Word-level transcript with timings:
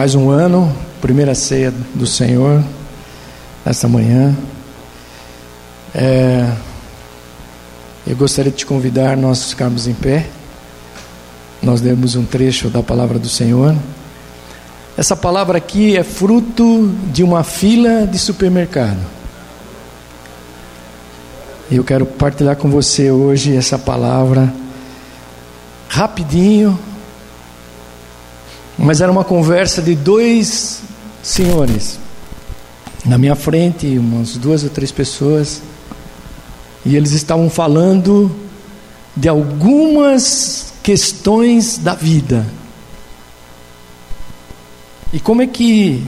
mais 0.00 0.14
um 0.14 0.30
ano, 0.30 0.74
primeira 0.98 1.34
ceia 1.34 1.70
do 1.94 2.06
Senhor, 2.06 2.64
esta 3.66 3.86
manhã. 3.86 4.34
É, 5.94 6.50
eu 8.06 8.16
gostaria 8.16 8.50
de 8.50 8.56
te 8.56 8.64
convidar, 8.64 9.14
nós 9.14 9.50
ficarmos 9.50 9.86
em 9.86 9.92
pé, 9.92 10.26
nós 11.62 11.82
lemos 11.82 12.16
um 12.16 12.24
trecho 12.24 12.70
da 12.70 12.82
palavra 12.82 13.18
do 13.18 13.28
Senhor. 13.28 13.76
Essa 14.96 15.14
palavra 15.14 15.58
aqui 15.58 15.94
é 15.94 16.02
fruto 16.02 16.90
de 17.12 17.22
uma 17.22 17.44
fila 17.44 18.06
de 18.06 18.18
supermercado. 18.18 19.04
E 21.70 21.76
eu 21.76 21.84
quero 21.84 22.06
partilhar 22.06 22.56
com 22.56 22.70
você 22.70 23.10
hoje 23.10 23.54
essa 23.54 23.78
palavra 23.78 24.50
rapidinho, 25.90 26.78
mas 28.80 29.02
era 29.02 29.12
uma 29.12 29.24
conversa 29.24 29.82
de 29.82 29.94
dois 29.94 30.80
senhores. 31.22 31.98
Na 33.04 33.18
minha 33.18 33.36
frente, 33.36 33.86
umas 33.98 34.38
duas 34.38 34.64
ou 34.64 34.70
três 34.70 34.90
pessoas, 34.90 35.62
e 36.84 36.96
eles 36.96 37.12
estavam 37.12 37.50
falando 37.50 38.34
de 39.14 39.28
algumas 39.28 40.72
questões 40.82 41.76
da 41.76 41.94
vida. 41.94 42.46
E 45.12 45.20
como 45.20 45.42
é 45.42 45.46
que 45.46 46.02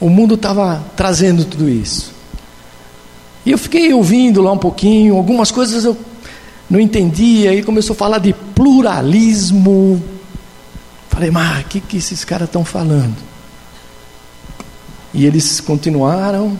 o 0.00 0.08
mundo 0.08 0.36
estava 0.36 0.84
trazendo 0.96 1.44
tudo 1.44 1.68
isso? 1.68 2.12
E 3.44 3.50
eu 3.50 3.58
fiquei 3.58 3.92
ouvindo 3.92 4.40
lá 4.40 4.52
um 4.52 4.58
pouquinho, 4.58 5.16
algumas 5.16 5.50
coisas 5.50 5.84
eu 5.84 5.96
não 6.70 6.78
entendia, 6.78 7.50
aí 7.50 7.62
começou 7.62 7.94
a 7.94 7.96
falar 7.96 8.18
de 8.18 8.32
pluralismo, 8.54 10.00
Falei, 11.14 11.30
mas 11.30 11.60
o 11.60 11.68
que, 11.68 11.80
que 11.80 11.98
esses 11.98 12.24
caras 12.24 12.48
estão 12.48 12.64
falando? 12.64 13.14
E 15.12 15.24
eles 15.24 15.60
continuaram, 15.60 16.58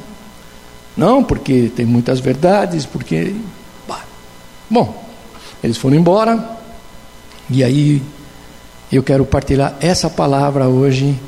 não, 0.97 1.25
porque 1.25 1.73
tem 1.75 1.85
muitas 1.85 2.21
verdades, 2.21 2.87
porque. 2.87 3.35
Bom, 4.71 5.05
eles 5.63 5.77
foram 5.77 5.97
embora, 5.97 6.57
e 7.51 7.65
aí 7.65 8.01
eu 8.93 9.03
quero 9.03 9.25
partilhar 9.25 9.77
essa 9.81 10.09
palavra 10.09 10.69
hoje, 10.69 11.19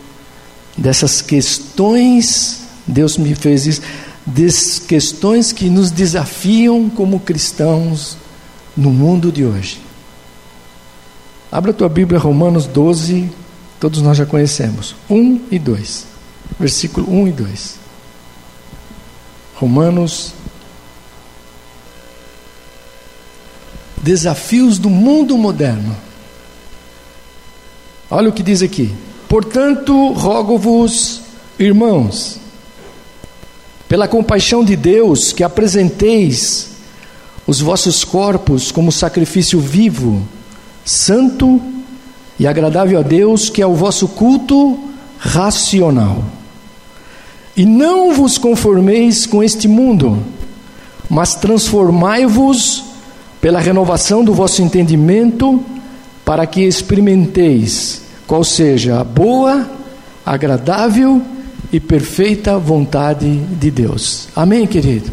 dessas 0.78 1.20
questões, 1.20 2.62
Deus 2.86 3.18
me 3.18 3.34
fez 3.34 3.66
isso, 3.66 3.82
das 4.24 4.78
questões 4.78 5.52
que 5.52 5.68
nos 5.68 5.90
desafiam 5.90 6.88
como 6.88 7.18
cristãos 7.18 8.16
no 8.76 8.90
mundo 8.90 9.32
de 9.32 9.44
hoje. 9.44 9.85
Abra 11.50 11.70
a 11.70 11.74
tua 11.74 11.88
Bíblia, 11.88 12.18
Romanos 12.18 12.66
12, 12.66 13.30
todos 13.78 14.02
nós 14.02 14.16
já 14.16 14.26
conhecemos. 14.26 14.96
1 15.08 15.46
e 15.50 15.58
2. 15.58 16.06
Versículo 16.58 17.10
1 17.10 17.28
e 17.28 17.32
2. 17.32 17.74
Romanos. 19.54 20.32
Desafios 23.96 24.78
do 24.78 24.90
mundo 24.90 25.36
moderno. 25.38 25.96
Olha 28.10 28.28
o 28.28 28.32
que 28.32 28.42
diz 28.42 28.62
aqui. 28.62 28.94
Portanto, 29.28 30.12
rogo-vos, 30.12 31.22
irmãos, 31.58 32.38
pela 33.88 34.06
compaixão 34.06 34.64
de 34.64 34.76
Deus, 34.76 35.32
que 35.32 35.42
apresenteis 35.42 36.70
os 37.46 37.60
vossos 37.60 38.04
corpos 38.04 38.70
como 38.70 38.92
sacrifício 38.92 39.60
vivo, 39.60 40.26
santo 40.86 41.60
e 42.38 42.46
agradável 42.46 43.00
a 43.00 43.02
Deus, 43.02 43.50
que 43.50 43.60
é 43.60 43.66
o 43.66 43.74
vosso 43.74 44.06
culto 44.08 44.78
racional. 45.18 46.24
E 47.56 47.66
não 47.66 48.14
vos 48.14 48.38
conformeis 48.38 49.26
com 49.26 49.42
este 49.42 49.66
mundo, 49.66 50.22
mas 51.10 51.34
transformai-vos 51.34 52.84
pela 53.40 53.60
renovação 53.60 54.24
do 54.24 54.32
vosso 54.32 54.62
entendimento, 54.62 55.62
para 56.24 56.46
que 56.46 56.62
experimenteis 56.62 58.02
qual 58.26 58.44
seja 58.44 59.00
a 59.00 59.04
boa, 59.04 59.68
agradável 60.24 61.22
e 61.72 61.80
perfeita 61.80 62.58
vontade 62.58 63.36
de 63.36 63.70
Deus. 63.70 64.28
Amém, 64.34 64.66
querido? 64.66 65.10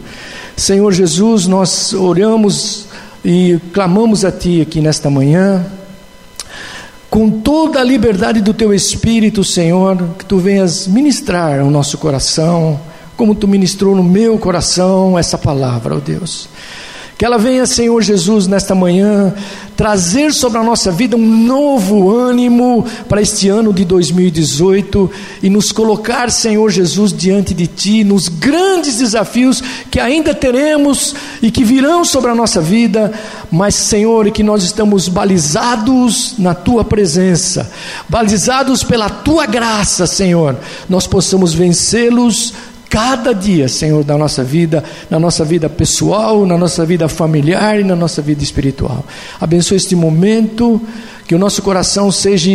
Senhor 0.55 0.91
Jesus, 0.91 1.47
nós 1.47 1.94
oramos 1.94 2.88
e 3.23 3.59
clamamos 3.72 4.25
a 4.25 4.31
Ti 4.31 4.61
aqui 4.61 4.81
nesta 4.81 5.09
manhã, 5.09 5.66
com 7.09 7.29
toda 7.29 7.79
a 7.79 7.84
liberdade 7.84 8.41
do 8.41 8.53
Teu 8.53 8.73
Espírito, 8.73 9.44
Senhor, 9.44 9.97
que 10.17 10.25
Tu 10.25 10.38
venhas 10.38 10.88
ministrar 10.88 11.61
o 11.63 11.69
nosso 11.69 11.97
coração, 11.97 12.79
como 13.16 13.35
Tu 13.35 13.47
ministrou 13.47 13.95
no 13.95 14.03
meu 14.03 14.38
coração 14.38 15.17
essa 15.17 15.38
palavra, 15.38 15.94
ó 15.94 15.97
oh 15.97 16.01
Deus. 16.01 16.50
Que 17.18 17.25
ela 17.25 17.38
venha, 17.38 17.66
Senhor 17.66 18.01
Jesus, 18.01 18.47
nesta 18.47 18.74
manhã, 18.74 19.34
trazer 19.75 20.34
sobre 20.34 20.57
a 20.57 20.63
nossa 20.63 20.91
vida 20.91 21.16
um 21.16 21.46
novo 21.46 22.12
ânimo 22.12 22.85
para 23.07 23.22
este 23.22 23.50
ano 23.50 23.74
de 23.74 23.85
2018 23.85 25.09
e 25.41 25.50
nos 25.50 25.72
colocar, 25.72 26.31
Senhor 26.31 26.69
Jesus, 26.69 27.13
diante 27.13 27.53
de 27.53 27.68
Ti, 27.68 28.03
nos 28.03 28.28
grandes 28.28 28.97
desafios 28.97 29.63
que 29.91 30.00
ainda 30.00 30.34
teremos 30.34 31.16
e 31.41 31.52
que 31.52 31.63
virão 31.63 32.03
sobre 32.03 32.31
a 32.31 32.35
nossa 32.35 32.62
vida, 32.62 33.12
mas, 33.52 33.75
Senhor, 33.75 34.29
que 34.31 34.44
nós 34.44 34.63
estamos 34.63 35.07
balizados 35.07 36.35
na 36.38 36.53
Tua 36.53 36.84
presença, 36.84 37.72
balizados 38.09 38.84
pela 38.84 39.09
Tua 39.09 39.46
graça, 39.46 40.07
Senhor, 40.07 40.57
nós 40.90 41.07
possamos 41.07 41.53
vencê-los 41.53 42.53
cada 42.93 43.33
dia, 43.33 43.67
Senhor, 43.67 44.03
da 44.03 44.15
nossa 44.15 44.43
vida, 44.43 44.83
na 45.09 45.19
nossa 45.19 45.43
vida 45.43 45.67
pessoal, 45.67 46.45
na 46.45 46.55
nossa 46.55 46.85
vida 46.85 47.09
familiar 47.09 47.79
e 47.79 47.83
na 47.83 47.95
nossa 47.95 48.21
vida 48.21 48.43
espiritual. 48.43 49.03
Abençoe 49.41 49.77
este 49.77 49.95
momento 49.95 50.79
que 51.25 51.34
o 51.34 51.39
nosso 51.39 51.61
coração 51.61 52.11
seja, 52.11 52.51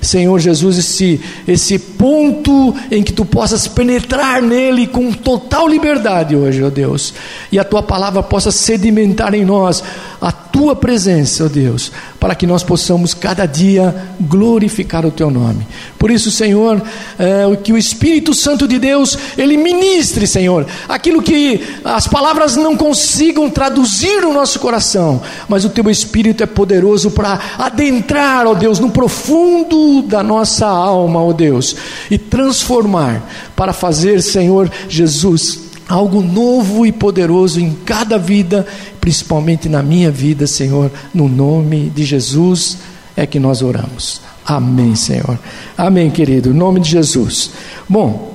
Senhor 0.00 0.38
Jesus, 0.38 0.78
esse, 0.78 1.20
esse 1.46 1.78
ponto 1.78 2.74
em 2.90 3.02
que 3.02 3.12
tu 3.12 3.24
possas 3.24 3.66
penetrar 3.66 4.40
nele 4.40 4.86
com 4.86 5.12
total 5.12 5.68
liberdade 5.68 6.36
hoje, 6.36 6.62
ó 6.62 6.70
Deus, 6.70 7.12
e 7.50 7.58
a 7.58 7.64
tua 7.64 7.82
palavra 7.82 8.22
possa 8.22 8.50
sedimentar 8.50 9.34
em 9.34 9.44
nós 9.44 9.82
a 10.20 10.30
tua 10.30 10.76
presença, 10.76 11.44
ó 11.44 11.48
Deus, 11.48 11.90
para 12.20 12.34
que 12.34 12.46
nós 12.46 12.62
possamos 12.62 13.12
cada 13.12 13.46
dia 13.46 13.94
glorificar 14.20 15.04
o 15.04 15.10
teu 15.10 15.30
nome. 15.30 15.66
Por 15.98 16.10
isso, 16.10 16.30
Senhor, 16.30 16.80
é, 17.18 17.56
que 17.62 17.72
o 17.72 17.78
Espírito 17.78 18.32
Santo 18.32 18.68
de 18.68 18.78
Deus, 18.78 19.18
ele 19.36 19.56
ministre, 19.56 20.26
Senhor, 20.26 20.66
aquilo 20.88 21.22
que 21.22 21.60
as 21.84 22.06
palavras 22.06 22.56
não 22.56 22.76
consigam 22.76 23.50
traduzir 23.50 24.22
no 24.22 24.32
nosso 24.32 24.60
coração, 24.60 25.20
mas 25.48 25.64
o 25.64 25.70
teu 25.70 25.90
Espírito 25.90 26.42
é 26.42 26.46
poderoso 26.46 27.10
para 27.10 27.40
adentrar 27.58 28.03
entrar, 28.04 28.46
ó 28.46 28.54
Deus, 28.54 28.78
no 28.78 28.90
profundo 28.90 30.02
da 30.02 30.22
nossa 30.22 30.66
alma, 30.66 31.22
ó 31.22 31.32
Deus, 31.32 31.74
e 32.10 32.18
transformar 32.18 33.28
para 33.56 33.72
fazer, 33.72 34.22
Senhor 34.22 34.70
Jesus, 34.88 35.70
algo 35.88 36.22
novo 36.22 36.86
e 36.86 36.92
poderoso 36.92 37.58
em 37.58 37.74
cada 37.84 38.18
vida, 38.18 38.66
principalmente 39.00 39.68
na 39.68 39.82
minha 39.82 40.10
vida, 40.10 40.46
Senhor, 40.46 40.90
no 41.12 41.28
nome 41.28 41.90
de 41.90 42.04
Jesus 42.04 42.78
é 43.16 43.26
que 43.26 43.38
nós 43.38 43.62
oramos. 43.62 44.20
Amém, 44.44 44.94
Senhor. 44.94 45.38
Amém, 45.76 46.10
querido, 46.10 46.50
em 46.50 46.52
nome 46.52 46.80
de 46.80 46.90
Jesus. 46.90 47.52
Bom, 47.88 48.34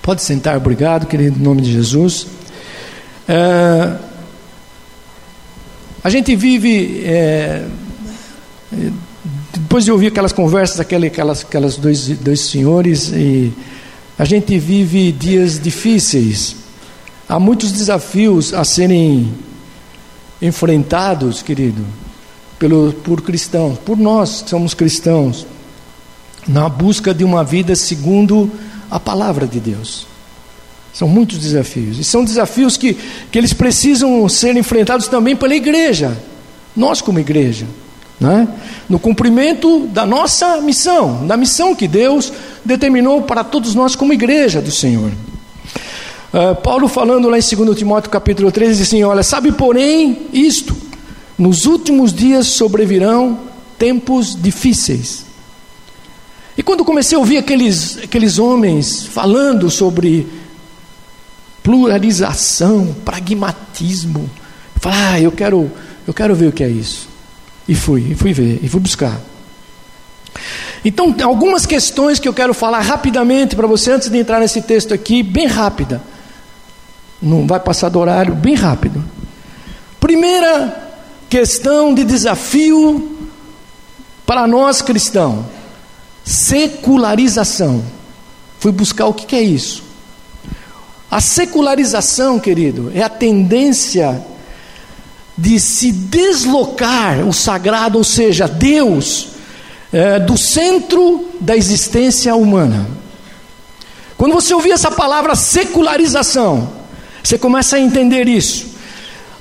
pode 0.00 0.22
sentar, 0.22 0.56
obrigado, 0.56 1.06
querido, 1.06 1.38
em 1.38 1.42
nome 1.42 1.62
de 1.62 1.72
Jesus. 1.72 2.26
É, 3.26 3.96
a 6.04 6.10
gente 6.10 6.36
vive. 6.36 7.02
É, 7.04 7.64
depois 9.52 9.84
de 9.84 9.92
ouvir 9.92 10.08
aquelas 10.08 10.32
conversas, 10.32 10.80
aquelas, 10.80 11.44
aquelas 11.44 11.76
dois, 11.76 12.08
dois 12.08 12.40
senhores, 12.40 13.10
e 13.12 13.52
a 14.18 14.24
gente 14.24 14.58
vive 14.58 15.12
dias 15.12 15.60
difíceis. 15.60 16.56
Há 17.28 17.38
muitos 17.38 17.72
desafios 17.72 18.54
a 18.54 18.64
serem 18.64 19.32
enfrentados, 20.40 21.42
querido, 21.42 21.84
pelo, 22.58 22.92
por 22.92 23.22
cristãos, 23.22 23.78
por 23.78 23.96
nós 23.96 24.42
que 24.42 24.50
somos 24.50 24.74
cristãos, 24.74 25.46
na 26.46 26.68
busca 26.68 27.12
de 27.12 27.24
uma 27.24 27.42
vida 27.42 27.74
segundo 27.74 28.50
a 28.90 29.00
palavra 29.00 29.46
de 29.46 29.58
Deus. 29.58 30.06
São 30.92 31.08
muitos 31.08 31.38
desafios. 31.38 31.98
E 31.98 32.04
são 32.04 32.24
desafios 32.24 32.76
que, 32.76 32.94
que 32.94 33.36
eles 33.38 33.52
precisam 33.52 34.26
ser 34.28 34.56
enfrentados 34.56 35.08
também 35.08 35.36
pela 35.36 35.54
igreja. 35.54 36.16
Nós, 36.74 37.02
como 37.02 37.18
igreja 37.18 37.66
né? 38.20 38.48
no 38.88 38.98
cumprimento 38.98 39.86
da 39.88 40.06
nossa 40.06 40.60
missão, 40.60 41.26
da 41.26 41.36
missão 41.36 41.74
que 41.74 41.86
Deus 41.86 42.32
determinou 42.64 43.22
para 43.22 43.44
todos 43.44 43.74
nós 43.74 43.94
como 43.94 44.12
igreja 44.12 44.60
do 44.60 44.70
Senhor. 44.70 45.10
Uh, 46.32 46.54
Paulo 46.62 46.88
falando 46.88 47.28
lá 47.28 47.38
em 47.38 47.42
2 47.42 47.76
Timóteo 47.78 48.10
capítulo 48.10 48.50
13, 48.50 48.72
diz 48.72 48.88
assim: 48.88 49.02
Olha, 49.04 49.22
sabe 49.22 49.52
porém 49.52 50.26
isto, 50.32 50.76
nos 51.38 51.66
últimos 51.66 52.12
dias 52.12 52.46
sobrevirão 52.46 53.38
tempos 53.78 54.36
difíceis. 54.40 55.24
E 56.56 56.62
quando 56.62 56.84
comecei 56.84 57.16
a 57.16 57.18
ouvir 57.18 57.36
aqueles, 57.36 57.98
aqueles 57.98 58.38
homens 58.38 59.06
falando 59.06 59.70
sobre 59.70 60.26
pluralização, 61.62 62.94
pragmatismo, 63.04 64.30
falei, 64.76 64.98
ah, 64.98 65.20
eu 65.20 65.32
quero, 65.32 65.70
eu 66.06 66.14
quero 66.14 66.34
ver 66.34 66.46
o 66.46 66.52
que 66.52 66.64
é 66.64 66.68
isso. 66.68 67.15
E 67.68 67.74
fui, 67.74 68.12
e 68.12 68.14
fui 68.14 68.32
ver, 68.32 68.60
e 68.62 68.68
fui 68.68 68.80
buscar. 68.80 69.20
Então, 70.84 71.14
algumas 71.24 71.66
questões 71.66 72.18
que 72.20 72.28
eu 72.28 72.34
quero 72.34 72.54
falar 72.54 72.80
rapidamente 72.80 73.56
para 73.56 73.66
você 73.66 73.92
antes 73.92 74.08
de 74.08 74.18
entrar 74.18 74.38
nesse 74.38 74.62
texto 74.62 74.94
aqui, 74.94 75.22
bem 75.22 75.46
rápida. 75.46 76.00
Não 77.20 77.46
vai 77.46 77.58
passar 77.58 77.88
do 77.88 77.98
horário, 77.98 78.34
bem 78.34 78.54
rápido. 78.54 79.04
Primeira 79.98 80.90
questão 81.28 81.92
de 81.92 82.04
desafio 82.04 83.18
para 84.24 84.46
nós 84.46 84.80
cristãos: 84.80 85.44
secularização. 86.24 87.82
Fui 88.60 88.70
buscar 88.70 89.06
o 89.06 89.14
que 89.14 89.34
é 89.34 89.42
isso. 89.42 89.82
A 91.10 91.20
secularização, 91.20 92.38
querido, 92.38 92.92
é 92.94 93.02
a 93.02 93.08
tendência 93.08 94.24
de 95.36 95.60
se 95.60 95.92
deslocar 95.92 97.26
o 97.26 97.32
sagrado, 97.32 97.98
ou 97.98 98.04
seja, 98.04 98.48
Deus, 98.48 99.28
é, 99.92 100.18
do 100.18 100.36
centro 100.36 101.28
da 101.40 101.56
existência 101.56 102.34
humana. 102.34 102.86
Quando 104.16 104.32
você 104.32 104.54
ouvir 104.54 104.72
essa 104.72 104.90
palavra 104.90 105.34
secularização, 105.34 106.72
você 107.22 107.36
começa 107.36 107.76
a 107.76 107.80
entender 107.80 108.28
isso. 108.28 108.74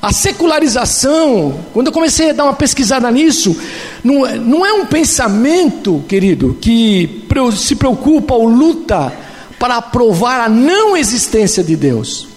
A 0.01 0.11
secularização, 0.11 1.61
quando 1.73 1.87
eu 1.87 1.93
comecei 1.93 2.29
a 2.29 2.33
dar 2.33 2.43
uma 2.43 2.53
pesquisada 2.53 3.09
nisso, 3.09 3.57
não, 4.03 4.25
é, 4.25 4.37
não 4.37 4.65
é 4.65 4.73
um 4.73 4.85
pensamento, 4.85 6.03
querido, 6.07 6.57
que 6.59 7.25
se 7.57 7.75
preocupa 7.75 8.35
ou 8.35 8.47
luta 8.47 9.11
para 9.57 9.81
provar 9.81 10.41
a 10.41 10.49
não 10.49 10.95
existência 10.95 11.63
de 11.63 11.75
Deus, 11.75 12.27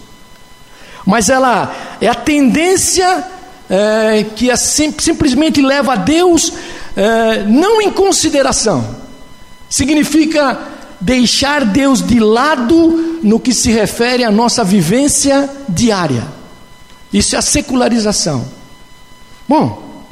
mas 1.05 1.29
ela 1.29 1.97
é 2.01 2.09
a 2.09 2.15
tendência 2.15 3.25
é, 3.69 4.25
que 4.37 4.51
é 4.51 4.57
sim, 4.57 4.95
simplesmente 4.99 5.61
leva 5.61 5.93
a 5.93 5.97
Deus 5.97 6.53
é, 6.97 7.45
não 7.45 7.81
em 7.81 7.91
consideração, 7.91 8.97
significa 9.69 10.59
deixar 11.01 11.65
Deus 11.65 12.03
de 12.03 12.19
lado 12.19 13.21
no 13.23 13.39
que 13.39 13.53
se 13.53 13.71
refere 13.71 14.25
à 14.25 14.31
nossa 14.31 14.65
vivência 14.65 15.49
diária. 15.69 16.27
Isso 17.13 17.35
é 17.37 17.39
a 17.39 17.43
secularização. 17.43 18.47
Bom, 19.49 20.05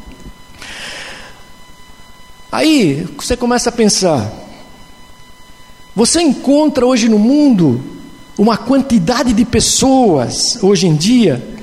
aí 2.50 3.06
você 3.16 3.36
começa 3.36 3.68
a 3.68 3.72
pensar: 3.72 4.30
você 5.94 6.20
encontra 6.20 6.86
hoje 6.86 7.08
no 7.08 7.18
mundo 7.18 7.82
uma 8.38 8.56
quantidade 8.56 9.32
de 9.32 9.44
pessoas, 9.44 10.58
hoje 10.62 10.86
em 10.86 10.94
dia, 10.94 11.55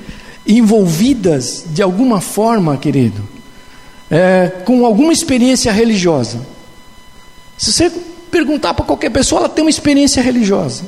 envolvidas 0.46 1.64
de 1.68 1.82
alguma 1.82 2.20
forma, 2.20 2.76
querido, 2.76 3.26
é, 4.10 4.48
com 4.64 4.84
alguma 4.84 5.12
experiência 5.12 5.72
religiosa. 5.72 6.40
Se 7.56 7.72
você 7.72 7.90
perguntar 8.30 8.74
para 8.74 8.84
qualquer 8.84 9.10
pessoa, 9.10 9.40
ela 9.40 9.48
tem 9.48 9.64
uma 9.64 9.70
experiência 9.70 10.22
religiosa. 10.22 10.84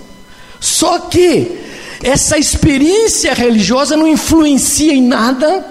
Só 0.61 0.99
que 0.99 1.59
essa 2.03 2.39
experiência 2.39 3.33
religiosa 3.33 3.97
não 3.97 4.07
influencia 4.07 4.93
em 4.93 5.03
nada, 5.03 5.65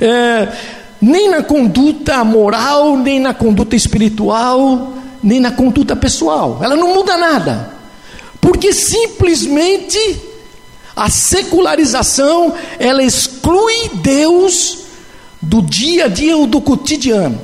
é, 0.00 0.48
nem 1.00 1.28
na 1.28 1.42
conduta 1.42 2.22
moral, 2.22 2.96
nem 2.96 3.18
na 3.18 3.34
conduta 3.34 3.74
espiritual, 3.74 4.92
nem 5.22 5.40
na 5.40 5.50
conduta 5.50 5.96
pessoal. 5.96 6.60
Ela 6.62 6.76
não 6.76 6.94
muda 6.94 7.16
nada, 7.16 7.74
porque 8.40 8.72
simplesmente 8.72 10.29
a 11.00 11.08
secularização 11.08 12.52
ela 12.78 13.02
exclui 13.02 13.88
Deus 13.94 14.80
do 15.40 15.62
dia 15.62 16.04
a 16.04 16.08
dia 16.08 16.36
ou 16.36 16.46
do 16.46 16.60
cotidiano. 16.60 17.40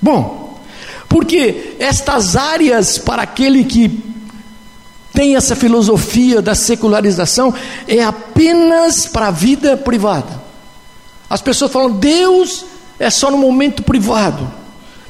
Bom, 0.00 0.60
porque 1.08 1.76
estas 1.78 2.34
áreas 2.34 2.98
para 2.98 3.22
aquele 3.22 3.62
que 3.62 4.02
tem 5.12 5.36
essa 5.36 5.54
filosofia 5.54 6.42
da 6.42 6.56
secularização 6.56 7.54
é 7.86 8.02
apenas 8.02 9.06
para 9.06 9.28
a 9.28 9.30
vida 9.30 9.76
privada. 9.76 10.42
As 11.30 11.40
pessoas 11.40 11.70
falam, 11.70 11.92
Deus 11.92 12.64
é 12.98 13.10
só 13.10 13.30
no 13.30 13.38
momento 13.38 13.84
privado, 13.84 14.52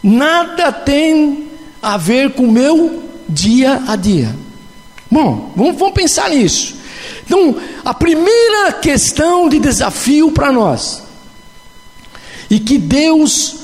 nada 0.02 0.70
tem 0.70 1.48
a 1.80 1.96
ver 1.96 2.34
com 2.34 2.44
o 2.44 2.52
meu 2.52 3.02
dia 3.26 3.82
a 3.88 3.96
dia. 3.96 4.36
Bom, 5.10 5.54
vamos, 5.56 5.78
vamos 5.78 5.94
pensar 5.94 6.28
nisso. 6.28 6.81
Então, 7.24 7.56
a 7.84 7.94
primeira 7.94 8.72
questão 8.72 9.48
de 9.48 9.58
desafio 9.58 10.30
para 10.32 10.52
nós 10.52 11.02
e 12.50 12.58
que 12.58 12.78
Deus 12.78 13.56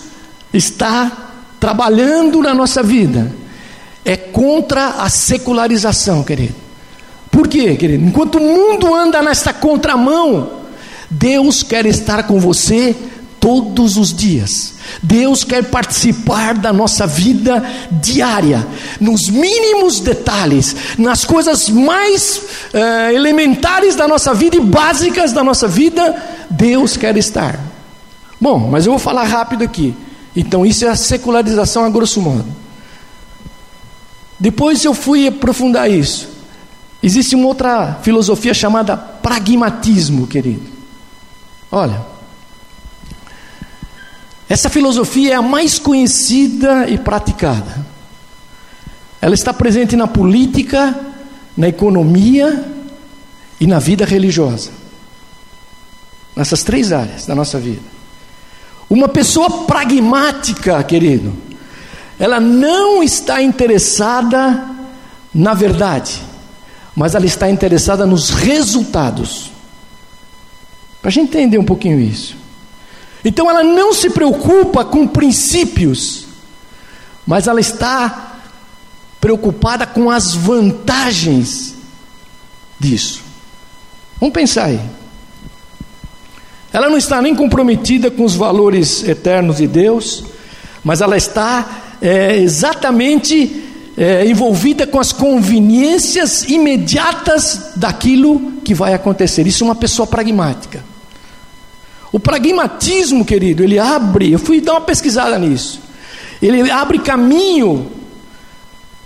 está 0.52 1.30
trabalhando 1.60 2.40
na 2.40 2.54
nossa 2.54 2.82
vida 2.82 3.30
é 4.04 4.16
contra 4.16 5.02
a 5.02 5.08
secularização, 5.08 6.22
querido. 6.24 6.54
Por 7.30 7.46
quê, 7.46 7.76
querido? 7.76 8.04
Enquanto 8.04 8.36
o 8.36 8.40
mundo 8.40 8.94
anda 8.94 9.20
nesta 9.22 9.52
contramão, 9.52 10.62
Deus 11.10 11.62
quer 11.62 11.86
estar 11.86 12.22
com 12.24 12.40
você 12.40 12.96
todos 13.40 13.96
os 13.96 14.12
dias. 14.12 14.74
Deus 15.02 15.44
quer 15.44 15.64
participar 15.64 16.54
da 16.54 16.72
nossa 16.72 17.06
vida 17.06 17.62
diária, 17.90 18.66
nos 19.00 19.28
mínimos 19.28 20.00
detalhes, 20.00 20.74
nas 20.98 21.24
coisas 21.24 21.68
mais 21.68 22.42
eh, 22.72 23.14
elementares 23.14 23.94
da 23.96 24.08
nossa 24.08 24.34
vida 24.34 24.56
e 24.56 24.60
básicas 24.60 25.32
da 25.32 25.44
nossa 25.44 25.68
vida, 25.68 26.16
Deus 26.50 26.96
quer 26.96 27.16
estar. 27.16 27.58
Bom, 28.40 28.58
mas 28.70 28.86
eu 28.86 28.92
vou 28.92 28.98
falar 28.98 29.24
rápido 29.24 29.64
aqui. 29.64 29.94
Então, 30.34 30.64
isso 30.64 30.84
é 30.84 30.88
a 30.88 30.96
secularização 30.96 31.84
a 31.84 31.90
grosso 31.90 32.20
modo. 32.20 32.46
Depois 34.38 34.84
eu 34.84 34.94
fui 34.94 35.26
aprofundar 35.26 35.90
isso. 35.90 36.28
Existe 37.02 37.34
uma 37.34 37.48
outra 37.48 37.98
filosofia 38.02 38.54
chamada 38.54 38.96
pragmatismo, 38.96 40.26
querido. 40.26 40.62
Olha, 41.70 42.00
essa 44.48 44.70
filosofia 44.70 45.32
é 45.32 45.36
a 45.36 45.42
mais 45.42 45.78
conhecida 45.78 46.88
e 46.88 46.96
praticada. 46.96 47.86
Ela 49.20 49.34
está 49.34 49.52
presente 49.52 49.94
na 49.94 50.06
política, 50.06 50.98
na 51.56 51.68
economia 51.68 52.64
e 53.60 53.66
na 53.66 53.78
vida 53.78 54.06
religiosa. 54.06 54.70
Nessas 56.34 56.62
três 56.62 56.92
áreas 56.92 57.26
da 57.26 57.34
nossa 57.34 57.58
vida. 57.58 57.82
Uma 58.88 59.08
pessoa 59.08 59.66
pragmática, 59.66 60.82
querido, 60.82 61.36
ela 62.18 62.40
não 62.40 63.02
está 63.02 63.42
interessada 63.42 64.66
na 65.34 65.52
verdade, 65.52 66.22
mas 66.96 67.14
ela 67.14 67.26
está 67.26 67.50
interessada 67.50 68.06
nos 68.06 68.30
resultados. 68.30 69.52
Para 71.02 71.10
a 71.10 71.12
gente 71.12 71.28
entender 71.28 71.58
um 71.58 71.64
pouquinho 71.64 72.00
isso. 72.00 72.36
Então 73.24 73.50
ela 73.50 73.62
não 73.62 73.92
se 73.92 74.10
preocupa 74.10 74.84
com 74.84 75.06
princípios, 75.06 76.26
mas 77.26 77.46
ela 77.46 77.60
está 77.60 78.40
preocupada 79.20 79.86
com 79.86 80.10
as 80.10 80.34
vantagens 80.34 81.74
disso. 82.78 83.22
Vamos 84.20 84.32
pensar 84.32 84.66
aí. 84.66 84.80
Ela 86.72 86.88
não 86.88 86.96
está 86.96 87.20
nem 87.20 87.34
comprometida 87.34 88.10
com 88.10 88.24
os 88.24 88.34
valores 88.34 89.02
eternos 89.02 89.56
de 89.56 89.66
Deus, 89.66 90.24
mas 90.84 91.00
ela 91.00 91.16
está 91.16 91.96
é, 92.00 92.36
exatamente 92.36 93.64
é, 93.96 94.26
envolvida 94.26 94.86
com 94.86 95.00
as 95.00 95.12
conveniências 95.12 96.44
imediatas 96.44 97.72
daquilo 97.74 98.52
que 98.64 98.74
vai 98.74 98.94
acontecer. 98.94 99.46
Isso 99.46 99.64
é 99.64 99.66
uma 99.66 99.74
pessoa 99.74 100.06
pragmática. 100.06 100.84
O 102.12 102.18
pragmatismo, 102.18 103.24
querido, 103.24 103.62
ele 103.62 103.78
abre, 103.78 104.32
eu 104.32 104.38
fui 104.38 104.60
dar 104.60 104.72
uma 104.74 104.80
pesquisada 104.80 105.38
nisso. 105.38 105.80
Ele 106.40 106.70
abre 106.70 106.98
caminho 106.98 107.90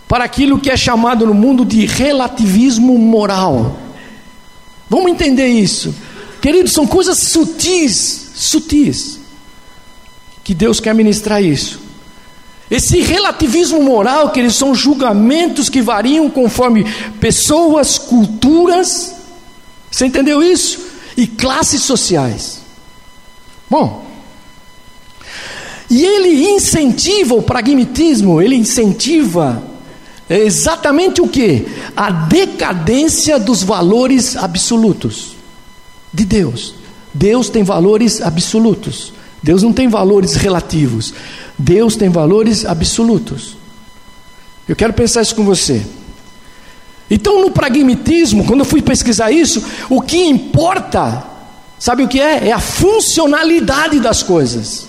para 0.07 0.25
aquilo 0.25 0.61
que 0.61 0.71
é 0.71 0.77
chamado 0.77 1.27
no 1.27 1.35
mundo 1.35 1.65
de 1.65 1.87
relativismo 1.87 2.97
moral. 2.99 3.79
Vamos 4.89 5.11
entender 5.11 5.49
isso. 5.49 5.95
Queridos, 6.41 6.73
são 6.73 6.87
coisas 6.87 7.19
sutis, 7.19 8.31
sutis, 8.35 9.19
que 10.45 10.55
Deus 10.55 10.81
quer 10.81 10.95
ministrar 10.95 11.43
isso. 11.43 11.81
Esse 12.71 13.01
relativismo 13.01 13.83
moral, 13.83 14.31
que 14.31 14.41
eles 14.41 14.55
são 14.55 14.75
julgamentos 14.75 15.69
que 15.69 15.83
variam 15.83 16.31
conforme 16.31 16.85
pessoas, 17.21 17.99
culturas, 17.99 19.15
você 19.91 20.07
entendeu 20.07 20.43
isso? 20.43 20.81
E 21.17 21.27
classes 21.27 21.83
sociais. 21.83 22.62
Bom, 23.73 24.05
E 25.89 26.05
ele 26.05 26.45
incentiva 26.45 27.35
o 27.35 27.43
pragmatismo, 27.43 28.41
ele 28.41 28.55
incentiva 28.55 29.63
exatamente 30.29 31.23
o 31.23 31.29
que? 31.29 31.67
A 31.97 32.11
decadência 32.11 33.39
dos 33.39 33.63
valores 33.63 34.37
absolutos 34.37 35.37
de 36.13 36.27
Deus. 36.27 36.75
Deus 37.15 37.49
tem 37.49 37.63
valores 37.63 38.21
absolutos. 38.21 39.15
Deus 39.43 39.63
não 39.63 39.73
tem 39.73 39.89
valores 39.89 40.35
relativos. 40.35 41.15
Deus 41.59 41.97
tem 41.97 42.11
valores 42.11 42.67
absolutos. 42.67 43.57
Eu 44.69 44.77
quero 44.77 44.93
pensar 44.93 45.23
isso 45.23 45.35
com 45.35 45.45
você. 45.45 45.83
Então, 47.11 47.41
no 47.41 47.51
pragmatismo, 47.51 48.45
quando 48.45 48.61
eu 48.61 48.67
fui 48.67 48.83
pesquisar 48.83 49.31
isso, 49.31 49.65
o 49.89 50.03
que 50.03 50.25
importa, 50.27 51.32
sabe 51.83 52.05
o 52.05 52.09
que 52.09 52.21
é? 52.21 52.47
É 52.47 52.53
a 52.53 52.61
funcionalidade 52.61 53.99
das 53.99 54.23
coisas. 54.23 54.87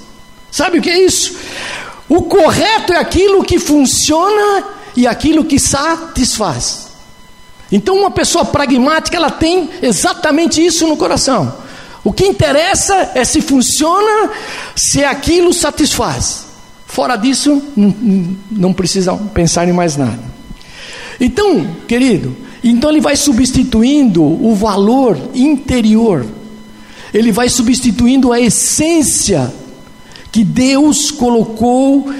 Sabe 0.51 0.77
o 0.77 0.81
que 0.83 0.91
é 0.91 1.03
isso? 1.03 1.35
O 2.07 2.21
correto 2.21 2.93
é 2.93 2.97
aquilo 2.97 3.43
que 3.43 3.57
funciona 3.57 4.63
e 4.95 5.07
aquilo 5.07 5.43
que 5.43 5.57
satisfaz. 5.57 6.89
Então, 7.71 7.97
uma 7.97 8.11
pessoa 8.11 8.45
pragmática, 8.45 9.17
ela 9.17 9.31
tem 9.31 9.71
exatamente 9.81 10.63
isso 10.63 10.85
no 10.85 10.95
coração. 10.95 11.55
O 12.03 12.13
que 12.13 12.27
interessa 12.27 13.09
é 13.15 13.25
se 13.25 13.41
funciona, 13.41 14.29
se 14.75 15.03
aquilo 15.03 15.51
satisfaz. 15.51 16.45
Fora 16.85 17.15
disso, 17.15 17.59
não, 18.51 18.71
precisa 18.71 19.15
pensar 19.33 19.67
em 19.67 19.73
mais 19.73 19.97
nada. 19.97 20.19
Então, 21.19 21.65
querido, 21.87 22.37
então 22.63 22.91
ele 22.91 23.01
vai 23.01 23.15
substituindo 23.15 24.21
o 24.21 24.53
valor 24.53 25.17
interior, 25.33 26.23
ele 27.13 27.31
vai 27.31 27.47
substituindo 27.47 28.31
a 28.31 28.39
essência 28.39 29.53
que 30.31 30.43
Deus 30.43 31.11
colocou 31.11 32.11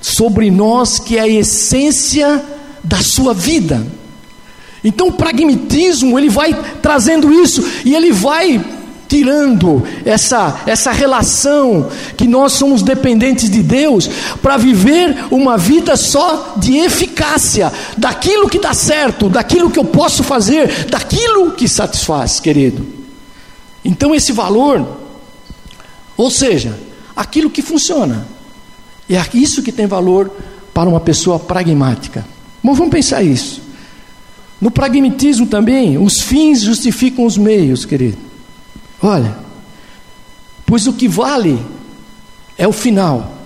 sobre 0.00 0.50
nós, 0.50 0.98
que 0.98 1.16
é 1.16 1.20
a 1.20 1.28
essência 1.28 2.44
da 2.82 3.00
sua 3.00 3.32
vida. 3.32 3.86
Então 4.82 5.08
o 5.08 5.12
pragmatismo, 5.12 6.18
ele 6.18 6.28
vai 6.28 6.52
trazendo 6.82 7.32
isso 7.32 7.64
e 7.84 7.94
ele 7.94 8.10
vai 8.10 8.64
tirando 9.06 9.82
essa, 10.06 10.62
essa 10.66 10.90
relação 10.90 11.88
que 12.16 12.26
nós 12.26 12.54
somos 12.54 12.82
dependentes 12.82 13.48
de 13.48 13.62
Deus 13.62 14.10
para 14.40 14.56
viver 14.56 15.26
uma 15.30 15.58
vida 15.58 15.96
só 15.96 16.54
de 16.56 16.78
eficácia, 16.78 17.70
daquilo 17.96 18.48
que 18.48 18.58
dá 18.58 18.72
certo, 18.72 19.28
daquilo 19.28 19.70
que 19.70 19.78
eu 19.78 19.84
posso 19.84 20.24
fazer, 20.24 20.86
daquilo 20.86 21.52
que 21.52 21.68
satisfaz, 21.68 22.40
querido. 22.40 23.01
Então 23.84 24.14
esse 24.14 24.32
valor, 24.32 24.86
ou 26.16 26.30
seja, 26.30 26.78
aquilo 27.16 27.50
que 27.50 27.62
funciona. 27.62 28.26
É 29.08 29.20
isso 29.36 29.62
que 29.62 29.72
tem 29.72 29.86
valor 29.86 30.30
para 30.72 30.88
uma 30.88 31.00
pessoa 31.00 31.38
pragmática. 31.38 32.24
Mas 32.62 32.78
vamos 32.78 32.92
pensar 32.92 33.22
isso. 33.22 33.60
No 34.60 34.70
pragmatismo 34.70 35.46
também, 35.46 35.98
os 35.98 36.20
fins 36.20 36.62
justificam 36.62 37.26
os 37.26 37.36
meios, 37.36 37.84
querido. 37.84 38.16
Olha, 39.02 39.36
pois 40.64 40.86
o 40.86 40.92
que 40.92 41.08
vale 41.08 41.60
é 42.56 42.66
o 42.66 42.72
final, 42.72 43.41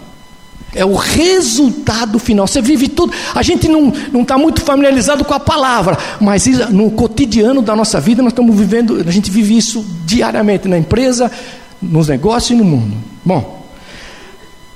é 0.76 0.84
o 0.84 0.94
resultado 0.94 2.18
final. 2.18 2.46
Você 2.46 2.60
vive 2.60 2.86
tudo. 2.86 3.12
A 3.34 3.42
gente 3.42 3.66
não 3.66 3.90
está 4.20 4.36
muito 4.36 4.60
familiarizado 4.60 5.24
com 5.24 5.32
a 5.32 5.40
palavra, 5.40 5.96
mas 6.20 6.46
no 6.68 6.90
cotidiano 6.90 7.62
da 7.62 7.74
nossa 7.74 7.98
vida 7.98 8.22
nós 8.22 8.32
estamos 8.32 8.54
vivendo, 8.54 9.02
a 9.06 9.10
gente 9.10 9.30
vive 9.30 9.56
isso 9.56 9.84
diariamente 10.04 10.68
na 10.68 10.76
empresa, 10.76 11.32
nos 11.80 12.08
negócios 12.08 12.50
e 12.50 12.54
no 12.54 12.64
mundo. 12.64 12.94
Bom, 13.24 13.66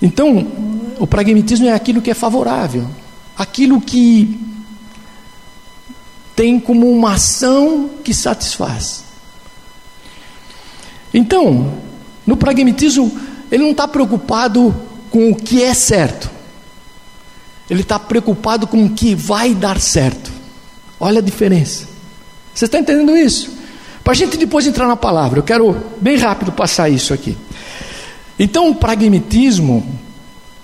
então, 0.01 0.47
o 0.99 1.07
pragmatismo 1.07 1.67
é 1.67 1.73
aquilo 1.73 2.01
que 2.01 2.11
é 2.11 2.15
favorável, 2.15 2.87
aquilo 3.37 3.79
que 3.79 4.41
tem 6.35 6.59
como 6.59 6.91
uma 6.91 7.13
ação 7.13 7.91
que 8.03 8.15
satisfaz. 8.15 9.05
Então, 11.13 11.75
no 12.27 12.39
pragmatismo, 12.39 13.13
ele 13.53 13.65
não 13.65 13.73
está 13.73 13.87
preocupado 13.87 14.75
com 15.11 15.31
o 15.31 15.35
que 15.35 15.63
é 15.63 15.75
certo, 15.75 16.31
ele 17.69 17.83
está 17.83 17.99
preocupado 17.99 18.67
com 18.67 18.85
o 18.85 18.91
que 18.91 19.15
vai 19.15 19.55
dar 19.55 19.81
certo. 19.81 20.31
Olha 20.99 21.19
a 21.19 21.23
diferença. 21.23 21.89
Você 22.55 22.65
está 22.65 22.79
entendendo 22.79 23.17
isso? 23.17 23.51
Para 24.03 24.13
a 24.13 24.17
gente 24.17 24.37
depois 24.37 24.67
entrar 24.67 24.89
na 24.89 24.97
palavra, 24.97 25.39
eu 25.39 25.43
quero 25.43 25.77
bem 26.01 26.17
rápido 26.17 26.51
passar 26.51 26.89
isso 26.89 27.15
aqui. 27.15 27.37
Então, 28.39 28.71
o 28.71 28.75
pragmatismo, 28.75 29.87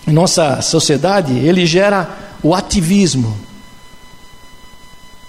em 0.06 0.12
nossa 0.12 0.60
sociedade, 0.62 1.32
ele 1.32 1.64
gera 1.66 2.08
o 2.42 2.54
ativismo. 2.54 3.36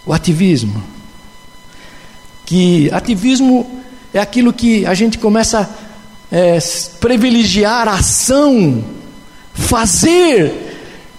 O 0.05 0.13
ativismo. 0.13 0.81
Que 2.45 2.89
ativismo 2.91 3.81
é 4.13 4.19
aquilo 4.19 4.53
que 4.53 4.85
a 4.85 4.93
gente 4.93 5.17
começa 5.17 5.69
a 6.31 6.35
é, 6.35 6.57
privilegiar 6.99 7.87
a 7.87 7.95
ação, 7.95 8.83
fazer 9.57 10.53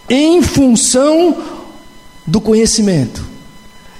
em 0.08 0.40
função 0.40 1.36
do 2.26 2.40
conhecimento. 2.40 3.22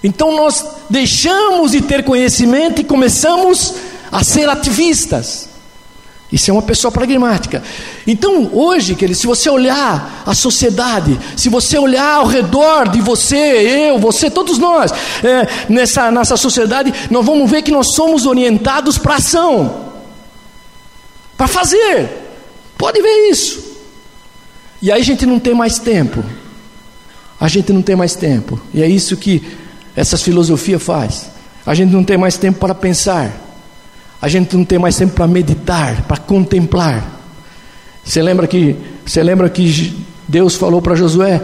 Então 0.02 0.37
nós 0.37 0.64
deixamos 0.88 1.73
de 1.73 1.80
ter 1.80 2.04
conhecimento 2.04 2.80
e 2.80 2.85
começamos 2.85 3.75
a 4.11 4.23
ser 4.23 4.49
ativistas. 4.49 5.49
Isso 6.30 6.50
é 6.50 6.52
uma 6.52 6.62
pessoa 6.62 6.92
pragmática. 6.92 7.62
Então, 8.07 8.50
hoje, 8.52 8.95
querido, 8.95 9.18
se 9.18 9.26
você 9.26 9.49
olhar 9.49 10.23
a 10.26 10.35
sociedade, 10.35 11.18
se 11.35 11.49
você 11.49 11.78
olhar 11.78 12.16
ao 12.16 12.26
redor 12.26 12.90
de 12.90 13.00
você, 13.00 13.88
eu, 13.90 13.99
você, 13.99 14.30
todos 14.30 14.59
nós, 14.59 14.92
é, 15.25 15.49
nessa, 15.71 16.11
nessa 16.11 16.37
sociedade, 16.37 16.92
nós 17.11 17.25
vamos 17.25 17.50
ver 17.50 17.62
que 17.62 17.71
nós 17.71 17.95
somos 17.95 18.26
orientados 18.26 18.99
para 18.99 19.14
ação, 19.14 19.87
para 21.35 21.49
fazer. 21.49 22.11
Pode 22.76 23.00
ver 23.00 23.30
isso. 23.30 23.67
E 24.80 24.92
aí 24.92 25.00
a 25.00 25.04
gente 25.04 25.26
não 25.26 25.38
tem 25.38 25.54
mais 25.54 25.78
tempo. 25.78 26.23
A 27.40 27.49
gente 27.49 27.73
não 27.73 27.82
tem 27.82 27.97
mais 27.97 28.14
tempo. 28.14 28.61
E 28.73 28.82
é 28.82 28.88
isso 28.88 29.16
que 29.16 29.42
essas 29.94 30.23
filosofias 30.23 30.82
faz. 30.82 31.30
A 31.66 31.75
gente 31.75 31.92
não 31.92 32.04
tem 32.04 32.16
mais 32.16 32.37
tempo 32.37 32.58
para 32.58 32.75
pensar. 32.75 33.32
A 34.20 34.28
gente 34.28 34.56
não 34.56 34.64
tem 34.64 34.78
mais 34.78 34.97
tempo 34.97 35.14
para 35.14 35.26
meditar, 35.26 36.02
para 36.02 36.16
contemplar. 36.16 37.18
Você 38.04 38.23
lembra 38.23 38.47
que 38.47 38.76
você 39.04 39.23
lembra 39.23 39.49
que 39.49 39.94
Deus 40.26 40.54
falou 40.54 40.82
para 40.82 40.94
Josué: 40.94 41.42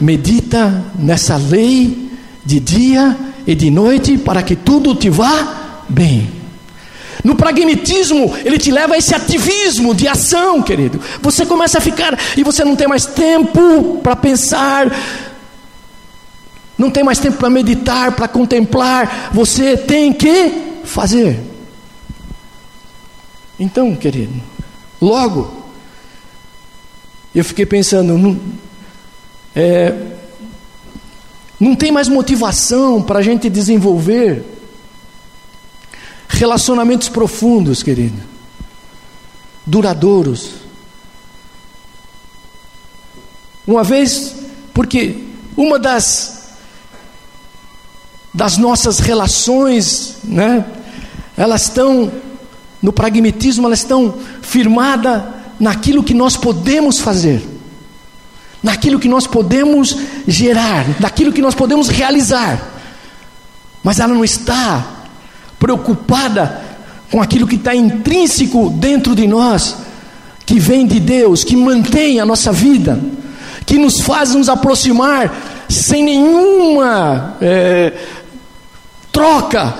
medita 0.00 0.84
nessa 0.98 1.36
lei 1.36 2.10
de 2.44 2.60
dia 2.60 3.16
e 3.46 3.54
de 3.54 3.70
noite 3.70 4.18
para 4.18 4.42
que 4.42 4.56
tudo 4.56 4.94
te 4.94 5.08
vá 5.08 5.82
bem. 5.88 6.28
No 7.24 7.34
pragmatismo, 7.34 8.34
ele 8.44 8.58
te 8.58 8.70
leva 8.70 8.94
a 8.94 8.98
esse 8.98 9.14
ativismo 9.14 9.94
de 9.94 10.06
ação, 10.08 10.62
querido. 10.62 11.00
Você 11.20 11.46
começa 11.46 11.78
a 11.78 11.80
ficar 11.80 12.18
e 12.36 12.42
você 12.42 12.64
não 12.64 12.76
tem 12.76 12.86
mais 12.86 13.06
tempo 13.06 13.98
para 14.02 14.16
pensar, 14.16 14.90
não 16.78 16.90
tem 16.90 17.02
mais 17.02 17.18
tempo 17.18 17.38
para 17.38 17.50
meditar, 17.50 18.12
para 18.12 18.28
contemplar. 18.28 19.30
Você 19.32 19.76
tem 19.76 20.12
que 20.12 20.80
fazer. 20.84 21.40
Então, 23.58 23.94
querido, 23.96 24.34
logo, 25.00 25.64
eu 27.34 27.44
fiquei 27.44 27.64
pensando, 27.64 28.18
não, 28.18 28.38
é, 29.54 29.94
não 31.58 31.74
tem 31.74 31.90
mais 31.90 32.08
motivação 32.08 33.02
para 33.02 33.20
a 33.20 33.22
gente 33.22 33.48
desenvolver 33.48 34.55
relacionamentos 36.28 37.08
profundos, 37.08 37.82
querido, 37.82 38.22
duradouros. 39.64 40.50
Uma 43.66 43.82
vez, 43.82 44.34
porque 44.72 45.24
uma 45.56 45.78
das 45.78 46.36
das 48.36 48.58
nossas 48.58 48.98
relações, 48.98 50.18
né, 50.22 50.62
elas 51.38 51.62
estão 51.62 52.12
no 52.82 52.92
pragmatismo, 52.92 53.66
elas 53.66 53.78
estão 53.78 54.14
firmadas 54.42 55.22
naquilo 55.58 56.04
que 56.04 56.12
nós 56.12 56.36
podemos 56.36 57.00
fazer, 57.00 57.42
naquilo 58.62 59.00
que 59.00 59.08
nós 59.08 59.26
podemos 59.26 59.96
gerar, 60.28 60.84
naquilo 61.00 61.32
que 61.32 61.40
nós 61.40 61.54
podemos 61.54 61.88
realizar, 61.88 62.60
mas 63.82 64.00
ela 64.00 64.12
não 64.12 64.22
está 64.22 64.95
preocupada 65.66 66.60
com 67.10 67.20
aquilo 67.20 67.46
que 67.46 67.56
está 67.56 67.74
intrínseco 67.74 68.70
dentro 68.70 69.16
de 69.16 69.26
nós, 69.26 69.76
que 70.44 70.60
vem 70.60 70.86
de 70.86 71.00
Deus, 71.00 71.42
que 71.42 71.56
mantém 71.56 72.20
a 72.20 72.24
nossa 72.24 72.52
vida, 72.52 73.00
que 73.64 73.76
nos 73.76 74.00
faz 74.00 74.32
nos 74.32 74.48
aproximar 74.48 75.66
sem 75.68 76.04
nenhuma 76.04 77.36
é, 77.40 77.92
troca 79.10 79.74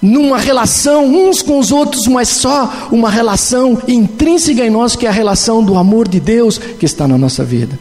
numa 0.00 0.38
relação 0.38 1.04
uns 1.06 1.42
com 1.42 1.58
os 1.58 1.72
outros, 1.72 2.06
mas 2.06 2.28
só 2.28 2.88
uma 2.92 3.10
relação 3.10 3.82
intrínseca 3.88 4.64
em 4.64 4.70
nós, 4.70 4.94
que 4.94 5.06
é 5.06 5.08
a 5.08 5.12
relação 5.12 5.64
do 5.64 5.76
amor 5.76 6.06
de 6.06 6.20
Deus 6.20 6.56
que 6.56 6.86
está 6.86 7.08
na 7.08 7.18
nossa 7.18 7.42
vida. 7.42 7.76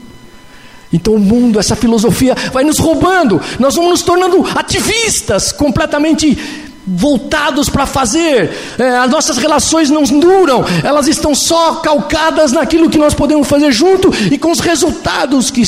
Então 0.92 1.14
o 1.14 1.20
mundo, 1.20 1.60
essa 1.60 1.76
filosofia 1.76 2.36
vai 2.52 2.64
nos 2.64 2.80
roubando, 2.80 3.40
nós 3.60 3.76
vamos 3.76 3.92
nos 3.92 4.02
tornando 4.02 4.44
ativistas 4.56 5.52
completamente 5.52 6.66
voltados 6.88 7.70
para 7.70 7.86
fazer, 7.86 8.52
é, 8.78 8.98
as 8.98 9.10
nossas 9.10 9.38
relações 9.38 9.90
não 9.90 10.04
duram, 10.04 10.64
elas 10.84 11.08
estão 11.08 11.34
só 11.34 11.76
calcadas 11.76 12.52
naquilo 12.52 12.90
que 12.90 12.98
nós 12.98 13.14
podemos 13.14 13.48
fazer 13.48 13.72
junto 13.72 14.12
e 14.32 14.38
com 14.38 14.52
os 14.52 14.60
resultados 14.60 15.50
que 15.50 15.64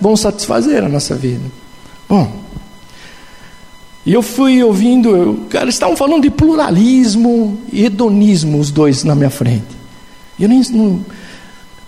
vão 0.00 0.16
satisfazer 0.16 0.82
a 0.82 0.88
nossa 0.88 1.14
vida. 1.14 1.44
Bom, 2.08 2.44
e 4.06 4.12
eu 4.12 4.22
fui 4.22 4.62
ouvindo, 4.62 5.16
eu, 5.16 5.46
cara, 5.48 5.68
estavam 5.68 5.96
falando 5.96 6.22
de 6.22 6.30
pluralismo 6.30 7.58
e 7.72 7.84
hedonismo, 7.84 8.58
os 8.58 8.70
dois 8.70 9.02
na 9.02 9.14
minha 9.14 9.30
frente. 9.30 9.64
Eu, 10.38 10.48
nem, 10.48 10.62
não, 10.70 11.04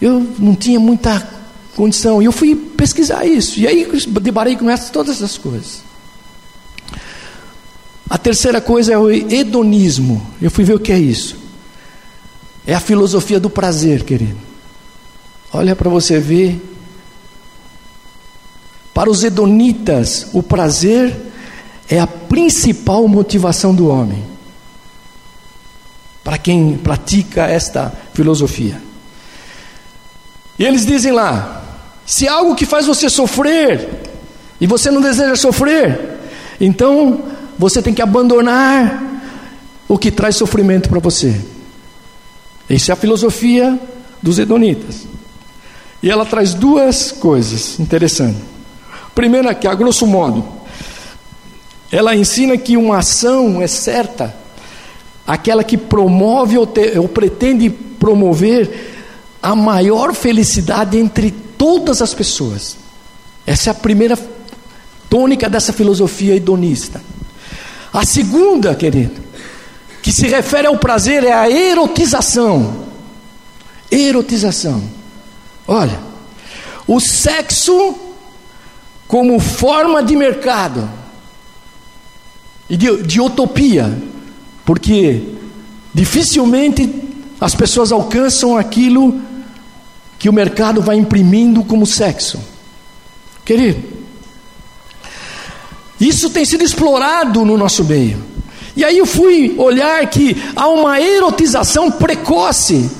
eu 0.00 0.26
não 0.38 0.54
tinha 0.54 0.80
muita 0.80 1.26
condição, 1.74 2.22
e 2.22 2.24
eu 2.24 2.32
fui 2.32 2.54
pesquisar 2.56 3.26
isso, 3.26 3.60
e 3.60 3.66
aí 3.66 3.86
debarei 4.22 4.56
com 4.56 4.70
essas, 4.70 4.88
todas 4.88 5.16
essas 5.16 5.36
coisas. 5.36 5.82
A 8.08 8.16
terceira 8.16 8.60
coisa 8.60 8.92
é 8.92 8.98
o 8.98 9.10
hedonismo. 9.10 10.24
Eu 10.40 10.50
fui 10.50 10.64
ver 10.64 10.74
o 10.74 10.80
que 10.80 10.92
é 10.92 10.98
isso. 10.98 11.36
É 12.66 12.74
a 12.74 12.80
filosofia 12.80 13.40
do 13.40 13.50
prazer, 13.50 14.04
querido. 14.04 14.38
Olha 15.52 15.74
para 15.74 15.90
você 15.90 16.18
ver. 16.20 16.60
Para 18.94 19.10
os 19.10 19.22
hedonitas, 19.24 20.28
o 20.32 20.42
prazer 20.42 21.14
é 21.88 22.00
a 22.00 22.06
principal 22.06 23.06
motivação 23.06 23.74
do 23.74 23.88
homem. 23.88 24.24
Para 26.22 26.38
quem 26.38 26.76
pratica 26.76 27.46
esta 27.46 27.92
filosofia. 28.14 28.80
E 30.58 30.64
eles 30.64 30.86
dizem 30.86 31.12
lá: 31.12 31.62
se 32.04 32.26
algo 32.26 32.54
que 32.54 32.64
faz 32.64 32.86
você 32.86 33.10
sofrer 33.10 33.88
e 34.60 34.66
você 34.66 34.90
não 34.90 35.00
deseja 35.00 35.36
sofrer, 35.36 36.18
então 36.60 37.35
você 37.58 37.80
tem 37.80 37.94
que 37.94 38.02
abandonar 38.02 39.02
o 39.88 39.96
que 39.96 40.10
traz 40.10 40.36
sofrimento 40.36 40.88
para 40.88 41.00
você. 41.00 41.40
Essa 42.68 42.92
é 42.92 42.94
a 42.94 42.96
filosofia 42.96 43.78
dos 44.20 44.38
Edonitas. 44.38 45.06
E 46.02 46.10
ela 46.10 46.26
traz 46.26 46.54
duas 46.54 47.12
coisas 47.12 47.78
interessantes. 47.78 48.42
Primeira, 49.14 49.54
que 49.54 49.66
a 49.66 49.74
grosso 49.74 50.06
modo, 50.06 50.44
ela 51.90 52.14
ensina 52.14 52.56
que 52.58 52.76
uma 52.76 52.98
ação 52.98 53.62
é 53.62 53.66
certa, 53.66 54.34
aquela 55.26 55.64
que 55.64 55.76
promove 55.76 56.58
ou, 56.58 56.66
te, 56.66 56.98
ou 56.98 57.08
pretende 57.08 57.70
promover 57.70 58.94
a 59.42 59.54
maior 59.54 60.12
felicidade 60.12 60.98
entre 60.98 61.30
todas 61.30 62.02
as 62.02 62.12
pessoas. 62.12 62.76
Essa 63.46 63.70
é 63.70 63.72
a 63.72 63.74
primeira 63.74 64.18
tônica 65.08 65.48
dessa 65.48 65.72
filosofia 65.72 66.34
hedonista. 66.34 67.00
A 67.92 68.04
segunda, 68.04 68.74
querido, 68.74 69.20
que 70.02 70.12
se 70.12 70.26
refere 70.28 70.66
ao 70.66 70.78
prazer, 70.78 71.24
é 71.24 71.32
a 71.32 71.50
erotização. 71.50 72.86
Erotização. 73.90 74.82
Olha, 75.66 75.98
o 76.86 77.00
sexo 77.00 77.94
como 79.08 79.38
forma 79.38 80.02
de 80.02 80.16
mercado 80.16 80.88
e 82.68 82.76
de, 82.76 83.02
de 83.02 83.20
utopia, 83.20 83.96
porque 84.64 85.22
dificilmente 85.94 86.92
as 87.40 87.54
pessoas 87.54 87.92
alcançam 87.92 88.56
aquilo 88.56 89.20
que 90.18 90.28
o 90.28 90.32
mercado 90.32 90.80
vai 90.80 90.96
imprimindo 90.96 91.62
como 91.62 91.86
sexo. 91.86 92.40
Querido, 93.44 93.95
isso 96.00 96.30
tem 96.30 96.44
sido 96.44 96.62
explorado 96.62 97.44
no 97.44 97.56
nosso 97.56 97.84
meio. 97.84 98.22
E 98.76 98.84
aí 98.84 98.98
eu 98.98 99.06
fui 99.06 99.54
olhar 99.56 100.06
que 100.10 100.36
há 100.54 100.68
uma 100.68 101.00
erotização 101.00 101.90
precoce 101.90 102.90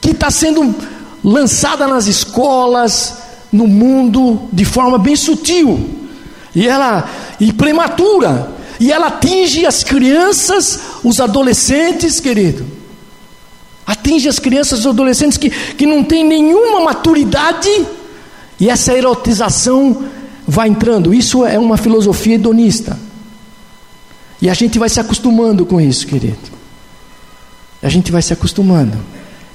que 0.00 0.10
está 0.10 0.30
sendo 0.30 0.74
lançada 1.22 1.86
nas 1.86 2.08
escolas, 2.08 3.16
no 3.52 3.68
mundo, 3.68 4.48
de 4.52 4.64
forma 4.64 4.98
bem 4.98 5.14
sutil. 5.14 5.88
E 6.54 6.66
ela 6.66 7.08
e 7.38 7.52
prematura. 7.52 8.50
E 8.80 8.90
ela 8.90 9.06
atinge 9.06 9.64
as 9.64 9.84
crianças, 9.84 10.80
os 11.04 11.20
adolescentes, 11.20 12.18
querido. 12.18 12.66
Atinge 13.86 14.28
as 14.28 14.40
crianças 14.40 14.78
e 14.78 14.82
os 14.82 14.86
adolescentes 14.88 15.38
que, 15.38 15.50
que 15.50 15.86
não 15.86 16.02
têm 16.02 16.24
nenhuma 16.24 16.80
maturidade. 16.80 17.70
E 18.58 18.68
essa 18.68 18.92
erotização 18.92 20.04
vai 20.52 20.68
entrando. 20.68 21.14
Isso 21.14 21.46
é 21.46 21.58
uma 21.58 21.78
filosofia 21.78 22.34
hedonista. 22.34 22.98
E 24.40 24.50
a 24.50 24.54
gente 24.54 24.78
vai 24.78 24.90
se 24.90 25.00
acostumando 25.00 25.64
com 25.64 25.80
isso, 25.80 26.06
querido. 26.06 26.52
A 27.82 27.88
gente 27.88 28.12
vai 28.12 28.20
se 28.20 28.34
acostumando. 28.34 28.98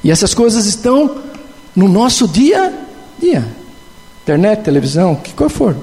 E 0.04 0.10
essas 0.10 0.34
coisas 0.34 0.66
estão 0.66 1.22
no 1.76 1.88
nosso 1.88 2.28
dia 2.28 2.66
a 2.68 3.22
dia. 3.22 3.48
Internet, 4.24 4.64
televisão, 4.64 5.16
que 5.16 5.34
coisa 5.34 5.54
for. 5.54 5.78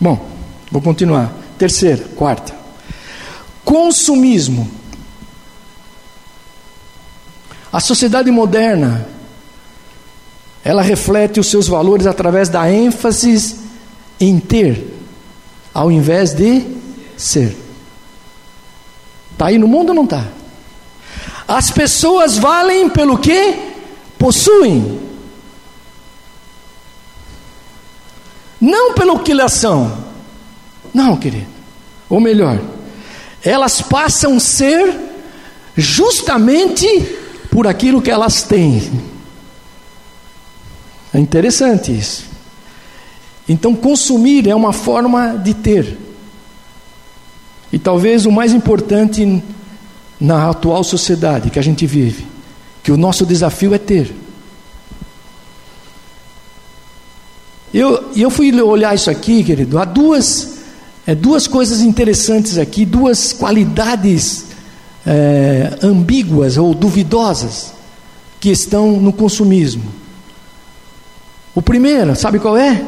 Bom, 0.00 0.28
vou 0.70 0.82
continuar. 0.82 1.32
Terceira, 1.56 2.04
quarta. 2.16 2.52
Consumismo. 3.64 4.68
A 7.72 7.78
sociedade 7.78 8.30
moderna 8.30 9.06
ela 10.66 10.82
reflete 10.82 11.38
os 11.38 11.46
seus 11.46 11.68
valores 11.68 12.08
através 12.08 12.48
da 12.48 12.68
ênfase 12.68 13.56
em 14.18 14.40
ter, 14.40 14.98
ao 15.72 15.92
invés 15.92 16.34
de 16.34 16.60
ser. 17.16 17.56
Está 19.30 19.46
aí 19.46 19.58
no 19.58 19.68
mundo 19.68 19.90
ou 19.90 19.94
não 19.94 20.02
está? 20.02 20.26
As 21.46 21.70
pessoas 21.70 22.36
valem 22.36 22.88
pelo 22.88 23.16
que 23.16 23.54
possuem, 24.18 24.98
não 28.60 28.92
pelo 28.92 29.20
que 29.20 29.30
elas 29.30 29.52
são. 29.52 29.96
Não, 30.92 31.16
querido. 31.16 31.46
Ou 32.10 32.20
melhor, 32.20 32.60
elas 33.40 33.80
passam 33.80 34.36
a 34.36 34.40
ser 34.40 34.98
justamente 35.76 36.88
por 37.52 37.68
aquilo 37.68 38.02
que 38.02 38.10
elas 38.10 38.42
têm. 38.42 39.14
É 41.16 41.18
interessante 41.18 41.96
isso. 41.96 42.26
Então, 43.48 43.74
consumir 43.74 44.46
é 44.46 44.54
uma 44.54 44.74
forma 44.74 45.38
de 45.38 45.54
ter. 45.54 45.96
E 47.72 47.78
talvez 47.78 48.26
o 48.26 48.30
mais 48.30 48.52
importante 48.52 49.42
na 50.20 50.50
atual 50.50 50.84
sociedade 50.84 51.48
que 51.48 51.58
a 51.58 51.62
gente 51.62 51.86
vive, 51.86 52.26
que 52.82 52.92
o 52.92 52.98
nosso 52.98 53.24
desafio 53.24 53.72
é 53.72 53.78
ter. 53.78 54.14
Eu, 57.72 58.10
eu 58.14 58.28
fui 58.28 58.52
olhar 58.60 58.94
isso 58.94 59.10
aqui, 59.10 59.42
querido, 59.42 59.78
há 59.78 59.86
duas, 59.86 60.58
é, 61.06 61.14
duas 61.14 61.46
coisas 61.46 61.80
interessantes 61.80 62.58
aqui, 62.58 62.84
duas 62.84 63.32
qualidades 63.32 64.48
é, 65.06 65.78
ambíguas 65.82 66.58
ou 66.58 66.74
duvidosas 66.74 67.72
que 68.38 68.50
estão 68.50 69.00
no 69.00 69.14
consumismo. 69.14 70.04
O 71.56 71.62
primeiro, 71.62 72.14
sabe 72.14 72.38
qual 72.38 72.54
é? 72.54 72.84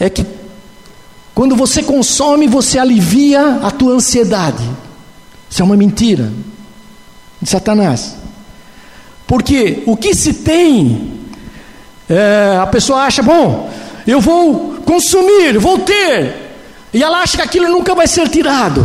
É 0.00 0.10
que 0.10 0.26
quando 1.32 1.54
você 1.54 1.84
consome, 1.84 2.48
você 2.48 2.80
alivia 2.80 3.60
a 3.62 3.70
tua 3.70 3.94
ansiedade. 3.94 4.68
Isso 5.48 5.62
é 5.62 5.64
uma 5.64 5.76
mentira 5.76 6.32
de 7.40 7.48
Satanás. 7.48 8.16
Porque 9.24 9.84
o 9.86 9.96
que 9.96 10.16
se 10.16 10.34
tem, 10.34 11.12
é, 12.10 12.58
a 12.60 12.66
pessoa 12.66 13.02
acha, 13.02 13.22
bom, 13.22 13.70
eu 14.04 14.20
vou 14.20 14.78
consumir, 14.84 15.56
vou 15.58 15.78
ter, 15.78 16.56
e 16.92 17.04
ela 17.04 17.20
acha 17.20 17.36
que 17.36 17.42
aquilo 17.42 17.68
nunca 17.68 17.94
vai 17.94 18.08
ser 18.08 18.28
tirado. 18.28 18.84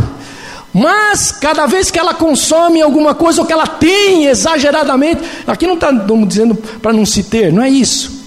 Mas 0.72 1.32
cada 1.32 1.66
vez 1.66 1.90
que 1.90 1.98
ela 1.98 2.14
consome 2.14 2.80
alguma 2.80 3.16
coisa, 3.16 3.40
ou 3.40 3.46
que 3.46 3.52
ela 3.52 3.66
tem 3.66 4.26
exageradamente, 4.26 5.22
aqui 5.44 5.66
não 5.66 5.74
está 5.74 5.90
dizendo 5.90 6.54
para 6.54 6.92
não 6.92 7.04
se 7.04 7.24
ter, 7.24 7.52
não 7.52 7.64
é 7.64 7.68
isso 7.68 8.21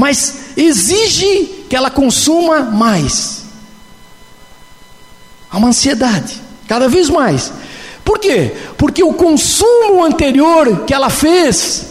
mas 0.00 0.56
exige 0.56 1.64
que 1.68 1.76
ela 1.76 1.90
consuma 1.90 2.62
mais. 2.62 3.44
Há 5.50 5.58
uma 5.58 5.68
ansiedade, 5.68 6.40
cada 6.66 6.88
vez 6.88 7.08
mais. 7.10 7.52
Por 8.04 8.18
quê? 8.18 8.52
Porque 8.76 9.02
o 9.02 9.12
consumo 9.12 10.04
anterior 10.04 10.84
que 10.86 10.94
ela 10.94 11.10
fez 11.10 11.86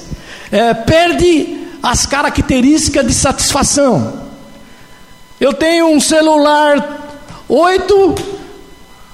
é, 0.52 0.74
perde 0.74 1.67
as 1.82 2.06
características 2.06 3.06
de 3.06 3.13
satisfação. 3.13 4.28
Eu 5.39 5.54
tenho 5.54 5.88
um 5.88 6.00
celular 6.00 7.00
Oito, 7.50 8.13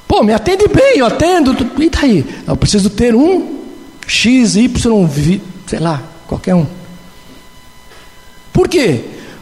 pô, 0.06 0.22
me 0.22 0.34
atende 0.34 0.68
bem, 0.68 0.98
eu 0.98 1.06
atendo. 1.06 1.56
E 1.82 1.90
daí? 1.90 2.26
Eu 2.46 2.58
preciso 2.58 2.90
ter 2.90 3.16
um 3.16 3.62
X, 4.06 4.58
Y, 4.58 5.10
sei 5.66 5.80
lá, 5.80 6.04
qualquer 6.28 6.54
um. 6.54 6.68
Por 8.56 8.70
quê? 8.70 9.02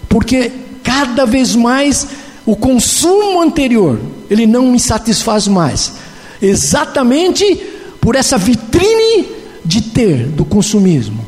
Porque 0.10 0.52
cada 0.84 1.24
vez 1.24 1.56
mais 1.56 2.08
o 2.48 2.56
consumo 2.56 3.40
anterior, 3.40 4.02
ele 4.28 4.48
não 4.48 4.72
me 4.72 4.80
satisfaz 4.80 5.48
mais. 5.48 5.94
Exatamente 6.42 7.46
por 8.02 8.16
essa 8.16 8.40
vitrine 8.40 9.28
de 9.64 9.84
ter 9.84 10.26
do 10.30 10.44
consumismo. 10.44 11.24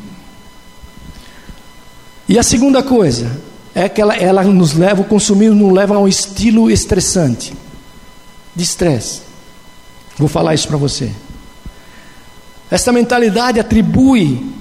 E 2.28 2.40
a 2.40 2.44
segunda 2.44 2.82
coisa 2.82 3.40
é 3.76 3.88
que 3.88 4.02
ela, 4.02 4.16
ela 4.16 4.44
nos 4.44 4.74
leva, 4.74 5.02
o 5.02 5.06
consumismo 5.06 5.68
nos 5.68 5.72
leva 5.72 5.96
a 5.96 6.00
um 6.00 6.08
estilo 6.08 6.72
estressante, 6.72 7.54
de 8.56 8.64
estresse. 8.64 9.22
Vou 10.18 10.28
falar 10.28 10.56
isso 10.56 10.68
para 10.68 10.78
você. 10.78 11.12
Esta 12.72 12.92
mentalidade 12.92 13.60
atribui 13.60 14.55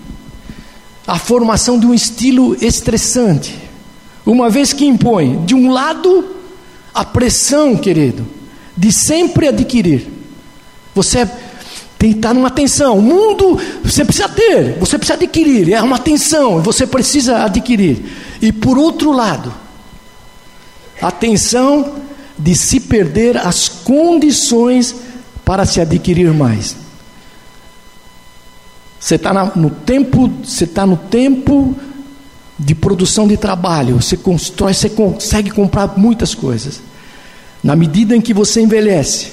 a 1.07 1.19
formação 1.19 1.79
de 1.79 1.87
um 1.87 1.95
estilo 1.95 2.57
estressante, 2.65 3.59
uma 4.25 4.49
vez 4.49 4.73
que 4.73 4.87
impõe, 4.87 5.45
de 5.45 5.55
um 5.55 5.71
lado, 5.71 6.37
a 6.95 7.05
pressão, 7.05 7.77
querido, 7.77 8.27
de 8.77 8.91
sempre 8.91 9.49
adquirir. 9.49 10.09
Você 10.95 11.27
tem 11.99 12.13
que 12.13 12.19
estar 12.19 12.33
numa 12.33 12.51
tensão. 12.51 12.99
O 12.99 13.03
mundo 13.03 13.59
você 13.83 14.05
precisa 14.05 14.29
ter, 14.29 14.79
você 14.79 14.97
precisa 14.97 15.15
adquirir. 15.15 15.73
É 15.73 15.83
uma 15.83 15.99
tensão, 15.99 16.63
você 16.63 16.87
precisa 16.87 17.45
adquirir. 17.45 18.05
E 18.41 18.53
por 18.53 18.79
outro 18.79 19.13
lado, 19.13 19.53
a 21.03 21.11
tensão 21.11 21.97
de 22.39 22.55
se 22.55 22.81
perder 22.81 23.37
as 23.37 23.69
condições 23.69 24.95
para 25.45 25.67
se 25.67 25.81
adquirir 25.81 26.33
mais. 26.33 26.84
Você 29.05 29.17
está 29.17 29.35
no 29.55 29.69
tempo, 29.69 30.33
você 30.43 30.65
está 30.65 30.87
no 30.87 30.97
tempo 30.97 31.77
de 32.59 32.75
produção 32.75 33.29
de 33.29 33.37
trabalho. 33.37 34.01
Você 34.01 34.17
constrói, 34.17 34.73
você 34.73 34.89
consegue 34.89 35.51
comprar 35.51 35.99
muitas 35.99 36.35
coisas. 36.35 36.81
Na 37.63 37.77
medida 37.77 38.17
em 38.17 38.21
que 38.23 38.33
você 38.33 38.63
envelhece, 38.63 39.33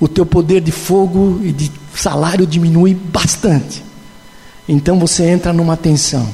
o 0.00 0.08
teu 0.08 0.26
poder 0.26 0.60
de 0.60 0.72
fogo 0.72 1.40
e 1.40 1.52
de 1.52 1.70
salário 1.94 2.44
diminui 2.44 2.94
bastante. 2.94 3.84
Então 4.68 4.98
você 4.98 5.22
entra 5.22 5.52
numa 5.52 5.76
tensão. 5.76 6.28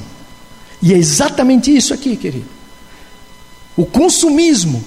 E 0.81 0.91
é 0.91 0.97
exatamente 0.97 1.69
isso 1.69 1.93
aqui, 1.93 2.15
querido. 2.15 2.47
O 3.77 3.85
consumismo. 3.85 4.83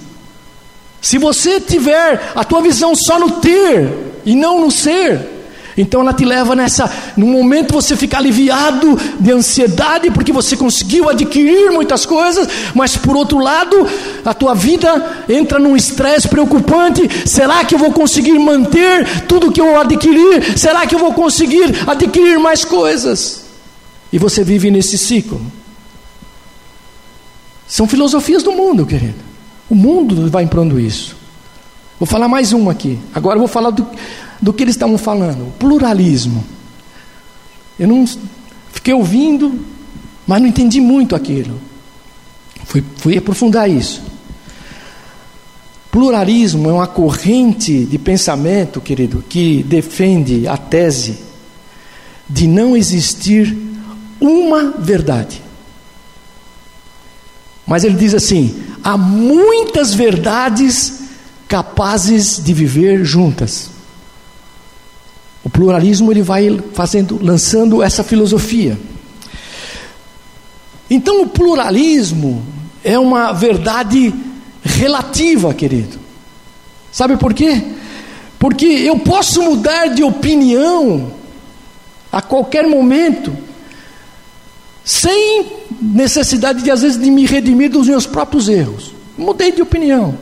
Se 0.99 1.17
você 1.17 1.61
tiver 1.61 2.33
a 2.35 2.43
tua 2.43 2.61
visão 2.61 2.95
só 2.97 3.17
no 3.17 3.39
ter 3.39 4.19
e 4.25 4.35
não 4.35 4.59
no 4.59 4.69
ser, 4.69 5.32
então 5.77 6.01
ela 6.01 6.13
te 6.13 6.23
leva 6.23 6.55
nessa, 6.55 6.91
no 7.17 7.27
momento 7.27 7.73
você 7.73 7.95
fica 7.95 8.17
aliviado 8.17 8.97
de 9.19 9.31
ansiedade 9.31 10.11
porque 10.11 10.31
você 10.31 10.55
conseguiu 10.55 11.09
adquirir 11.09 11.71
muitas 11.71 12.05
coisas, 12.05 12.47
mas 12.73 12.95
por 12.95 13.15
outro 13.15 13.39
lado, 13.39 13.87
a 14.23 14.33
tua 14.33 14.53
vida 14.53 15.25
entra 15.27 15.57
num 15.57 15.75
estresse 15.75 16.27
preocupante. 16.27 17.27
Será 17.27 17.65
que 17.65 17.73
eu 17.73 17.79
vou 17.79 17.91
conseguir 17.91 18.37
manter 18.37 19.25
tudo 19.27 19.51
que 19.51 19.61
eu 19.61 19.79
adquirir? 19.79 20.57
Será 20.57 20.85
que 20.85 20.93
eu 20.93 20.99
vou 20.99 21.13
conseguir 21.13 21.73
adquirir 21.87 22.39
mais 22.39 22.63
coisas? 22.63 23.45
E 24.11 24.19
você 24.19 24.43
vive 24.43 24.69
nesse 24.69 24.97
ciclo. 24.97 25.41
São 27.67 27.87
filosofias 27.87 28.43
do 28.43 28.51
mundo, 28.51 28.85
querido. 28.85 29.15
O 29.67 29.73
mundo 29.73 30.29
vai 30.29 30.43
impondo 30.43 30.79
isso. 30.79 31.15
Vou 31.99 32.05
falar 32.05 32.27
mais 32.27 32.53
uma 32.53 32.71
aqui. 32.71 32.99
Agora 33.15 33.35
eu 33.35 33.39
vou 33.39 33.47
falar 33.47 33.69
do, 33.71 33.87
do 34.43 34.51
que 34.51 34.61
eles 34.61 34.75
estavam 34.75 34.97
falando, 34.97 35.47
o 35.47 35.51
pluralismo. 35.57 36.43
Eu 37.79 37.87
não 37.87 38.05
fiquei 38.73 38.93
ouvindo, 38.93 39.65
mas 40.27 40.41
não 40.41 40.47
entendi 40.49 40.81
muito 40.81 41.15
aquilo. 41.15 41.59
Fui, 42.65 42.83
fui 42.97 43.17
aprofundar 43.17 43.69
isso. 43.69 44.03
Pluralismo 45.89 46.69
é 46.69 46.73
uma 46.73 46.87
corrente 46.87 47.85
de 47.85 47.97
pensamento, 47.97 48.81
querido, 48.81 49.23
que 49.29 49.63
defende 49.63 50.45
a 50.47 50.57
tese 50.57 51.19
de 52.27 52.45
não 52.45 52.75
existir 52.75 53.55
uma 54.19 54.71
verdade. 54.77 55.41
Mas 57.65 57.83
ele 57.83 57.95
diz 57.95 58.13
assim: 58.13 58.55
há 58.83 58.97
muitas 58.97 59.93
verdades 59.93 61.01
capazes 61.47 62.43
de 62.43 62.53
viver 62.53 63.05
juntas. 63.05 63.72
O 65.43 65.49
pluralismo 65.49 66.11
ele 66.11 66.21
vai 66.21 66.57
fazendo, 66.73 67.19
lançando 67.21 67.83
essa 67.83 68.03
filosofia. 68.03 68.79
Então 70.89 71.23
o 71.23 71.27
pluralismo 71.27 72.43
é 72.83 72.97
uma 72.97 73.33
verdade 73.33 74.13
relativa, 74.63 75.53
querido. 75.53 75.99
Sabe 76.91 77.17
por 77.17 77.33
quê? 77.33 77.61
Porque 78.39 78.65
eu 78.65 78.99
posso 78.99 79.41
mudar 79.41 79.87
de 79.87 80.03
opinião 80.03 81.11
a 82.11 82.21
qualquer 82.21 82.67
momento, 82.67 83.35
sem 84.85 85.47
necessidade 85.81 86.61
de 86.61 86.69
às 86.69 86.81
vezes 86.81 87.01
de 87.01 87.09
me 87.09 87.25
redimir 87.25 87.71
dos 87.71 87.87
meus 87.87 88.05
próprios 88.05 88.47
erros. 88.47 88.93
Mudei 89.17 89.51
de 89.51 89.61
opinião. 89.61 90.17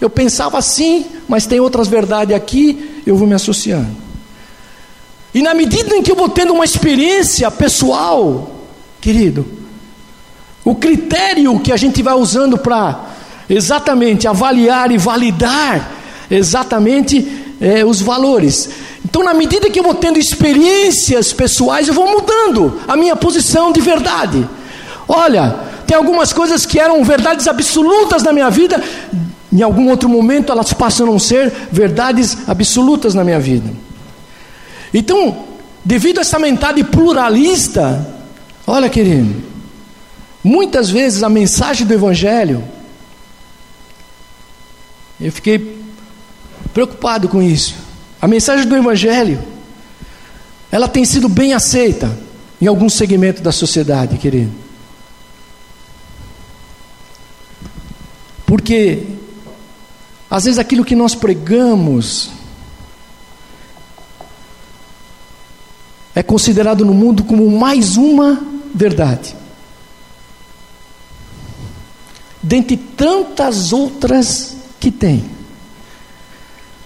Eu 0.00 0.10
pensava 0.10 0.58
assim, 0.58 1.06
mas 1.28 1.46
tem 1.46 1.60
outras 1.60 1.88
verdades 1.88 2.34
aqui, 2.34 3.02
eu 3.06 3.16
vou 3.16 3.26
me 3.26 3.34
associando. 3.34 4.05
E 5.36 5.42
na 5.42 5.52
medida 5.52 5.94
em 5.94 6.02
que 6.02 6.10
eu 6.10 6.16
vou 6.16 6.30
tendo 6.30 6.54
uma 6.54 6.64
experiência 6.64 7.50
pessoal, 7.50 8.50
querido, 9.02 9.46
o 10.64 10.74
critério 10.74 11.60
que 11.60 11.70
a 11.70 11.76
gente 11.76 12.02
vai 12.02 12.14
usando 12.14 12.56
para 12.56 13.04
exatamente 13.46 14.26
avaliar 14.26 14.90
e 14.90 14.96
validar 14.96 15.92
exatamente 16.30 17.54
é, 17.60 17.84
os 17.84 18.00
valores. 18.00 18.70
Então, 19.04 19.22
na 19.22 19.34
medida 19.34 19.68
que 19.68 19.78
eu 19.78 19.82
vou 19.82 19.92
tendo 19.92 20.18
experiências 20.18 21.34
pessoais, 21.34 21.86
eu 21.86 21.92
vou 21.92 22.10
mudando 22.10 22.80
a 22.88 22.96
minha 22.96 23.14
posição 23.14 23.70
de 23.70 23.82
verdade. 23.82 24.48
Olha, 25.06 25.54
tem 25.86 25.98
algumas 25.98 26.32
coisas 26.32 26.64
que 26.64 26.80
eram 26.80 27.04
verdades 27.04 27.46
absolutas 27.46 28.22
na 28.22 28.32
minha 28.32 28.48
vida, 28.48 28.82
em 29.52 29.60
algum 29.60 29.90
outro 29.90 30.08
momento 30.08 30.50
elas 30.50 30.72
passam 30.72 31.06
a 31.06 31.10
não 31.10 31.18
ser 31.18 31.52
verdades 31.70 32.38
absolutas 32.48 33.12
na 33.12 33.22
minha 33.22 33.38
vida. 33.38 33.84
Então, 34.92 35.44
devido 35.84 36.18
a 36.18 36.20
essa 36.22 36.38
mentalidade 36.38 36.90
pluralista, 36.90 38.06
olha, 38.66 38.88
querido, 38.88 39.42
muitas 40.42 40.90
vezes 40.90 41.22
a 41.22 41.28
mensagem 41.28 41.86
do 41.86 41.94
Evangelho, 41.94 42.62
eu 45.20 45.32
fiquei 45.32 45.78
preocupado 46.72 47.28
com 47.28 47.42
isso. 47.42 47.74
A 48.20 48.28
mensagem 48.28 48.66
do 48.66 48.76
Evangelho, 48.76 49.42
ela 50.70 50.88
tem 50.88 51.04
sido 51.04 51.28
bem 51.28 51.52
aceita 51.54 52.16
em 52.60 52.66
algum 52.66 52.88
segmento 52.88 53.42
da 53.42 53.52
sociedade, 53.52 54.18
querido. 54.18 54.52
Porque, 58.44 59.02
às 60.30 60.44
vezes, 60.44 60.58
aquilo 60.58 60.84
que 60.84 60.94
nós 60.94 61.14
pregamos, 61.14 62.30
é 66.16 66.22
considerado 66.22 66.82
no 66.82 66.94
mundo 66.94 67.24
como 67.24 67.46
mais 67.50 67.98
uma 67.98 68.42
verdade. 68.74 69.36
Dentre 72.42 72.78
tantas 72.78 73.70
outras 73.70 74.56
que 74.80 74.90
tem. 74.90 75.22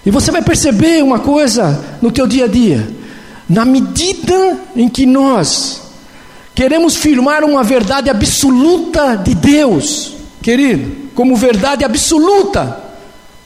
E 0.04 0.10
você 0.10 0.32
vai 0.32 0.42
perceber 0.42 1.04
uma 1.04 1.20
coisa 1.20 1.80
no 2.02 2.10
teu 2.10 2.26
dia 2.26 2.46
a 2.46 2.48
dia. 2.48 2.90
Na 3.48 3.64
medida 3.64 4.58
em 4.74 4.88
que 4.88 5.06
nós 5.06 5.80
queremos 6.52 6.96
firmar 6.96 7.44
uma 7.44 7.62
verdade 7.62 8.10
absoluta 8.10 9.14
de 9.14 9.36
Deus, 9.36 10.12
querido, 10.42 11.08
como 11.14 11.36
verdade 11.36 11.84
absoluta, 11.84 12.82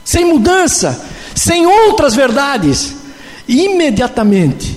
sem 0.03 0.25
mudança, 0.25 1.05
sem 1.35 1.67
outras 1.67 2.15
verdades, 2.15 2.95
imediatamente 3.47 4.74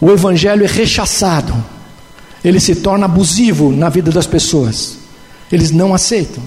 o 0.00 0.10
evangelho 0.10 0.64
é 0.64 0.68
rechaçado, 0.68 1.54
ele 2.44 2.60
se 2.60 2.76
torna 2.76 3.06
abusivo 3.06 3.72
na 3.72 3.88
vida 3.88 4.10
das 4.10 4.26
pessoas, 4.26 4.98
eles 5.50 5.70
não 5.70 5.94
aceitam. 5.94 6.42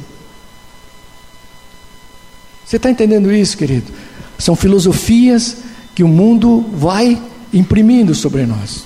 Você 2.66 2.76
está 2.76 2.90
entendendo 2.90 3.32
isso, 3.32 3.58
querido? 3.58 3.92
São 4.38 4.56
filosofias 4.56 5.58
que 5.96 6.04
o 6.04 6.08
mundo 6.08 6.66
vai 6.72 7.20
imprimindo 7.52 8.14
sobre 8.14 8.46
nós. 8.46 8.86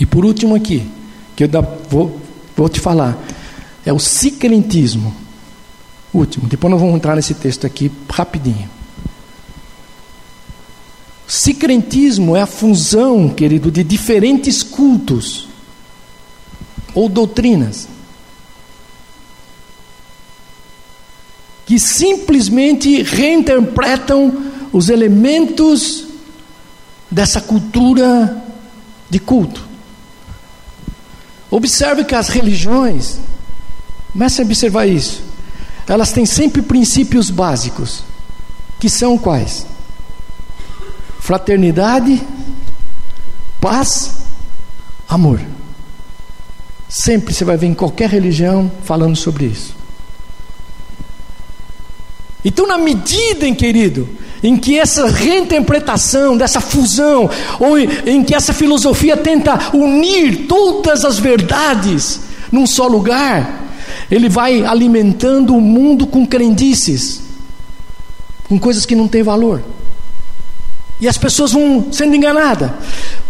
E 0.00 0.06
por 0.06 0.24
último 0.24 0.54
aqui, 0.54 0.88
que 1.36 1.44
eu 1.44 1.48
vou, 1.90 2.20
vou 2.56 2.68
te 2.68 2.80
falar, 2.80 3.16
é 3.84 3.92
o 3.92 3.98
siquelentismo. 3.98 5.14
Último, 6.12 6.48
depois 6.48 6.70
nós 6.70 6.80
vamos 6.80 6.96
entrar 6.96 7.14
nesse 7.16 7.34
texto 7.34 7.66
aqui 7.66 7.92
rapidinho. 8.08 8.73
Sicrentismo 11.26 12.36
é 12.36 12.42
a 12.42 12.46
fusão, 12.46 13.28
querido, 13.28 13.70
de 13.70 13.82
diferentes 13.82 14.62
cultos 14.62 15.48
ou 16.94 17.08
doutrinas 17.08 17.88
que 21.66 21.78
simplesmente 21.78 23.02
reinterpretam 23.02 24.52
os 24.72 24.88
elementos 24.88 26.06
dessa 27.10 27.40
cultura 27.40 28.44
de 29.08 29.18
culto. 29.18 29.66
Observe 31.50 32.04
que 32.04 32.14
as 32.14 32.28
religiões, 32.28 33.18
comece 34.12 34.42
a 34.42 34.44
observar 34.44 34.86
isso, 34.86 35.22
elas 35.86 36.12
têm 36.12 36.26
sempre 36.26 36.60
princípios 36.60 37.30
básicos, 37.30 38.02
que 38.80 38.90
são 38.90 39.16
quais? 39.16 39.66
Fraternidade, 41.24 42.20
paz, 43.58 44.26
amor. 45.08 45.40
Sempre 46.86 47.32
você 47.32 47.46
vai 47.46 47.56
ver 47.56 47.68
em 47.68 47.72
qualquer 47.72 48.10
religião 48.10 48.70
falando 48.82 49.16
sobre 49.16 49.46
isso. 49.46 49.74
Então, 52.44 52.66
na 52.66 52.76
medida, 52.76 53.50
querido, 53.54 54.06
em 54.42 54.54
que 54.54 54.78
essa 54.78 55.06
reinterpretação, 55.06 56.36
dessa 56.36 56.60
fusão, 56.60 57.30
ou 57.58 57.78
em 57.78 58.22
que 58.22 58.34
essa 58.34 58.52
filosofia 58.52 59.16
tenta 59.16 59.74
unir 59.74 60.46
todas 60.46 61.06
as 61.06 61.18
verdades 61.18 62.20
num 62.52 62.66
só 62.66 62.86
lugar, 62.86 63.64
ele 64.10 64.28
vai 64.28 64.62
alimentando 64.62 65.56
o 65.56 65.60
mundo 65.62 66.06
com 66.06 66.26
crendices, 66.26 67.22
com 68.46 68.58
coisas 68.58 68.84
que 68.84 68.94
não 68.94 69.08
têm 69.08 69.22
valor. 69.22 69.62
E 71.00 71.08
as 71.08 71.18
pessoas 71.18 71.52
vão 71.52 71.92
sendo 71.92 72.14
enganadas. 72.14 72.70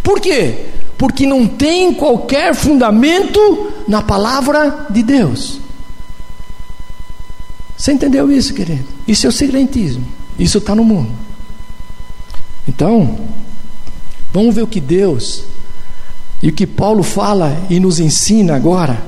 Por 0.02 0.20
quê? 0.20 0.66
Porque 0.98 1.26
não 1.26 1.46
tem 1.46 1.94
qualquer 1.94 2.54
fundamento 2.54 3.72
na 3.88 4.02
palavra 4.02 4.86
de 4.90 5.02
Deus. 5.02 5.60
Você 7.76 7.92
entendeu 7.92 8.30
isso, 8.30 8.54
querido? 8.54 8.84
Isso 9.06 9.26
é 9.26 9.28
o 9.28 9.32
segredismo. 9.32 10.06
Isso 10.38 10.58
está 10.58 10.74
no 10.74 10.84
mundo. 10.84 11.10
Então, 12.66 13.18
vamos 14.32 14.54
ver 14.54 14.62
o 14.62 14.66
que 14.66 14.80
Deus 14.80 15.44
e 16.42 16.48
o 16.48 16.52
que 16.52 16.66
Paulo 16.66 17.02
fala 17.02 17.56
e 17.68 17.78
nos 17.80 17.98
ensina 17.98 18.54
agora. 18.54 19.02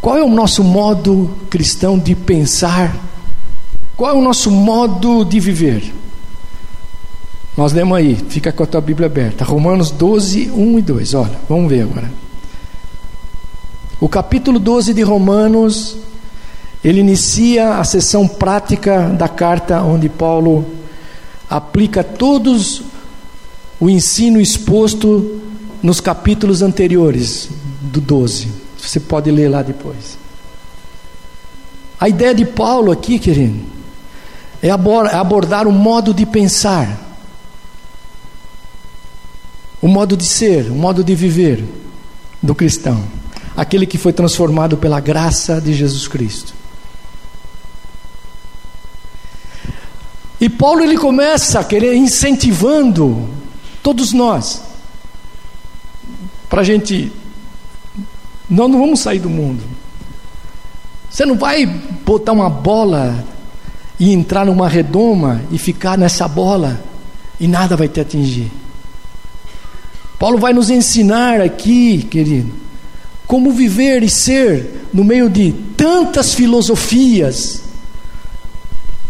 Qual 0.00 0.16
é 0.16 0.22
o 0.22 0.30
nosso 0.30 0.62
modo 0.62 1.36
cristão 1.50 1.98
de 1.98 2.14
pensar? 2.14 2.96
Qual 3.96 4.10
é 4.10 4.14
o 4.14 4.22
nosso 4.22 4.50
modo 4.50 5.24
de 5.24 5.40
viver? 5.40 5.92
Nós 7.58 7.72
lemos 7.72 7.98
aí, 7.98 8.14
fica 8.14 8.52
com 8.52 8.62
a 8.62 8.66
tua 8.66 8.80
Bíblia 8.80 9.06
aberta. 9.06 9.44
Romanos 9.44 9.90
12, 9.90 10.48
1 10.48 10.78
e 10.78 10.82
2. 10.82 11.14
Olha, 11.14 11.40
vamos 11.48 11.68
ver 11.68 11.82
agora. 11.82 12.08
O 14.00 14.08
capítulo 14.08 14.60
12 14.60 14.94
de 14.94 15.02
Romanos 15.02 15.96
ele 16.84 17.00
inicia 17.00 17.78
a 17.78 17.82
sessão 17.82 18.28
prática 18.28 19.08
da 19.08 19.28
carta, 19.28 19.82
onde 19.82 20.08
Paulo 20.08 20.64
aplica 21.50 22.04
todos 22.04 22.82
o 23.80 23.90
ensino 23.90 24.40
exposto 24.40 25.40
nos 25.82 25.98
capítulos 26.00 26.62
anteriores 26.62 27.48
do 27.82 28.00
12. 28.00 28.52
Você 28.78 29.00
pode 29.00 29.32
ler 29.32 29.48
lá 29.48 29.62
depois. 29.62 30.16
A 31.98 32.08
ideia 32.08 32.32
de 32.32 32.44
Paulo 32.44 32.92
aqui, 32.92 33.18
querido, 33.18 33.58
é 34.62 34.70
abordar 34.70 35.66
o 35.66 35.72
modo 35.72 36.14
de 36.14 36.24
pensar, 36.24 37.07
o 39.80 39.88
modo 39.88 40.16
de 40.16 40.24
ser, 40.24 40.70
o 40.70 40.74
modo 40.74 41.04
de 41.04 41.14
viver 41.14 41.64
do 42.42 42.54
cristão, 42.54 43.02
aquele 43.56 43.86
que 43.86 43.98
foi 43.98 44.12
transformado 44.12 44.76
pela 44.76 45.00
graça 45.00 45.60
de 45.60 45.72
Jesus 45.72 46.08
Cristo. 46.08 46.54
E 50.40 50.48
Paulo 50.48 50.82
ele 50.82 50.96
começa 50.96 51.58
a 51.58 51.64
querer 51.64 51.94
incentivando 51.94 53.28
todos 53.82 54.12
nós 54.12 54.62
para 56.48 56.60
a 56.60 56.64
gente. 56.64 57.12
Nós 58.48 58.70
não 58.70 58.78
vamos 58.78 59.00
sair 59.00 59.18
do 59.18 59.28
mundo. 59.28 59.62
Você 61.10 61.26
não 61.26 61.36
vai 61.36 61.66
botar 61.66 62.32
uma 62.32 62.48
bola 62.48 63.24
e 63.98 64.12
entrar 64.12 64.46
numa 64.46 64.68
redoma 64.68 65.42
e 65.50 65.58
ficar 65.58 65.98
nessa 65.98 66.28
bola 66.28 66.80
e 67.40 67.48
nada 67.48 67.76
vai 67.76 67.88
te 67.88 68.00
atingir. 68.00 68.50
Paulo 70.18 70.38
vai 70.38 70.52
nos 70.52 70.68
ensinar 70.68 71.40
aqui, 71.40 72.02
querido, 72.02 72.52
como 73.26 73.52
viver 73.52 74.02
e 74.02 74.10
ser 74.10 74.86
no 74.92 75.04
meio 75.04 75.30
de 75.30 75.52
tantas 75.76 76.34
filosofias, 76.34 77.62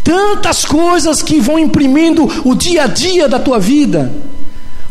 tantas 0.03 0.65
coisas 0.65 1.23
que 1.23 1.39
vão 1.39 1.57
imprimindo 1.57 2.29
o 2.45 2.53
dia 2.53 2.83
a 2.83 2.87
dia 2.87 3.27
da 3.27 3.39
tua 3.39 3.59
vida, 3.59 4.11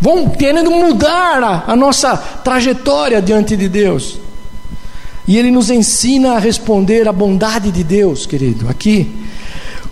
vão 0.00 0.30
querendo 0.30 0.70
mudar 0.70 1.42
a, 1.42 1.64
a 1.72 1.76
nossa 1.76 2.16
trajetória 2.16 3.22
diante 3.22 3.56
de 3.56 3.68
Deus. 3.68 4.18
E 5.26 5.36
Ele 5.36 5.50
nos 5.50 5.70
ensina 5.70 6.32
a 6.32 6.38
responder 6.38 7.06
à 7.06 7.12
bondade 7.12 7.70
de 7.70 7.84
Deus, 7.84 8.24
querido, 8.26 8.68
aqui, 8.68 9.12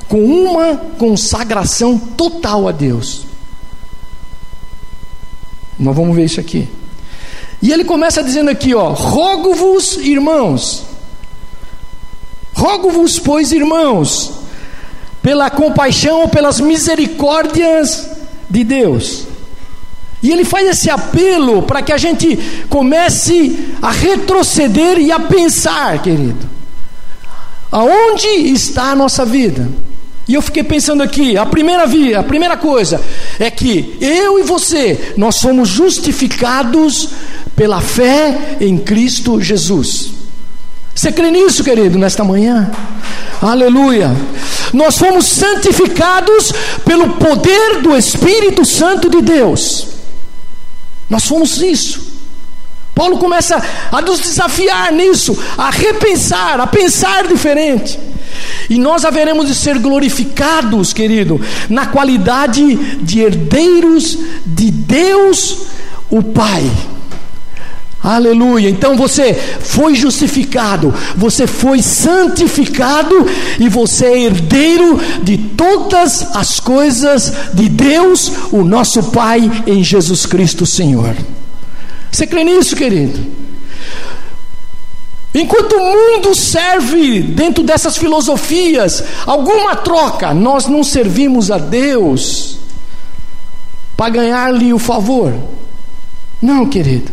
com 0.09 0.25
uma 0.25 0.77
consagração 0.99 1.99
total 1.99 2.67
a 2.67 2.73
Deus. 2.73 3.27
Nós 5.79 5.95
vamos 5.95 6.17
ver 6.17 6.25
isso 6.25 6.41
aqui. 6.41 6.69
E 7.61 7.73
ele 7.73 7.85
começa 7.85 8.23
dizendo 8.23 8.51
aqui, 8.51 8.75
ó: 8.75 8.91
Rogo-vos, 8.91 9.97
irmãos, 9.97 10.85
rogo-vos, 12.55 13.19
pois, 13.19 13.53
irmãos, 13.53 14.33
pela 15.23 15.51
compaixão 15.51 16.29
pelas 16.29 16.61
misericórdias 16.61 18.09
de 18.49 18.63
Deus. 18.63 19.27
E 20.23 20.31
ele 20.31 20.45
faz 20.45 20.69
esse 20.69 20.91
apelo 20.91 21.63
para 21.63 21.83
que 21.83 21.93
a 21.93 21.99
gente 21.99 22.37
comece 22.69 23.75
a 23.83 23.91
retroceder 23.91 24.99
e 24.99 25.13
a 25.13 25.21
pensar, 25.21 26.03
querido. 26.03 26.49
Aonde 27.71 28.27
está 28.27 28.91
a 28.91 28.97
nossa 28.97 29.25
vida? 29.25 29.69
E 30.29 30.35
eu 30.35 30.43
fiquei 30.43 30.65
pensando 30.65 31.03
aqui, 31.03 31.37
a 31.37 31.47
primeira 31.47 31.87
via, 31.87 32.19
a 32.19 32.23
primeira 32.23 32.57
coisa 32.57 33.01
é 33.39 33.49
que 33.51 33.97
eu 34.01 34.41
e 34.41 34.43
você, 34.43 35.15
nós 35.17 35.37
somos 35.37 35.69
justificados 35.69 37.11
pela 37.55 37.81
fé 37.81 38.57
em 38.61 38.77
Cristo 38.77 39.41
Jesus. 39.41 40.11
Você 40.95 41.13
crê 41.13 41.31
nisso, 41.31 41.63
querido, 41.63 41.99
nesta 41.99 42.25
manhã? 42.25 42.71
Aleluia. 43.41 44.17
Nós 44.73 44.99
fomos 44.99 45.27
santificados 45.27 46.53
pelo 46.85 47.11
poder 47.15 47.83
do 47.83 47.95
Espírito 47.97 48.65
Santo 48.65 49.09
de 49.09 49.21
Deus. 49.21 49.89
Nós 51.09 51.25
fomos 51.25 51.63
isso. 51.63 52.17
Paulo 52.95 53.19
começa 53.19 53.63
a 53.93 54.01
nos 54.01 54.21
desafiar 54.21 54.91
nisso, 54.91 55.39
a 55.57 55.71
repensar, 55.71 56.59
a 56.59 56.67
pensar 56.67 57.29
diferente. 57.29 58.01
E 58.69 58.79
nós 58.79 59.05
haveremos 59.05 59.47
de 59.47 59.55
ser 59.55 59.79
glorificados, 59.79 60.93
querido, 60.93 61.41
na 61.69 61.87
qualidade 61.87 62.77
de 63.03 63.21
herdeiros 63.21 64.19
de 64.45 64.71
Deus, 64.71 65.67
o 66.11 66.23
Pai. 66.23 66.71
Aleluia. 68.07 68.71
Então 68.71 68.97
você 68.97 69.35
foi 69.35 69.97
justificado, 69.97 70.95
você 71.17 71.45
foi 71.45 71.83
santificado 71.83 73.27
e 73.59 73.69
você 73.69 74.07
é 74.07 74.23
herdeiro 74.27 75.01
de 75.25 75.37
todas 75.37 76.37
as 76.37 76.61
coisas 76.61 77.33
de 77.53 77.69
Deus, 77.69 78.31
o 78.53 78.63
nosso 78.63 79.03
Pai, 79.05 79.51
em 79.67 79.83
Jesus 79.83 80.25
Cristo, 80.25 80.65
Senhor. 80.65 81.17
Você 82.13 82.29
crê 82.29 82.45
nisso, 82.45 82.77
querido? 82.77 83.36
Enquanto 85.39 85.75
o 85.75 85.85
mundo 85.85 86.35
serve 86.35 87.21
dentro 87.21 87.63
dessas 87.63 87.99
filosofias 87.99 89.05
alguma 89.27 89.77
troca, 89.77 90.33
nós 90.33 90.67
não 90.67 90.83
servimos 90.83 91.51
a 91.51 91.59
Deus 91.59 92.59
para 93.95 94.09
ganhar-lhe 94.09 94.73
o 94.73 94.79
favor. 94.79 95.35
Não, 96.41 96.65
querido. 96.65 97.13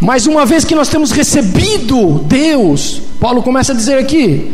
Mas 0.00 0.26
uma 0.26 0.46
vez 0.46 0.64
que 0.64 0.76
nós 0.76 0.88
temos 0.88 1.10
recebido 1.10 2.20
Deus, 2.20 3.02
Paulo 3.18 3.42
começa 3.42 3.72
a 3.72 3.76
dizer 3.76 3.98
aqui, 3.98 4.52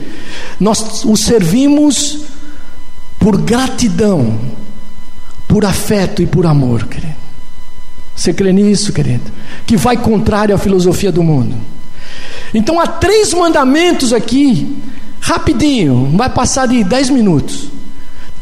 nós 0.58 1.04
o 1.04 1.16
servimos 1.18 2.20
por 3.18 3.36
gratidão, 3.36 4.40
por 5.46 5.66
afeto 5.66 6.22
e 6.22 6.26
por 6.26 6.46
amor, 6.46 6.86
querido. 6.86 7.20
Você 8.16 8.32
crê 8.32 8.54
nisso, 8.54 8.90
querido? 8.90 9.30
Que 9.66 9.76
vai 9.76 9.98
contrário 9.98 10.54
à 10.54 10.58
filosofia 10.58 11.12
do 11.12 11.22
mundo. 11.22 11.56
Então 12.52 12.80
há 12.80 12.86
três 12.86 13.32
mandamentos 13.32 14.12
aqui, 14.12 14.76
rapidinho, 15.20 16.12
vai 16.16 16.30
passar 16.30 16.66
de 16.66 16.82
dez 16.82 17.08
minutos. 17.10 17.68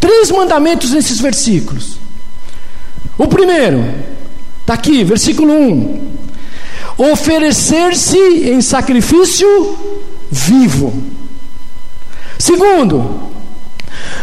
Três 0.00 0.30
mandamentos 0.30 0.92
nesses 0.92 1.20
versículos. 1.20 1.98
O 3.16 3.26
primeiro, 3.26 3.84
está 4.60 4.74
aqui, 4.74 5.02
versículo 5.02 5.52
1: 5.52 6.08
oferecer-se 6.96 8.18
em 8.18 8.60
sacrifício 8.60 9.76
vivo. 10.30 11.02
Segundo, 12.38 13.28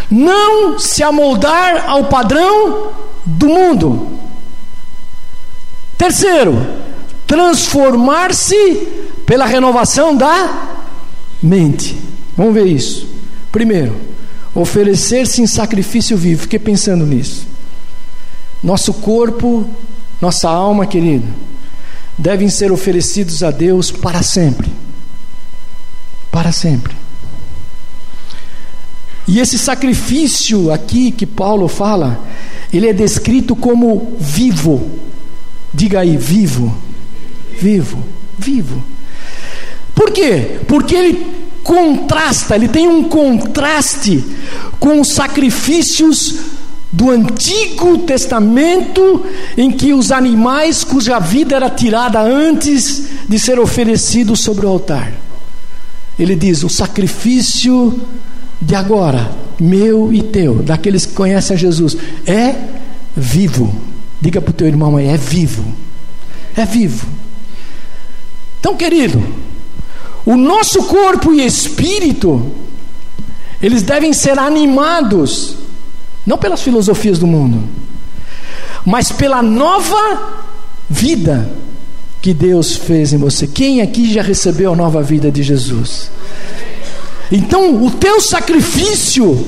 não 0.10 0.80
se 0.80 1.04
amoldar 1.04 1.90
ao 1.90 2.06
padrão 2.06 2.92
do 3.26 3.48
mundo. 3.48 4.08
Terceiro, 5.98 6.56
transformar-se 7.26 9.05
pela 9.26 9.46
renovação 9.46 10.16
da 10.16 10.78
mente. 11.42 11.98
Vamos 12.38 12.54
ver 12.54 12.68
isso. 12.68 13.08
Primeiro, 13.52 13.96
oferecer-se 14.54 15.42
em 15.42 15.48
sacrifício 15.48 16.18
vivo. 16.18 16.44
Fiquei 16.44 16.60
pensando 16.60 17.06
nisso. 17.06 17.48
Nosso 18.62 18.94
corpo, 18.94 19.70
nossa 20.22 20.50
alma, 20.50 20.86
querido, 20.86 21.28
devem 22.18 22.50
ser 22.50 22.72
oferecidos 22.72 23.44
a 23.44 23.52
Deus 23.52 23.92
para 23.92 24.22
sempre. 24.22 24.72
Para 26.32 26.52
sempre. 26.52 26.96
E 29.28 29.40
esse 29.40 29.58
sacrifício 29.58 30.72
aqui 30.72 31.12
que 31.12 31.26
Paulo 31.26 31.68
fala, 31.68 32.20
ele 32.72 32.88
é 32.88 32.94
descrito 32.94 33.56
como 33.56 34.16
vivo. 34.20 35.00
Diga 35.74 36.02
aí, 36.02 36.16
vivo. 36.16 36.76
Vivo, 37.60 38.04
vivo. 38.38 38.95
Por 39.96 40.12
quê? 40.12 40.60
Porque 40.68 40.94
ele 40.94 41.36
contrasta, 41.64 42.56
ele 42.56 42.68
tem 42.68 42.88
um 42.88 43.06
contraste 43.06 44.24
com 44.80 45.02
os 45.02 45.08
sacrifícios 45.08 46.36
do 46.92 47.10
Antigo 47.10 47.98
Testamento, 48.00 49.26
em 49.58 49.72
que 49.72 49.94
os 49.94 50.12
animais 50.12 50.84
cuja 50.84 51.20
vida 51.20 51.56
era 51.56 51.70
tirada 51.70 52.22
antes 52.22 53.08
de 53.28 53.40
ser 53.40 53.60
oferecidos 53.60 54.42
sobre 54.42 54.66
o 54.66 54.70
altar. 54.70 55.12
Ele 56.18 56.36
diz: 56.36 56.64
o 56.64 56.70
sacrifício 56.70 58.00
de 58.62 58.76
agora, 58.76 59.32
meu 59.60 60.14
e 60.14 60.22
teu, 60.22 60.56
daqueles 60.62 61.06
que 61.06 61.14
conhecem 61.14 61.56
a 61.56 61.60
Jesus, 61.60 61.98
é 62.26 62.56
vivo. 63.16 63.74
Diga 64.22 64.40
para 64.40 64.52
o 64.52 64.54
teu 64.54 64.68
irmão 64.68 64.98
aí: 64.98 65.08
é 65.08 65.18
vivo. 65.18 65.66
É 66.56 66.66
vivo. 66.66 67.08
Então, 68.60 68.76
querido, 68.76 69.22
o 70.26 70.36
nosso 70.36 70.84
corpo 70.84 71.34
e 71.34 71.46
espírito, 71.46 72.52
eles 73.62 73.84
devem 73.84 74.12
ser 74.12 74.40
animados, 74.40 75.58
não 76.26 76.38
pelas 76.38 76.62
filosofias 76.62 77.20
do 77.20 77.28
mundo, 77.28 77.64
mas 78.86 79.12
pela 79.12 79.42
nova 79.42 80.44
vida 80.90 81.50
que 82.22 82.34
Deus 82.34 82.76
fez 82.76 83.14
em 83.14 83.18
você. 83.18 83.46
Quem 83.46 83.82
aqui 83.82 84.12
já 84.12 84.24
recebeu 84.24 84.74
a 84.74 84.76
nova 84.76 85.04
vida 85.04 85.32
de 85.32 85.44
Jesus? 85.44 86.10
Então, 87.32 87.84
o 87.84 87.92
teu 87.92 88.22
sacrifício, 88.22 89.46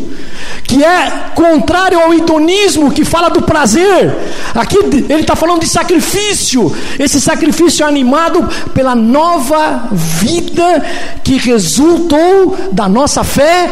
que 0.63 0.83
é 0.83 1.29
contrário 1.35 1.99
ao 1.99 2.13
hedonismo, 2.13 2.91
que 2.91 3.05
fala 3.05 3.29
do 3.29 3.41
prazer, 3.41 4.15
aqui 4.55 4.77
ele 4.77 5.21
está 5.21 5.35
falando 5.35 5.61
de 5.61 5.69
sacrifício, 5.69 6.75
esse 6.97 7.21
sacrifício 7.21 7.85
é 7.85 7.87
animado 7.87 8.47
pela 8.73 8.95
nova 8.95 9.89
vida 9.91 10.83
que 11.23 11.37
resultou 11.37 12.57
da 12.71 12.89
nossa 12.89 13.23
fé 13.23 13.69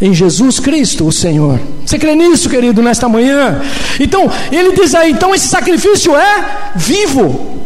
em 0.00 0.12
Jesus 0.12 0.60
Cristo, 0.60 1.06
o 1.06 1.12
Senhor. 1.12 1.60
Você 1.84 1.98
crê 1.98 2.14
nisso, 2.14 2.50
querido, 2.50 2.82
nesta 2.82 3.08
manhã? 3.08 3.62
Então, 3.98 4.30
ele 4.50 4.72
diz 4.72 4.94
aí: 4.94 5.12
então 5.12 5.34
esse 5.34 5.48
sacrifício 5.48 6.14
é 6.16 6.44
vivo. 6.74 7.65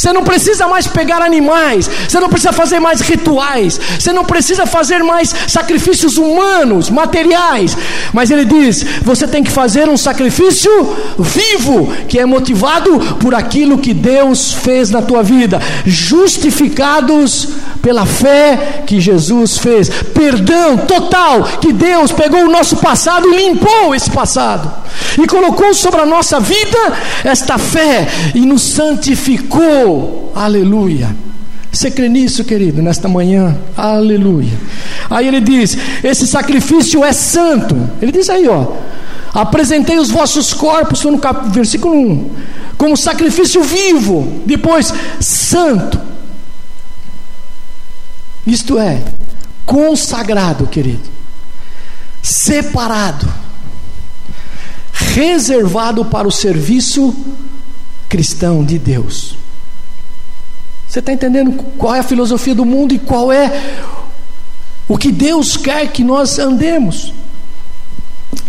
Você 0.00 0.14
não 0.14 0.24
precisa 0.24 0.66
mais 0.66 0.86
pegar 0.86 1.20
animais, 1.20 1.90
você 2.08 2.18
não 2.18 2.30
precisa 2.30 2.54
fazer 2.54 2.80
mais 2.80 3.02
rituais, 3.02 3.78
você 3.98 4.14
não 4.14 4.24
precisa 4.24 4.64
fazer 4.64 5.02
mais 5.04 5.34
sacrifícios 5.46 6.16
humanos, 6.16 6.88
materiais. 6.88 7.76
Mas 8.10 8.30
ele 8.30 8.46
diz: 8.46 8.82
você 9.02 9.28
tem 9.28 9.44
que 9.44 9.50
fazer 9.50 9.90
um 9.90 9.98
sacrifício 9.98 10.70
vivo, 11.18 11.94
que 12.08 12.18
é 12.18 12.24
motivado 12.24 12.98
por 13.20 13.34
aquilo 13.34 13.76
que 13.76 13.92
Deus 13.92 14.54
fez 14.54 14.88
na 14.88 15.02
tua 15.02 15.22
vida, 15.22 15.60
justificados 15.84 17.48
pela 17.82 18.06
fé 18.06 18.82
que 18.86 19.00
Jesus 19.00 19.58
fez, 19.58 19.90
perdão 20.14 20.78
total 20.78 21.42
que 21.60 21.74
Deus 21.74 22.10
pegou 22.10 22.40
o 22.40 22.50
nosso 22.50 22.76
passado 22.76 23.28
e 23.28 23.48
limpou 23.48 23.94
esse 23.94 24.10
passado, 24.10 24.72
e 25.18 25.26
colocou 25.26 25.74
sobre 25.74 26.00
a 26.00 26.06
nossa 26.06 26.40
vida 26.40 26.78
esta 27.22 27.58
fé 27.58 28.08
e 28.34 28.40
nos 28.40 28.62
santificou 28.62 29.89
aleluia. 30.34 31.14
Você 31.72 31.90
crê 31.90 32.08
nisso, 32.08 32.44
querido, 32.44 32.82
nesta 32.82 33.08
manhã? 33.08 33.56
Aleluia. 33.76 34.58
Aí 35.08 35.28
ele 35.28 35.40
diz: 35.40 35.76
esse 36.02 36.26
sacrifício 36.26 37.04
é 37.04 37.12
santo. 37.12 37.76
Ele 38.02 38.10
diz 38.10 38.28
aí, 38.28 38.48
ó. 38.48 38.72
Apresentei 39.32 39.98
os 39.98 40.10
vossos 40.10 40.52
corpos, 40.52 41.04
no 41.04 41.18
cap... 41.18 41.48
versículo 41.50 41.94
1, 41.94 42.30
como 42.76 42.96
sacrifício 42.96 43.62
vivo, 43.62 44.42
depois 44.44 44.92
santo. 45.20 46.00
Isto 48.44 48.78
é, 48.78 49.00
consagrado, 49.64 50.66
querido, 50.66 51.08
separado, 52.20 53.32
reservado 54.92 56.04
para 56.04 56.26
o 56.26 56.32
serviço 56.32 57.14
cristão 58.08 58.64
de 58.64 58.78
Deus. 58.78 59.36
Você 60.90 60.98
está 60.98 61.12
entendendo 61.12 61.52
qual 61.78 61.94
é 61.94 62.00
a 62.00 62.02
filosofia 62.02 62.52
do 62.52 62.64
mundo 62.64 62.92
e 62.92 62.98
qual 62.98 63.30
é 63.30 63.78
o 64.88 64.98
que 64.98 65.12
Deus 65.12 65.56
quer 65.56 65.86
que 65.92 66.02
nós 66.02 66.36
andemos? 66.40 67.14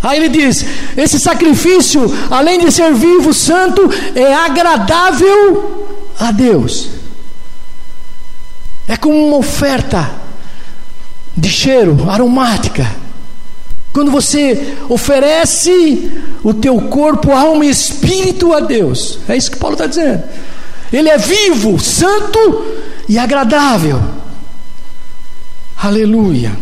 Aí 0.01 0.17
ele 0.17 0.29
diz: 0.29 0.65
esse 0.97 1.19
sacrifício, 1.19 2.01
além 2.31 2.65
de 2.65 2.71
ser 2.71 2.95
vivo, 2.95 3.31
santo, 3.31 3.87
é 4.15 4.33
agradável 4.33 5.87
a 6.19 6.31
Deus. 6.31 6.89
É 8.87 8.97
como 8.97 9.23
uma 9.27 9.37
oferta 9.37 10.09
de 11.37 11.47
cheiro 11.47 12.09
aromática. 12.09 12.89
Quando 13.93 14.09
você 14.09 14.77
oferece 14.89 16.11
o 16.43 16.55
teu 16.55 16.81
corpo, 16.89 17.33
alma 17.33 17.65
e 17.65 17.69
espírito 17.69 18.51
a 18.51 18.61
Deus. 18.61 19.19
É 19.29 19.37
isso 19.37 19.51
que 19.51 19.57
Paulo 19.57 19.75
está 19.75 19.85
dizendo. 19.85 20.23
Ele 20.91 21.09
é 21.09 21.17
vivo, 21.17 21.79
santo 21.79 22.65
e 23.07 23.17
agradável. 23.17 24.01
Aleluia. 25.77 26.57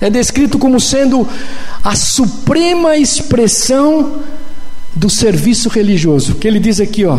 É 0.00 0.08
descrito 0.08 0.58
como 0.58 0.78
sendo 0.78 1.26
a 1.82 1.96
suprema 1.96 2.96
expressão 2.96 4.22
do 4.94 5.10
serviço 5.10 5.68
religioso. 5.68 6.36
Que 6.36 6.46
ele 6.46 6.60
diz 6.60 6.78
aqui, 6.78 7.04
ó: 7.04 7.18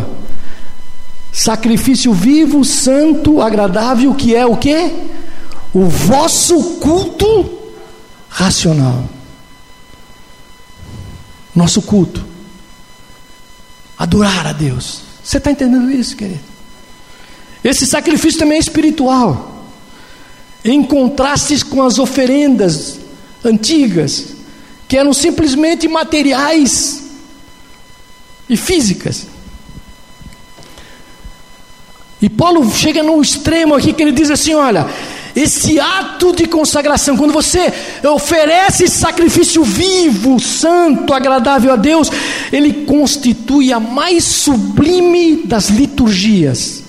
sacrifício 1.32 2.14
vivo, 2.14 2.64
santo, 2.64 3.42
agradável, 3.42 4.14
que 4.14 4.36
é 4.36 4.46
o 4.46 4.56
que? 4.56 4.94
O 5.74 5.86
vosso 5.86 6.62
culto 6.80 7.58
racional. 8.30 9.04
Nosso 11.54 11.82
culto. 11.82 12.26
Adorar 13.98 14.48
a 14.48 14.54
Deus. 14.54 15.09
Você 15.30 15.38
está 15.38 15.52
entendendo 15.52 15.92
isso, 15.92 16.18
querido? 16.18 16.40
Esse 17.64 17.86
sacrifício 17.86 18.40
também 18.40 18.58
é 18.58 18.60
espiritual, 18.60 19.64
em 20.66 20.82
contraste 20.82 21.64
com 21.66 21.84
as 21.84 22.00
oferendas 22.00 23.00
antigas, 23.46 24.30
que 24.88 24.98
eram 24.98 25.14
simplesmente 25.14 25.88
materiais 25.88 27.04
e 28.50 28.58
físicas. 28.58 29.28
E 32.20 32.28
Paulo 32.28 32.68
chega 32.74 33.04
no 33.04 33.22
extremo 33.22 33.76
aqui 33.76 33.94
que 33.94 34.02
ele 34.02 34.14
diz 34.14 34.32
assim: 34.32 34.56
olha, 34.56 34.90
esse 35.42 35.80
ato 35.80 36.36
de 36.36 36.46
consagração, 36.46 37.16
quando 37.16 37.32
você 37.32 37.72
oferece 38.14 38.88
sacrifício 38.88 39.64
vivo, 39.64 40.40
santo, 40.40 41.14
agradável 41.14 41.72
a 41.72 41.76
Deus, 41.76 42.12
ele 42.52 42.86
constitui 42.86 43.72
a 43.72 43.80
mais 43.80 44.24
sublime 44.24 45.44
das 45.46 45.70
liturgias, 45.70 46.84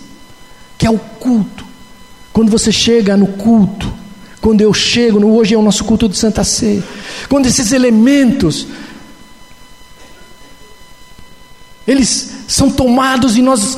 que 0.76 0.86
é 0.86 0.90
o 0.90 0.98
culto. 0.98 1.64
Quando 2.32 2.50
você 2.50 2.72
chega 2.72 3.16
no 3.16 3.28
culto, 3.28 3.92
quando 4.40 4.60
eu 4.60 4.72
chego, 4.74 5.20
no, 5.20 5.34
hoje 5.34 5.54
é 5.54 5.58
o 5.58 5.62
nosso 5.62 5.84
culto 5.84 6.08
de 6.08 6.16
Santa 6.16 6.42
Ceia, 6.42 6.82
quando 7.28 7.46
esses 7.46 7.72
elementos 7.72 8.66
eles 11.86 12.30
são 12.46 12.70
tomados 12.70 13.36
e 13.36 13.42
nós 13.42 13.76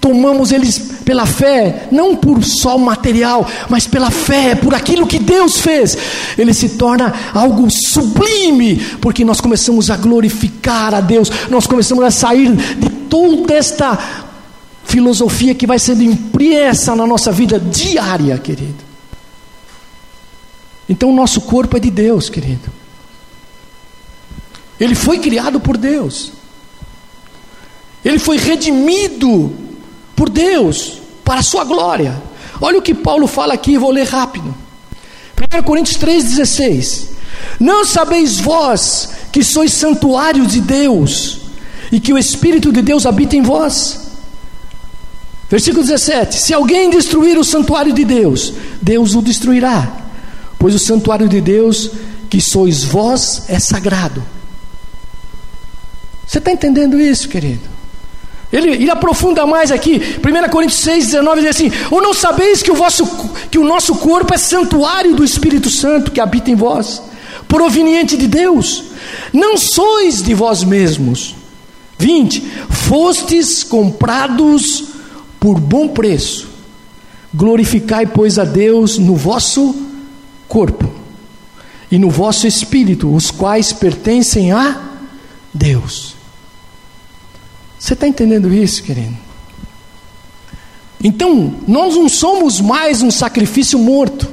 tomamos 0.00 0.52
eles 0.52 0.91
pela 1.04 1.26
fé, 1.26 1.88
não 1.90 2.16
por 2.16 2.42
só 2.44 2.76
o 2.76 2.80
material, 2.80 3.46
mas 3.68 3.86
pela 3.86 4.10
fé, 4.10 4.54
por 4.54 4.74
aquilo 4.74 5.06
que 5.06 5.18
Deus 5.18 5.60
fez, 5.60 5.96
ele 6.38 6.54
se 6.54 6.70
torna 6.70 7.12
algo 7.34 7.68
sublime, 7.70 8.76
porque 9.00 9.24
nós 9.24 9.40
começamos 9.40 9.90
a 9.90 9.96
glorificar 9.96 10.94
a 10.94 11.00
Deus, 11.00 11.30
nós 11.50 11.66
começamos 11.66 12.04
a 12.04 12.10
sair 12.10 12.54
de 12.54 12.88
toda 13.08 13.54
esta 13.54 13.98
filosofia 14.84 15.54
que 15.54 15.66
vai 15.66 15.78
sendo 15.78 16.02
impressa 16.02 16.94
na 16.94 17.06
nossa 17.06 17.32
vida 17.32 17.58
diária, 17.58 18.36
querido. 18.38 18.92
Então 20.88 21.10
o 21.10 21.14
nosso 21.14 21.40
corpo 21.42 21.76
é 21.76 21.80
de 21.80 21.90
Deus, 21.90 22.28
querido. 22.28 22.70
Ele 24.78 24.94
foi 24.94 25.18
criado 25.18 25.60
por 25.60 25.76
Deus. 25.76 26.32
Ele 28.04 28.18
foi 28.18 28.36
redimido 28.36 29.54
por 30.22 30.30
Deus 30.30 31.00
para 31.24 31.40
a 31.40 31.42
sua 31.42 31.64
glória. 31.64 32.22
Olha 32.60 32.78
o 32.78 32.82
que 32.82 32.94
Paulo 32.94 33.26
fala 33.26 33.54
aqui, 33.54 33.76
vou 33.76 33.90
ler 33.90 34.06
rápido. 34.06 34.54
1 35.36 35.62
Coríntios 35.64 35.98
3,16: 35.98 37.08
Não 37.58 37.84
sabeis 37.84 38.38
vós 38.38 39.08
que 39.32 39.42
sois 39.42 39.72
santuário 39.72 40.46
de 40.46 40.60
Deus 40.60 41.40
e 41.90 41.98
que 41.98 42.12
o 42.12 42.18
Espírito 42.18 42.70
de 42.70 42.82
Deus 42.82 43.04
habita 43.04 43.34
em 43.34 43.42
vós? 43.42 44.12
Versículo 45.50 45.82
17: 45.82 46.36
Se 46.36 46.54
alguém 46.54 46.88
destruir 46.88 47.36
o 47.36 47.42
santuário 47.42 47.92
de 47.92 48.04
Deus, 48.04 48.54
Deus 48.80 49.16
o 49.16 49.22
destruirá, 49.22 49.92
pois 50.56 50.72
o 50.72 50.78
santuário 50.78 51.28
de 51.28 51.40
Deus 51.40 51.90
que 52.30 52.40
sois 52.40 52.84
vós 52.84 53.42
é 53.48 53.58
sagrado. 53.58 54.22
Você 56.24 56.38
está 56.38 56.52
entendendo 56.52 57.00
isso, 57.00 57.28
querido? 57.28 57.71
Ele, 58.52 58.70
ele, 58.72 58.90
aprofunda 58.90 59.46
mais 59.46 59.72
aqui, 59.72 60.00
1 60.18 60.50
Coríntios 60.50 60.80
6, 60.80 61.06
19 61.06 61.40
diz 61.40 61.50
assim: 61.50 61.72
Ou 61.90 62.02
não 62.02 62.12
sabeis 62.12 62.62
que 62.62 62.70
o, 62.70 62.74
vosso, 62.74 63.06
que 63.50 63.58
o 63.58 63.64
nosso 63.64 63.94
corpo 63.94 64.34
é 64.34 64.38
santuário 64.38 65.14
do 65.14 65.24
Espírito 65.24 65.70
Santo 65.70 66.10
que 66.10 66.20
habita 66.20 66.50
em 66.50 66.54
vós, 66.54 67.02
proveniente 67.48 68.14
de 68.14 68.26
Deus, 68.26 68.84
não 69.32 69.56
sois 69.56 70.22
de 70.22 70.34
vós 70.34 70.62
mesmos. 70.62 71.34
20: 71.98 72.40
Fostes 72.68 73.64
comprados 73.64 74.84
por 75.40 75.58
bom 75.58 75.88
preço, 75.88 76.48
glorificai, 77.32 78.06
pois, 78.06 78.38
a 78.38 78.44
Deus 78.44 78.98
no 78.98 79.16
vosso 79.16 79.74
corpo 80.46 80.92
e 81.90 81.98
no 81.98 82.10
vosso 82.10 82.46
espírito, 82.46 83.14
os 83.14 83.30
quais 83.30 83.72
pertencem 83.72 84.52
a 84.52 84.78
Deus. 85.54 86.11
Você 87.82 87.94
está 87.94 88.06
entendendo 88.06 88.54
isso, 88.54 88.80
querido? 88.80 89.16
Então, 91.02 91.52
nós 91.66 91.96
não 91.96 92.08
somos 92.08 92.60
mais 92.60 93.02
um 93.02 93.10
sacrifício 93.10 93.76
morto. 93.76 94.30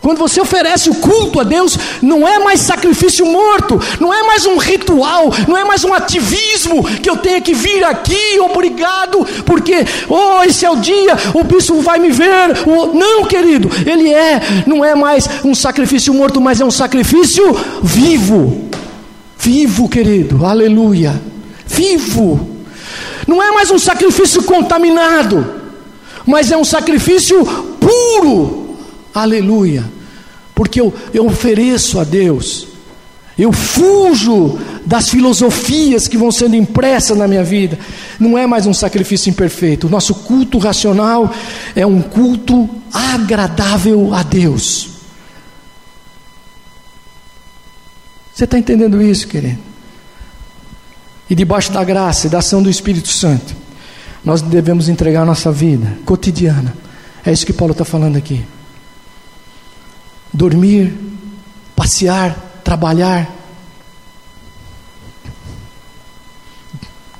Quando 0.00 0.18
você 0.18 0.40
oferece 0.40 0.88
o 0.88 0.94
culto 0.94 1.40
a 1.40 1.42
Deus, 1.42 1.76
não 2.00 2.28
é 2.28 2.38
mais 2.38 2.60
sacrifício 2.60 3.26
morto, 3.26 3.80
não 3.98 4.14
é 4.14 4.22
mais 4.22 4.46
um 4.46 4.56
ritual, 4.56 5.32
não 5.48 5.56
é 5.56 5.64
mais 5.64 5.82
um 5.82 5.92
ativismo 5.92 6.84
que 7.02 7.10
eu 7.10 7.16
tenho 7.16 7.42
que 7.42 7.52
vir 7.52 7.82
aqui, 7.82 8.38
obrigado, 8.38 9.26
porque, 9.44 9.84
oh, 10.08 10.44
esse 10.44 10.64
é 10.64 10.70
o 10.70 10.76
dia, 10.76 11.16
o 11.34 11.42
bispo 11.42 11.80
vai 11.80 11.98
me 11.98 12.10
ver. 12.10 12.56
Oh, 12.68 12.96
não, 12.96 13.24
querido, 13.24 13.68
ele 13.84 14.14
é, 14.14 14.64
não 14.64 14.84
é 14.84 14.94
mais 14.94 15.28
um 15.44 15.56
sacrifício 15.56 16.14
morto, 16.14 16.40
mas 16.40 16.60
é 16.60 16.64
um 16.64 16.70
sacrifício 16.70 17.52
vivo. 17.82 18.68
Vivo, 19.36 19.88
querido, 19.88 20.46
aleluia 20.46 21.33
vivo. 21.66 22.54
Não 23.26 23.42
é 23.42 23.50
mais 23.52 23.70
um 23.70 23.78
sacrifício 23.78 24.42
contaminado, 24.42 25.62
mas 26.26 26.50
é 26.50 26.56
um 26.56 26.64
sacrifício 26.64 27.44
puro. 27.80 28.76
Aleluia. 29.14 29.84
Porque 30.54 30.80
eu, 30.80 30.94
eu 31.12 31.26
ofereço 31.26 31.98
a 31.98 32.04
Deus, 32.04 32.68
eu 33.36 33.52
fujo 33.52 34.58
das 34.86 35.08
filosofias 35.08 36.06
que 36.06 36.16
vão 36.16 36.30
sendo 36.30 36.54
impressas 36.54 37.16
na 37.16 37.26
minha 37.26 37.42
vida. 37.42 37.78
Não 38.20 38.38
é 38.38 38.46
mais 38.46 38.66
um 38.66 38.74
sacrifício 38.74 39.30
imperfeito. 39.30 39.86
O 39.86 39.90
nosso 39.90 40.14
culto 40.14 40.58
racional 40.58 41.34
é 41.74 41.84
um 41.84 42.00
culto 42.00 42.68
agradável 42.92 44.14
a 44.14 44.22
Deus. 44.22 44.90
Você 48.32 48.44
está 48.44 48.58
entendendo 48.58 49.02
isso, 49.02 49.26
querido? 49.26 49.73
E 51.28 51.34
debaixo 51.34 51.72
da 51.72 51.82
graça 51.82 52.26
e 52.26 52.30
da 52.30 52.38
ação 52.38 52.62
do 52.62 52.68
Espírito 52.70 53.08
Santo, 53.08 53.54
nós 54.24 54.42
devemos 54.42 54.88
entregar 54.88 55.24
nossa 55.24 55.50
vida 55.50 55.98
cotidiana. 56.04 56.74
É 57.24 57.32
isso 57.32 57.46
que 57.46 57.52
Paulo 57.52 57.72
está 57.72 57.84
falando 57.84 58.16
aqui. 58.16 58.44
Dormir, 60.32 60.94
passear, 61.76 62.60
trabalhar, 62.62 63.30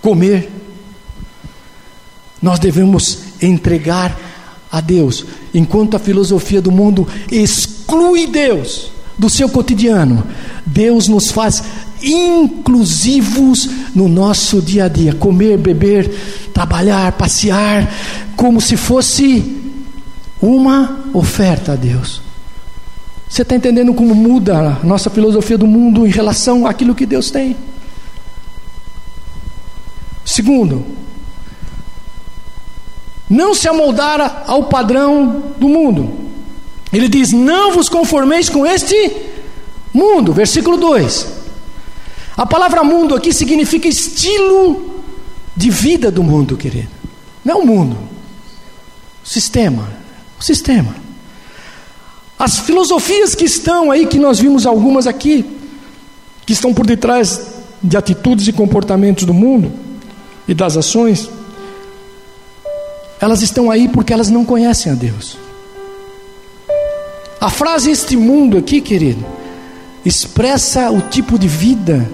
comer. 0.01 0.51
Nós 2.43 2.59
devemos 2.59 3.21
entregar 3.41 4.19
a 4.71 4.81
Deus, 4.81 5.25
enquanto 5.55 5.95
a 5.95 6.01
filosofia 6.01 6.61
do 6.61 6.73
mundo 6.73 7.07
exclui 7.31 8.27
Deus 8.27 8.91
do 9.17 9.31
seu 9.31 9.49
cotidiano, 9.49 10.27
Deus 10.67 11.07
nos 11.07 11.31
faz 11.31 11.63
inclusivos 12.05 13.69
no 13.95 14.09
nosso 14.09 14.61
dia 14.61 14.85
a 14.85 14.89
dia. 14.89 15.15
Comer, 15.15 15.57
beber, 15.59 16.11
trabalhar, 16.53 17.13
passear, 17.13 17.93
como 18.37 18.61
se 18.61 18.77
fosse 18.77 19.63
uma 20.41 21.05
oferta 21.13 21.73
a 21.73 21.77
Deus. 21.77 22.21
Você 23.29 23.43
está 23.43 23.57
entendendo 23.57 23.95
como 23.95 24.15
muda 24.15 24.79
a 24.83 24.87
nossa 24.87 25.11
filosofia 25.11 25.59
do 25.59 25.67
mundo 25.67 26.07
em 26.07 26.11
relação 26.11 26.67
àquilo 26.67 26.95
que 26.95 27.07
Deus 27.07 27.31
tem? 27.31 27.57
Segundo, 30.25 30.85
não 33.29 33.55
se 33.55 33.69
amoldar 33.69 34.45
ao 34.47 34.65
padrão 34.65 35.53
do 35.59 35.69
mundo. 35.69 36.13
Ele 36.93 37.09
diz: 37.09 37.33
Não 37.33 37.73
vos 37.73 37.89
conformeis 37.89 38.49
com 38.49 38.65
este 38.65 39.13
mundo. 39.93 40.33
Versículo 40.33 40.77
2. 40.77 41.44
A 42.37 42.45
palavra 42.45 42.82
mundo 42.82 43.14
aqui 43.14 43.32
significa 43.32 43.87
estilo 43.87 45.03
de 45.57 45.70
vida 45.70 46.11
do 46.11 46.22
mundo, 46.22 46.57
querido. 46.57 46.89
Não 47.45 47.55
é 47.55 47.59
o 47.59 47.66
mundo. 47.66 47.97
O 49.24 49.28
sistema. 49.28 49.89
O 50.39 50.43
sistema. 50.43 50.95
As 52.39 52.59
filosofias 52.59 53.35
que 53.35 53.45
estão 53.45 53.91
aí, 53.91 54.07
que 54.07 54.18
nós 54.18 54.41
vimos 54.41 54.66
algumas 54.66 55.07
aqui, 55.07 55.45
que 56.45 56.53
estão 56.53 56.74
por 56.74 56.85
detrás 56.85 57.55
de 57.80 57.97
atitudes 57.97 58.49
e 58.49 58.53
comportamentos 58.53 59.24
do 59.24 59.32
mundo 59.32 59.72
e 60.49 60.55
das 60.55 60.76
ações, 60.76 61.30
elas 63.20 63.43
estão 63.43 63.70
aí 63.70 63.89
porque 63.89 64.12
elas 64.12 64.28
não 64.28 64.45
conhecem 64.45 64.91
a 64.91 64.95
Deus. 64.95 65.39
A 67.41 67.49
frase 67.49 67.91
este 67.91 68.16
mundo 68.16 68.59
aqui, 68.59 68.80
querido, 68.80 69.24
expressa 70.05 70.91
o 70.91 71.01
tipo 71.03 71.39
de 71.39 71.47
vida 71.47 72.11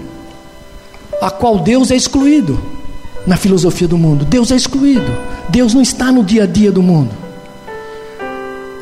a 1.21 1.29
qual 1.29 1.59
Deus 1.59 1.91
é 1.91 1.95
excluído 1.95 2.59
na 3.27 3.37
filosofia 3.37 3.87
do 3.87 3.97
mundo. 3.97 4.25
Deus 4.25 4.51
é 4.51 4.55
excluído. 4.55 5.15
Deus 5.49 5.73
não 5.73 5.81
está 5.81 6.11
no 6.11 6.23
dia 6.23 6.43
a 6.43 6.47
dia 6.47 6.71
do 6.71 6.81
mundo. 6.81 7.11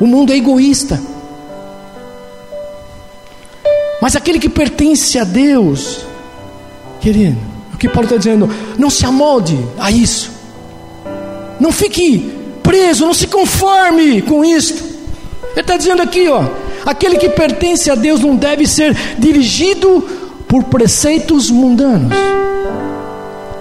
O 0.00 0.06
mundo 0.06 0.32
é 0.32 0.36
egoísta. 0.36 1.00
Mas 4.00 4.16
aquele 4.16 4.38
que 4.38 4.48
pertence 4.48 5.18
a 5.18 5.24
Deus, 5.24 6.06
querido, 7.02 7.36
o 7.74 7.76
que 7.76 7.86
Paulo 7.86 8.04
está 8.04 8.16
dizendo, 8.16 8.48
não 8.78 8.88
se 8.88 9.04
amolde 9.04 9.58
a 9.78 9.90
isso. 9.90 10.32
Não 11.60 11.70
fique 11.70 12.32
preso, 12.62 13.04
não 13.04 13.12
se 13.12 13.26
conforme 13.26 14.22
com 14.22 14.42
isto. 14.42 14.82
Ele 15.52 15.60
está 15.60 15.76
dizendo 15.76 16.00
aqui, 16.00 16.26
ó, 16.28 16.44
aquele 16.86 17.18
que 17.18 17.28
pertence 17.28 17.90
a 17.90 17.94
Deus 17.94 18.20
não 18.20 18.34
deve 18.34 18.66
ser 18.66 18.96
dirigido 19.18 20.19
por 20.50 20.64
preceitos 20.64 21.48
mundanos. 21.48 22.12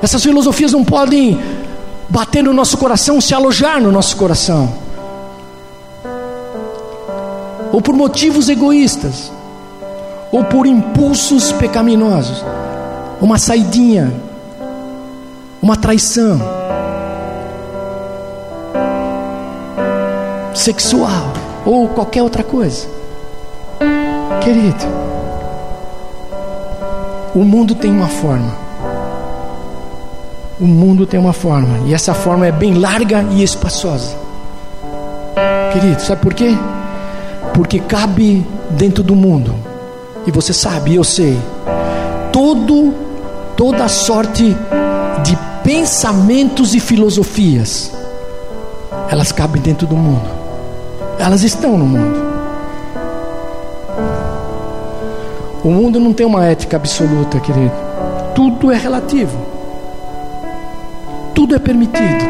Essas 0.01 0.23
filosofias 0.23 0.71
não 0.71 0.83
podem 0.83 1.39
bater 2.09 2.43
no 2.43 2.51
nosso 2.51 2.75
coração, 2.79 3.21
se 3.21 3.35
alojar 3.35 3.79
no 3.79 3.91
nosso 3.91 4.17
coração. 4.17 4.73
Ou 7.71 7.79
por 7.79 7.93
motivos 7.93 8.49
egoístas, 8.49 9.31
ou 10.31 10.43
por 10.43 10.65
impulsos 10.65 11.51
pecaminosos, 11.51 12.43
uma 13.21 13.37
saidinha, 13.37 14.11
uma 15.61 15.75
traição 15.75 16.41
sexual 20.55 21.33
ou 21.63 21.87
qualquer 21.89 22.23
outra 22.23 22.43
coisa. 22.43 22.87
Querido, 24.41 25.08
o 27.35 27.39
mundo 27.39 27.75
tem 27.75 27.91
uma 27.91 28.07
forma. 28.07 28.51
O 30.59 30.65
mundo 30.65 31.05
tem 31.05 31.19
uma 31.19 31.31
forma, 31.31 31.87
e 31.87 31.93
essa 31.93 32.13
forma 32.13 32.45
é 32.45 32.51
bem 32.51 32.73
larga 32.73 33.25
e 33.31 33.43
espaçosa. 33.43 34.15
Querido, 35.71 36.01
sabe 36.01 36.21
por 36.21 36.33
quê? 36.33 36.57
Porque 37.53 37.79
cabe 37.79 38.45
dentro 38.71 39.03
do 39.03 39.15
mundo, 39.15 39.55
e 40.25 40.31
você 40.31 40.51
sabe, 40.51 40.95
eu 40.95 41.03
sei, 41.03 41.39
todo, 42.31 42.93
toda 43.55 43.87
sorte 43.87 44.55
de 45.23 45.37
pensamentos 45.63 46.75
e 46.75 46.79
filosofias, 46.79 47.91
elas 49.09 49.31
cabem 49.31 49.61
dentro 49.61 49.87
do 49.87 49.95
mundo, 49.95 50.29
elas 51.19 51.43
estão 51.43 51.77
no 51.77 51.85
mundo. 51.85 52.28
O 55.63 55.69
mundo 55.69 55.99
não 55.99 56.13
tem 56.13 56.25
uma 56.25 56.45
ética 56.45 56.77
absoluta, 56.77 57.39
querido. 57.39 57.73
Tudo 58.33 58.71
é 58.71 58.77
relativo. 58.77 59.37
Tudo 61.35 61.55
é 61.55 61.59
permitido. 61.59 62.25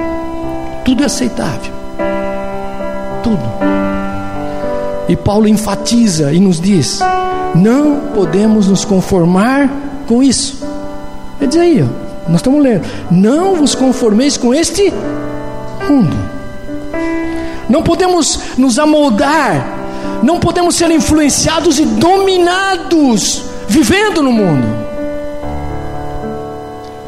Tudo 0.83 1.03
é 1.03 1.05
aceitável. 1.05 1.73
Tudo. 3.21 3.43
E 5.07 5.15
Paulo 5.15 5.47
enfatiza 5.47 6.33
e 6.33 6.39
nos 6.39 6.59
diz: 6.59 6.99
não 7.53 8.01
podemos 8.15 8.67
nos 8.67 8.83
conformar 8.83 9.69
com 10.07 10.23
isso. 10.23 10.63
Ele 11.39 11.47
diz 11.47 11.61
aí, 11.61 11.83
ó, 11.83 12.29
nós 12.29 12.37
estamos 12.37 12.63
lendo: 12.63 12.85
não 13.11 13.55
vos 13.55 13.75
conformeis 13.75 14.37
com 14.37 14.53
este 14.53 14.91
mundo. 15.87 16.17
Não 17.69 17.83
podemos 17.83 18.57
nos 18.57 18.79
amoldar 18.79 19.78
não 20.29 20.39
podemos 20.39 20.75
ser 20.75 20.91
influenciados 20.91 21.79
e 21.79 21.85
dominados 21.85 23.43
vivendo 23.67 24.21
no 24.21 24.31
mundo 24.31 24.67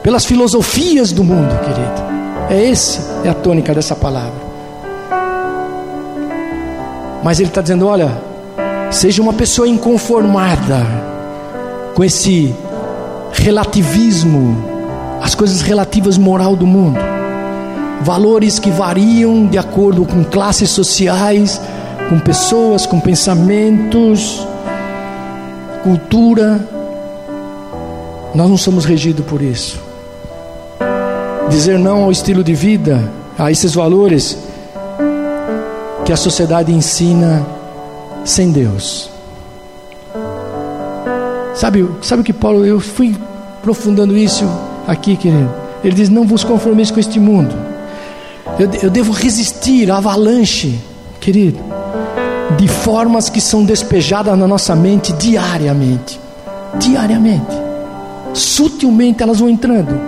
pelas 0.02 0.26
filosofias 0.26 1.12
do 1.12 1.24
mundo, 1.24 1.54
querido. 1.60 2.02
É 2.50 2.68
esse 2.68 3.00
é 3.24 3.30
a 3.30 3.34
tônica 3.36 3.76
dessa 3.76 3.96
palavra. 3.96 4.42
Mas 7.24 7.40
ele 7.40 7.50
está 7.50 7.62
dizendo: 7.62 7.86
olha, 7.86 8.12
seja 8.90 9.22
uma 9.22 9.34
pessoa 9.34 9.68
inconformada 9.68 10.84
com 11.94 12.04
esse 12.04 12.56
relativismo, 13.34 14.66
as 15.22 15.36
coisas 15.36 15.62
relativas 15.62 16.18
moral 16.18 16.56
do 16.56 16.66
mundo, 16.66 16.98
valores 18.02 18.58
que 18.58 18.72
variam 18.72 19.46
de 19.46 19.60
acordo 19.60 20.06
com 20.06 20.24
classes 20.24 20.72
sociais, 20.72 21.62
com 22.12 22.20
pessoas, 22.20 22.86
com 22.86 23.00
pensamentos, 23.00 24.46
cultura. 25.82 26.60
Nós 28.36 28.50
não 28.50 28.58
somos 28.58 28.84
regidos 28.84 29.26
por 29.26 29.42
isso. 29.42 29.80
Dizer 31.50 31.80
não 31.80 32.04
ao 32.04 32.12
estilo 32.12 32.44
de 32.44 32.54
vida, 32.54 33.10
a 33.40 33.50
esses 33.50 33.74
valores 33.74 34.38
que 36.04 36.12
a 36.12 36.18
sociedade 36.18 36.74
ensina 36.74 37.48
sem 38.26 38.52
Deus. 38.52 39.10
Sabe, 41.56 41.90
sabe 42.02 42.24
o 42.24 42.26
que 42.26 42.34
Paulo, 42.34 42.66
eu 42.66 42.82
fui 42.82 43.16
aprofundando 43.58 44.18
isso 44.18 44.44
aqui, 44.86 45.16
querido. 45.16 45.50
Ele 45.82 45.96
diz: 45.96 46.10
Não 46.10 46.28
vos 46.28 46.44
conformeis 46.44 46.92
com 46.92 47.00
este 47.00 47.22
mundo. 47.22 47.56
Eu, 48.60 48.70
eu 48.84 48.90
devo 48.90 49.14
resistir 49.14 49.90
à 49.90 49.96
avalanche, 49.96 50.78
querido 51.22 51.71
de 52.58 52.68
formas 52.68 53.30
que 53.30 53.40
são 53.40 53.64
despejadas 53.64 54.38
na 54.38 54.48
nossa 54.48 54.76
mente 54.76 55.14
diariamente. 55.14 56.20
Diariamente. 56.78 57.56
Sutilmente 58.34 59.22
elas 59.22 59.40
vão 59.40 59.50
entrando 59.50 60.00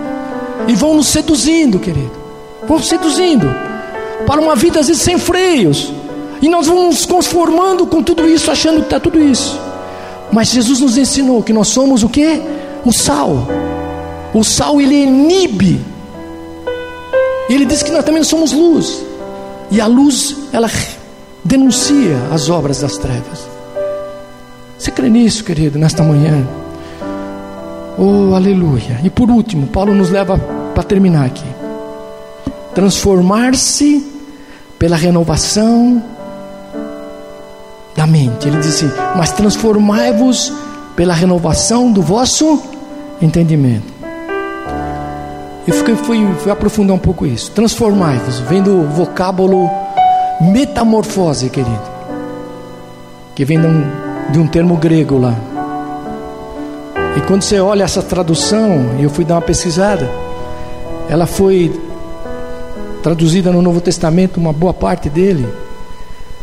e 0.66 0.74
vão 0.74 0.94
nos 0.94 1.08
seduzindo, 1.08 1.78
querido. 1.78 2.12
Vão 2.66 2.78
seduzindo 2.82 3.46
para 4.26 4.40
uma 4.40 4.56
vida 4.56 4.80
às 4.80 4.88
vezes 4.88 5.02
sem 5.02 5.18
freios. 5.18 5.92
E 6.40 6.48
nós 6.48 6.66
vamos 6.66 6.84
nos 6.84 7.06
conformando 7.06 7.86
com 7.86 8.02
tudo 8.02 8.28
isso, 8.28 8.50
achando 8.50 8.78
que 8.78 8.86
está 8.86 9.00
tudo 9.00 9.20
isso. 9.20 9.58
Mas 10.32 10.48
Jesus 10.48 10.80
nos 10.80 10.96
ensinou 10.96 11.42
que 11.42 11.52
nós 11.52 11.68
somos 11.68 12.02
o 12.02 12.08
que? 12.08 12.42
O 12.84 12.92
sal. 12.92 13.46
O 14.32 14.42
sal 14.42 14.80
ele 14.80 15.04
inibe. 15.04 15.80
Ele 17.48 17.64
diz 17.64 17.82
que 17.82 17.90
nós 17.90 18.04
também 18.04 18.24
somos 18.24 18.52
luz. 18.52 19.02
E 19.70 19.80
a 19.80 19.86
luz, 19.86 20.36
ela 20.52 20.68
denuncia 21.44 22.16
as 22.32 22.48
obras 22.48 22.80
das 22.80 22.96
trevas. 22.96 23.48
Você 24.78 24.90
crê 24.90 25.08
nisso, 25.08 25.44
querido, 25.44 25.78
nesta 25.78 26.02
manhã? 26.02 26.46
Oh, 27.98 28.34
aleluia. 28.34 29.00
E 29.04 29.10
por 29.10 29.30
último, 29.30 29.66
Paulo 29.66 29.94
nos 29.94 30.10
leva 30.10 30.38
para 30.38 30.82
terminar 30.82 31.26
aqui. 31.26 31.46
Transformar-se 32.74 34.04
pela 34.78 34.96
renovação 34.96 36.02
da 37.94 38.06
mente. 38.06 38.48
Ele 38.48 38.58
diz 38.58 38.74
assim: 38.74 38.90
Mas 39.16 39.32
transformai-vos 39.32 40.52
pela 40.96 41.14
renovação 41.14 41.92
do 41.92 42.02
vosso 42.02 42.60
entendimento. 43.22 43.94
Eu 45.66 45.72
fui, 45.72 45.96
fui, 45.96 46.34
fui 46.40 46.52
aprofundar 46.52 46.96
um 46.96 46.98
pouco 46.98 47.24
isso. 47.24 47.50
Transformai-vos, 47.52 48.40
vem 48.40 48.62
do 48.62 48.82
vocábulo 48.88 49.70
metamorfose, 50.40 51.48
querido, 51.48 51.82
que 53.34 53.44
vem 53.44 53.60
de 53.60 53.66
um, 53.66 53.84
de 54.30 54.38
um 54.38 54.46
termo 54.46 54.76
grego 54.76 55.18
lá. 55.18 55.34
E 57.16 57.20
quando 57.22 57.42
você 57.42 57.60
olha 57.60 57.84
essa 57.84 58.02
tradução, 58.02 58.96
eu 58.98 59.08
fui 59.08 59.24
dar 59.24 59.34
uma 59.34 59.42
pesquisada, 59.42 60.10
ela 61.08 61.26
foi 61.26 61.72
traduzida 63.02 63.52
no 63.52 63.62
Novo 63.62 63.80
Testamento, 63.80 64.38
uma 64.38 64.52
boa 64.52 64.74
parte 64.74 65.08
dele, 65.08 65.46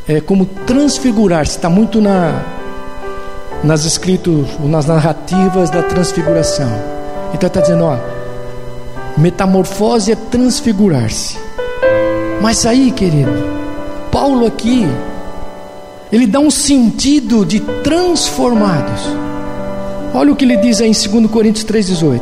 é 0.07 0.21
como 0.21 0.45
transfigurar-se, 0.45 1.57
está 1.57 1.69
muito 1.69 1.99
na, 1.99 2.41
nas 3.63 3.83
escritos, 3.83 4.47
nas 4.59 4.85
narrativas 4.85 5.69
da 5.69 5.83
transfiguração. 5.83 6.71
Então 7.33 7.47
está 7.47 7.61
dizendo, 7.61 7.83
ó, 7.83 7.97
metamorfose 9.17 10.11
é 10.11 10.15
transfigurar-se. 10.15 11.37
Mas 12.41 12.65
aí, 12.65 12.91
querido, 12.91 13.60
Paulo 14.11 14.45
aqui, 14.45 14.85
ele 16.11 16.27
dá 16.27 16.39
um 16.39 16.51
sentido 16.51 17.45
de 17.45 17.59
transformados. 17.59 19.01
Olha 20.13 20.33
o 20.33 20.35
que 20.35 20.43
ele 20.43 20.57
diz 20.57 20.81
aí 20.81 20.89
em 20.89 20.91
2 20.91 21.31
Coríntios 21.31 21.65
3,18. 21.65 22.21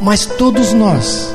Mas 0.00 0.26
todos 0.26 0.72
nós, 0.72 1.32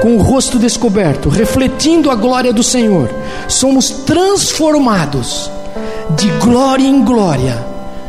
com 0.00 0.16
o 0.16 0.22
rosto 0.22 0.58
descoberto, 0.58 1.28
refletindo 1.28 2.10
a 2.10 2.14
glória 2.14 2.52
do 2.52 2.62
Senhor, 2.62 3.10
somos 3.46 3.90
transformados 3.90 5.50
de 6.16 6.28
glória 6.38 6.86
em 6.86 7.04
glória, 7.04 7.64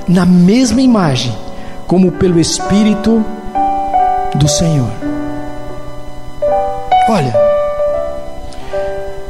na 0.07 0.26
mesma 0.26 0.82
imagem, 0.82 1.36
como 1.86 2.14
pelo 2.14 2.39
Espírito 2.39 3.24
do 4.36 4.47
Senhor. 4.47 4.89
Olha, 7.09 7.51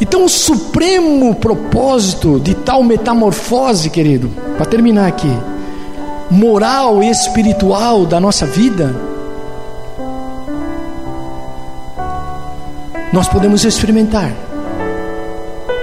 então, 0.02 0.26
o 0.26 0.30
supremo 0.30 1.36
propósito 1.36 2.39
de 2.39 2.56
tal 2.56 2.84
metamorfose, 2.84 3.88
querido, 3.88 4.32
para 4.58 4.66
terminar 4.66 5.08
aqui, 5.08 5.32
moral 6.32 7.04
e 7.04 7.10
espiritual 7.12 8.08
da 8.08 8.20
nossa 8.20 8.47
vida, 8.47 8.95
nós 13.14 13.28
podemos 13.28 13.64
experimentar. 13.64 14.34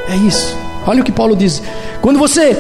É 0.08 0.16
isso. 0.16 0.56
Olha 0.84 1.00
o 1.00 1.04
que 1.04 1.12
Paulo 1.12 1.36
diz: 1.36 1.62
quando 2.00 2.18
você 2.18 2.56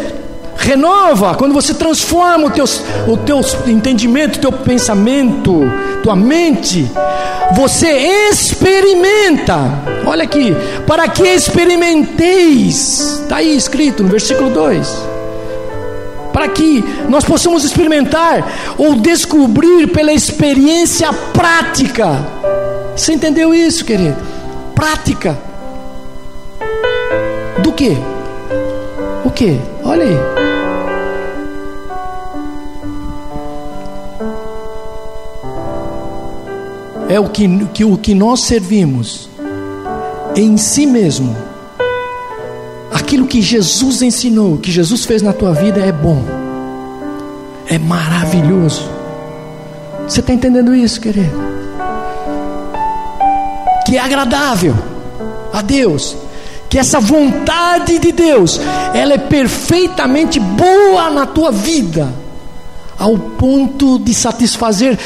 renova, 0.56 1.34
quando 1.34 1.54
você 1.54 1.74
transforma 1.74 2.46
o 2.46 2.50
teu, 2.50 2.66
o 3.08 3.16
teu 3.16 3.40
entendimento, 3.66 4.36
o 4.36 4.40
teu 4.40 4.52
pensamento, 4.52 5.62
tua 6.04 6.14
mente, 6.14 6.88
você 7.54 7.88
experimenta. 8.30 9.56
Olha 10.06 10.24
aqui, 10.24 10.54
para 10.86 11.08
que 11.08 11.22
experimenteis, 11.22 13.20
está 13.22 13.36
aí 13.36 13.56
escrito 13.56 14.02
no 14.02 14.08
versículo 14.08 14.50
2 14.50 15.18
para 16.38 16.48
que 16.50 16.84
nós 17.08 17.24
possamos 17.24 17.64
experimentar 17.64 18.46
ou 18.78 18.94
descobrir 18.94 19.88
pela 19.88 20.12
experiência 20.12 21.12
prática. 21.12 22.24
Você 22.94 23.12
entendeu 23.12 23.52
isso, 23.52 23.84
querido? 23.84 24.16
Prática. 24.72 25.36
Do 27.60 27.72
que? 27.72 27.96
O 29.24 29.30
que? 29.30 29.58
Olha 29.82 30.04
aí. 30.04 30.57
É 37.08 37.18
o 37.18 37.28
que, 37.28 37.66
que, 37.66 37.84
o 37.84 37.96
que 37.96 38.14
nós 38.14 38.40
servimos 38.40 39.28
em 40.36 40.56
si 40.56 40.86
mesmo. 40.86 41.36
Aquilo 42.92 43.26
que 43.26 43.40
Jesus 43.40 44.02
ensinou, 44.02 44.58
que 44.58 44.70
Jesus 44.70 45.04
fez 45.04 45.22
na 45.22 45.32
tua 45.32 45.52
vida 45.52 45.80
é 45.80 45.92
bom, 45.92 46.22
é 47.66 47.78
maravilhoso. 47.78 48.88
Você 50.06 50.20
está 50.20 50.32
entendendo 50.32 50.74
isso, 50.74 51.00
querido? 51.00 51.58
que 53.88 53.96
é 53.96 54.00
agradável 54.00 54.76
a 55.50 55.62
Deus, 55.62 56.14
que 56.68 56.78
essa 56.78 57.00
vontade 57.00 57.98
de 57.98 58.12
Deus, 58.12 58.60
ela 58.92 59.14
é 59.14 59.18
perfeitamente 59.18 60.38
boa 60.38 61.08
na 61.08 61.24
tua 61.24 61.50
vida, 61.50 62.12
ao 62.98 63.16
ponto 63.16 63.98
de 63.98 64.12
satisfazer 64.12 64.98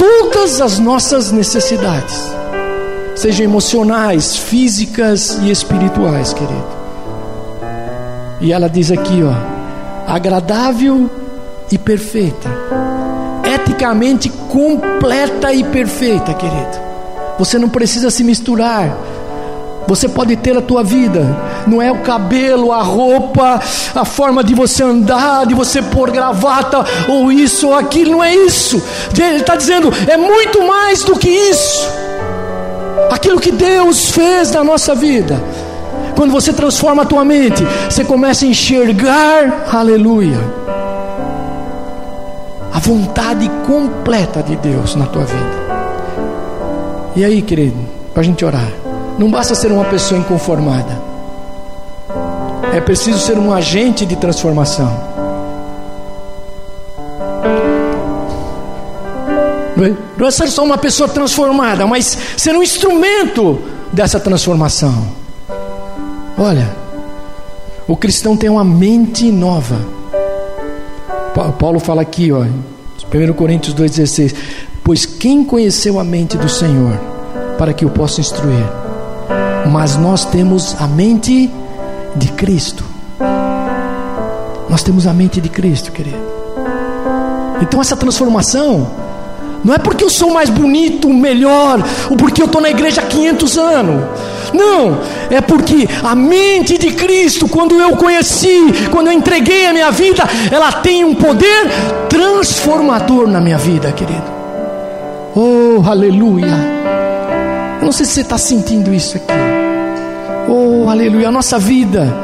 todas 0.00 0.62
as 0.62 0.78
nossas 0.78 1.30
necessidades, 1.30 2.34
sejam 3.14 3.44
emocionais, 3.44 4.34
físicas 4.34 5.38
e 5.42 5.50
espirituais, 5.50 6.32
querido. 6.32 6.80
E 8.40 8.50
ela 8.50 8.66
diz 8.66 8.90
aqui, 8.90 9.22
ó, 9.22 10.10
agradável 10.10 11.10
e 11.70 11.76
perfeita, 11.76 12.48
eticamente 13.44 14.30
completa 14.48 15.52
e 15.52 15.62
perfeita, 15.64 16.32
querido. 16.32 16.80
Você 17.38 17.58
não 17.58 17.68
precisa 17.68 18.10
se 18.10 18.24
misturar. 18.24 18.96
Você 19.86 20.08
pode 20.08 20.34
ter 20.36 20.56
a 20.56 20.62
tua 20.62 20.82
vida, 20.82 21.20
não 21.66 21.80
é 21.80 21.90
o 21.90 22.00
cabelo, 22.00 22.72
a 22.72 22.82
roupa, 22.82 23.60
a 23.94 24.04
forma 24.04 24.42
de 24.42 24.54
você 24.54 24.82
andar, 24.82 25.46
de 25.46 25.54
você 25.54 25.82
pôr 25.82 26.10
gravata, 26.10 26.84
ou 27.08 27.30
isso 27.30 27.68
ou 27.68 27.74
aquilo, 27.74 28.12
não 28.12 28.24
é 28.24 28.34
isso. 28.34 28.82
Ele 29.18 29.36
está 29.36 29.56
dizendo, 29.56 29.92
é 30.06 30.16
muito 30.16 30.62
mais 30.66 31.02
do 31.02 31.18
que 31.18 31.28
isso. 31.28 31.88
Aquilo 33.10 33.40
que 33.40 33.50
Deus 33.50 34.10
fez 34.10 34.50
na 34.52 34.62
nossa 34.62 34.94
vida. 34.94 35.42
Quando 36.16 36.32
você 36.32 36.52
transforma 36.52 37.02
a 37.02 37.06
tua 37.06 37.24
mente, 37.24 37.64
você 37.88 38.04
começa 38.04 38.44
a 38.44 38.48
enxergar, 38.48 39.66
aleluia, 39.72 40.38
a 42.72 42.78
vontade 42.78 43.50
completa 43.66 44.42
de 44.42 44.56
Deus 44.56 44.94
na 44.94 45.06
tua 45.06 45.24
vida. 45.24 45.60
E 47.16 47.24
aí, 47.24 47.42
querido, 47.42 47.76
para 48.12 48.22
a 48.22 48.24
gente 48.24 48.44
orar, 48.44 48.68
não 49.18 49.30
basta 49.30 49.54
ser 49.54 49.72
uma 49.72 49.84
pessoa 49.84 50.20
inconformada, 50.20 51.09
é 52.72 52.80
preciso 52.80 53.18
ser 53.18 53.38
um 53.38 53.52
agente 53.52 54.06
de 54.06 54.16
transformação. 54.16 55.10
Não 60.16 60.26
é 60.26 60.30
ser 60.30 60.48
só 60.48 60.62
uma 60.62 60.76
pessoa 60.76 61.08
transformada, 61.08 61.86
mas 61.86 62.16
ser 62.36 62.54
um 62.54 62.62
instrumento 62.62 63.58
dessa 63.90 64.20
transformação. 64.20 65.08
Olha, 66.36 66.70
o 67.88 67.96
cristão 67.96 68.36
tem 68.36 68.50
uma 68.50 68.64
mente 68.64 69.32
nova. 69.32 69.76
Paulo 71.58 71.80
fala 71.80 72.02
aqui, 72.02 72.30
ó, 72.30 72.40
1 72.42 73.32
Coríntios 73.32 73.74
2,16: 73.74 74.34
Pois 74.84 75.06
quem 75.06 75.42
conheceu 75.42 75.98
a 75.98 76.04
mente 76.04 76.36
do 76.36 76.48
Senhor 76.48 77.00
para 77.56 77.72
que 77.72 77.86
o 77.86 77.90
possa 77.90 78.20
instruir? 78.20 78.64
Mas 79.70 79.96
nós 79.96 80.24
temos 80.26 80.76
a 80.78 80.86
mente 80.86 81.50
de 82.16 82.28
Cristo. 82.32 82.84
Nós 84.68 84.82
temos 84.82 85.06
a 85.06 85.12
mente 85.12 85.40
de 85.40 85.48
Cristo, 85.48 85.90
querido. 85.92 86.18
Então 87.60 87.80
essa 87.80 87.96
transformação 87.96 88.90
não 89.64 89.74
é 89.74 89.78
porque 89.78 90.02
eu 90.02 90.10
sou 90.10 90.32
mais 90.32 90.48
bonito, 90.48 91.08
melhor, 91.08 91.84
ou 92.08 92.16
porque 92.16 92.40
eu 92.40 92.46
estou 92.46 92.60
na 92.60 92.70
igreja 92.70 93.02
há 93.02 93.04
500 93.04 93.58
anos. 93.58 94.04
Não, 94.54 94.98
é 95.30 95.40
porque 95.40 95.88
a 96.02 96.14
mente 96.14 96.78
de 96.78 96.92
Cristo, 96.92 97.48
quando 97.48 97.78
eu 97.80 97.96
conheci, 97.96 98.88
quando 98.90 99.08
eu 99.08 99.12
entreguei 99.12 99.66
a 99.66 99.72
minha 99.72 99.90
vida, 99.90 100.24
ela 100.50 100.72
tem 100.72 101.04
um 101.04 101.14
poder 101.14 101.68
transformador 102.08 103.28
na 103.28 103.40
minha 103.40 103.58
vida, 103.58 103.92
querido. 103.92 104.24
Oh, 105.36 105.82
aleluia. 105.88 106.80
Eu 107.80 107.84
não 107.84 107.92
sei 107.92 108.06
se 108.06 108.12
você 108.12 108.20
está 108.22 108.38
sentindo 108.38 108.92
isso 108.92 109.16
aqui. 109.16 109.49
Oh, 110.48 110.88
aleluia. 110.88 111.28
A 111.28 111.32
nossa 111.32 111.58
vida 111.58 112.14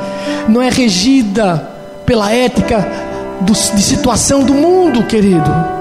não 0.48 0.62
é 0.62 0.68
regida 0.68 1.70
pela 2.04 2.32
ética 2.32 2.86
do, 3.40 3.52
de 3.52 3.82
situação 3.82 4.42
do 4.42 4.54
mundo, 4.54 5.04
querido 5.04 5.76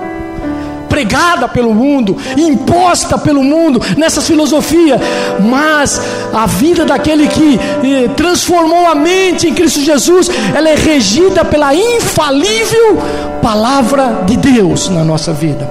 pregada 0.95 1.49
pelo 1.49 1.73
mundo, 1.73 2.15
imposta 2.37 3.17
pelo 3.17 3.43
mundo, 3.43 3.81
nessas 3.97 4.25
filosofias, 4.25 4.97
mas 5.41 6.01
a 6.33 6.45
vida 6.45 6.85
daquele 6.85 7.27
que 7.27 7.59
eh, 7.83 8.09
transformou 8.15 8.87
a 8.87 8.95
mente 8.95 9.45
em 9.45 9.53
Cristo 9.53 9.81
Jesus, 9.81 10.31
ela 10.55 10.69
é 10.69 10.75
regida 10.75 11.43
pela 11.43 11.75
infalível 11.75 12.97
palavra 13.41 14.23
de 14.25 14.37
Deus 14.37 14.87
na 14.87 15.03
nossa 15.03 15.33
vida. 15.33 15.69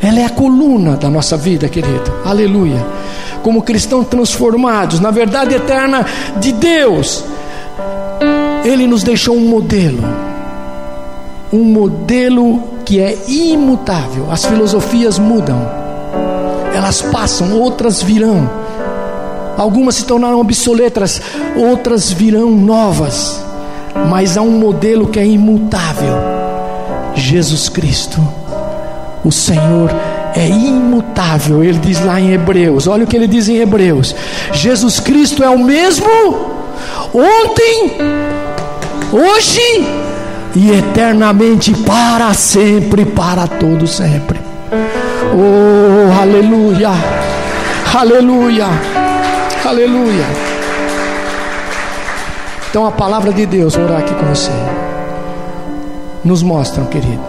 Ela 0.00 0.20
é 0.20 0.24
a 0.26 0.30
coluna 0.30 0.96
da 0.96 1.10
nossa 1.10 1.36
vida, 1.36 1.68
querido. 1.68 2.12
Aleluia. 2.24 2.86
Como 3.48 3.62
cristãos 3.62 4.06
transformados 4.08 5.00
na 5.00 5.10
verdade 5.10 5.54
eterna 5.54 6.04
de 6.36 6.52
Deus, 6.52 7.24
Ele 8.62 8.86
nos 8.86 9.02
deixou 9.02 9.34
um 9.34 9.48
modelo. 9.48 10.04
Um 11.50 11.64
modelo 11.64 12.62
que 12.84 13.00
é 13.00 13.16
imutável. 13.26 14.30
As 14.30 14.44
filosofias 14.44 15.18
mudam, 15.18 15.66
elas 16.74 17.00
passam, 17.00 17.58
outras 17.58 18.02
virão. 18.02 18.50
Algumas 19.56 19.94
se 19.94 20.04
tornaram 20.04 20.40
obsoletas, 20.40 21.18
outras 21.56 22.12
virão 22.12 22.50
novas. 22.50 23.42
Mas 24.10 24.36
há 24.36 24.42
um 24.42 24.58
modelo 24.58 25.06
que 25.06 25.18
é 25.18 25.26
imutável: 25.26 26.16
Jesus 27.14 27.70
Cristo, 27.70 28.20
o 29.24 29.32
Senhor 29.32 29.90
é 30.34 30.48
imutável. 30.48 31.62
Ele 31.62 31.78
diz 31.78 32.04
lá 32.04 32.20
em 32.20 32.32
Hebreus, 32.32 32.86
olha 32.86 33.04
o 33.04 33.06
que 33.06 33.16
ele 33.16 33.26
diz 33.26 33.48
em 33.48 33.56
Hebreus: 33.56 34.14
Jesus 34.52 35.00
Cristo 35.00 35.42
é 35.42 35.48
o 35.48 35.58
mesmo 35.58 36.08
ontem, 37.14 37.92
hoje 39.12 39.86
e 40.54 40.70
eternamente 40.70 41.72
para 41.74 42.32
sempre, 42.34 43.04
para 43.04 43.46
todo 43.46 43.86
sempre. 43.86 44.40
Oh, 45.34 46.20
aleluia, 46.20 46.90
aleluia, 47.94 48.66
aleluia. 49.64 50.26
Então 52.70 52.86
a 52.86 52.90
palavra 52.90 53.32
de 53.32 53.46
Deus, 53.46 53.74
vou 53.76 53.84
orar 53.84 54.00
aqui 54.00 54.14
com 54.14 54.26
você, 54.26 54.52
nos 56.24 56.42
mostra, 56.42 56.84
querido, 56.84 57.22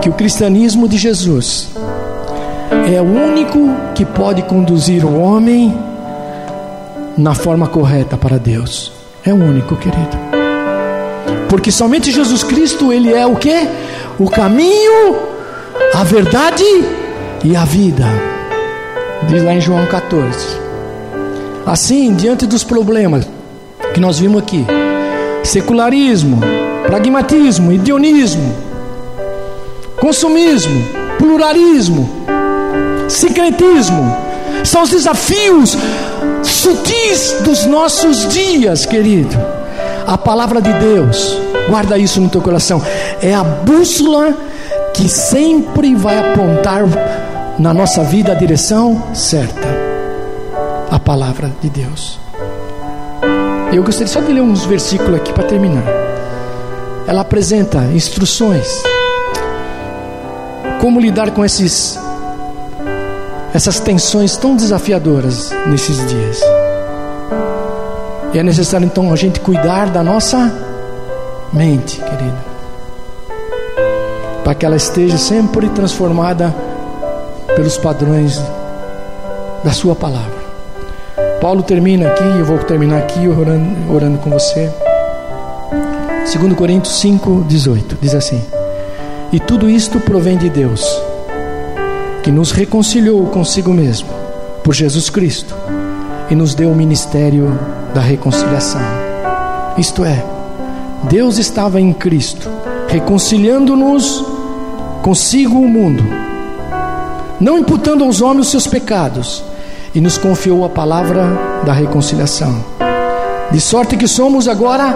que 0.00 0.08
o 0.08 0.12
cristianismo 0.12 0.88
de 0.88 0.96
Jesus 0.96 1.68
é 2.94 3.00
o 3.00 3.04
único 3.04 3.58
que 3.94 4.04
pode 4.04 4.42
conduzir 4.42 5.04
o 5.04 5.20
homem 5.20 5.76
na 7.16 7.34
forma 7.34 7.66
correta 7.66 8.16
para 8.16 8.38
Deus. 8.38 8.92
É 9.24 9.32
o 9.32 9.36
único, 9.36 9.76
querido. 9.76 10.16
Porque 11.48 11.72
somente 11.72 12.12
Jesus 12.12 12.44
Cristo, 12.44 12.92
ele 12.92 13.12
é 13.12 13.26
o 13.26 13.36
que? 13.36 13.68
O 14.18 14.30
caminho, 14.30 15.16
a 15.94 16.04
verdade 16.04 16.64
e 17.44 17.56
a 17.56 17.64
vida. 17.64 18.06
Diz 19.28 19.42
lá 19.42 19.54
em 19.54 19.60
João 19.60 19.84
14. 19.86 20.58
Assim, 21.66 22.14
diante 22.14 22.46
dos 22.46 22.64
problemas 22.64 23.28
que 23.92 24.00
nós 24.00 24.18
vimos 24.18 24.42
aqui, 24.42 24.64
secularismo, 25.42 26.40
pragmatismo, 26.86 27.72
idionismo, 27.72 28.67
consumismo, 30.00 30.84
pluralismo, 31.18 32.08
secretismo, 33.08 34.16
são 34.64 34.82
os 34.82 34.90
desafios 34.90 35.76
sutis 36.42 37.36
dos 37.44 37.64
nossos 37.66 38.28
dias, 38.28 38.86
querido. 38.86 39.36
A 40.06 40.16
palavra 40.16 40.60
de 40.60 40.72
Deus, 40.74 41.38
guarda 41.68 41.98
isso 41.98 42.20
no 42.20 42.28
teu 42.28 42.40
coração, 42.40 42.82
é 43.22 43.34
a 43.34 43.44
bússola 43.44 44.34
que 44.94 45.08
sempre 45.08 45.94
vai 45.94 46.18
apontar 46.18 46.84
na 47.58 47.74
nossa 47.74 48.02
vida 48.02 48.32
a 48.32 48.34
direção 48.34 49.02
certa. 49.14 49.68
A 50.90 50.98
palavra 50.98 51.52
de 51.60 51.68
Deus. 51.68 52.18
Eu 53.72 53.82
gostaria 53.82 54.08
só 54.08 54.20
de 54.20 54.32
ler 54.32 54.40
uns 54.40 54.64
versículos 54.64 55.16
aqui 55.16 55.32
para 55.32 55.44
terminar. 55.44 55.84
Ela 57.06 57.20
apresenta 57.20 57.78
instruções 57.94 58.82
como 60.80 61.00
lidar 61.00 61.30
com 61.32 61.44
esses 61.44 61.98
essas 63.52 63.80
tensões 63.80 64.36
tão 64.36 64.54
desafiadoras 64.54 65.50
nesses 65.66 65.96
dias. 66.06 66.40
E 68.32 68.38
é 68.38 68.42
necessário 68.42 68.84
então 68.84 69.12
a 69.12 69.16
gente 69.16 69.40
cuidar 69.40 69.86
da 69.86 70.02
nossa 70.02 70.52
mente, 71.52 71.98
querida, 71.98 72.38
para 74.44 74.54
que 74.54 74.66
ela 74.66 74.76
esteja 74.76 75.16
sempre 75.16 75.68
transformada 75.70 76.54
pelos 77.56 77.76
padrões 77.78 78.40
da 79.64 79.72
Sua 79.72 79.94
palavra. 79.94 80.38
Paulo 81.40 81.62
termina 81.62 82.08
aqui, 82.08 82.24
eu 82.38 82.44
vou 82.44 82.58
terminar 82.58 82.98
aqui 82.98 83.26
orando, 83.26 83.92
orando 83.92 84.18
com 84.18 84.30
você. 84.30 84.70
2 86.32 86.52
Coríntios 86.54 87.00
5, 87.00 87.44
18 87.48 87.98
diz 88.00 88.14
assim: 88.14 88.44
E 89.30 89.38
tudo 89.38 89.68
isto 89.68 90.00
provém 90.00 90.38
de 90.38 90.48
Deus, 90.48 90.82
que 92.22 92.32
nos 92.32 92.50
reconciliou 92.50 93.26
consigo 93.26 93.74
mesmo 93.74 94.08
por 94.64 94.74
Jesus 94.74 95.10
Cristo 95.10 95.54
e 96.30 96.34
nos 96.34 96.54
deu 96.54 96.70
o 96.70 96.74
ministério 96.74 97.58
da 97.94 98.00
reconciliação. 98.00 98.80
Isto 99.76 100.04
é, 100.04 100.24
Deus 101.10 101.36
estava 101.38 101.78
em 101.78 101.92
Cristo, 101.92 102.48
reconciliando-nos 102.88 104.24
consigo 105.02 105.58
o 105.58 105.68
mundo, 105.68 106.02
não 107.38 107.58
imputando 107.58 108.04
aos 108.04 108.22
homens 108.22 108.46
os 108.46 108.50
seus 108.50 108.66
pecados, 108.66 109.44
e 109.94 110.00
nos 110.00 110.16
confiou 110.16 110.64
a 110.64 110.68
palavra 110.68 111.26
da 111.64 111.72
reconciliação. 111.72 112.64
De 113.50 113.60
sorte 113.60 113.96
que 113.96 114.06
somos 114.06 114.48
agora 114.48 114.94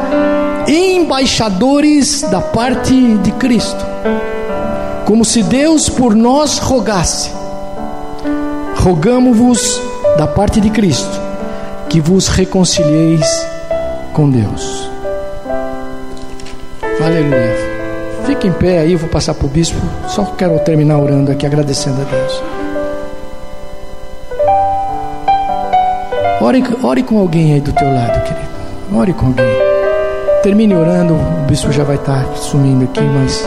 embaixadores 0.67 2.23
da 2.23 2.41
parte 2.41 2.95
de 3.19 3.33
Cristo, 3.33 3.92
como 5.07 5.25
se 5.25 5.43
Deus 5.43 5.89
por 5.89 6.15
nós 6.15 6.59
rogasse. 6.59 7.31
Rogamo-vos 8.77 9.81
da 10.17 10.27
parte 10.27 10.61
de 10.61 10.71
Cristo, 10.71 11.21
que 11.89 12.01
vos 12.01 12.29
reconcilieis 12.29 13.27
com 14.13 14.31
Deus. 14.31 14.91
Aleluia. 17.05 17.73
Fique 18.25 18.47
em 18.47 18.53
pé 18.53 18.79
aí, 18.79 18.93
eu 18.93 18.99
vou 18.99 19.09
passar 19.09 19.35
para 19.35 19.47
o 19.47 19.49
bispo. 19.49 19.79
Só 20.09 20.25
quero 20.25 20.59
terminar 20.61 20.99
orando 20.99 21.31
aqui, 21.31 21.45
agradecendo 21.45 22.01
a 22.01 22.05
Deus. 22.05 22.43
Ore, 26.41 26.65
ore 26.83 27.03
com 27.03 27.19
alguém 27.19 27.55
aí 27.55 27.61
do 27.61 27.73
teu 27.73 27.93
lado, 27.93 28.23
querido. 28.23 28.49
Ore 28.95 29.13
com 29.13 29.27
alguém. 29.27 29.47
Termine 30.43 30.75
orando, 30.75 31.15
o 31.15 31.47
bispo 31.47 31.71
já 31.71 31.85
vai 31.85 31.97
estar 31.97 32.27
sumindo 32.35 32.85
aqui, 32.85 33.01
mas 33.01 33.47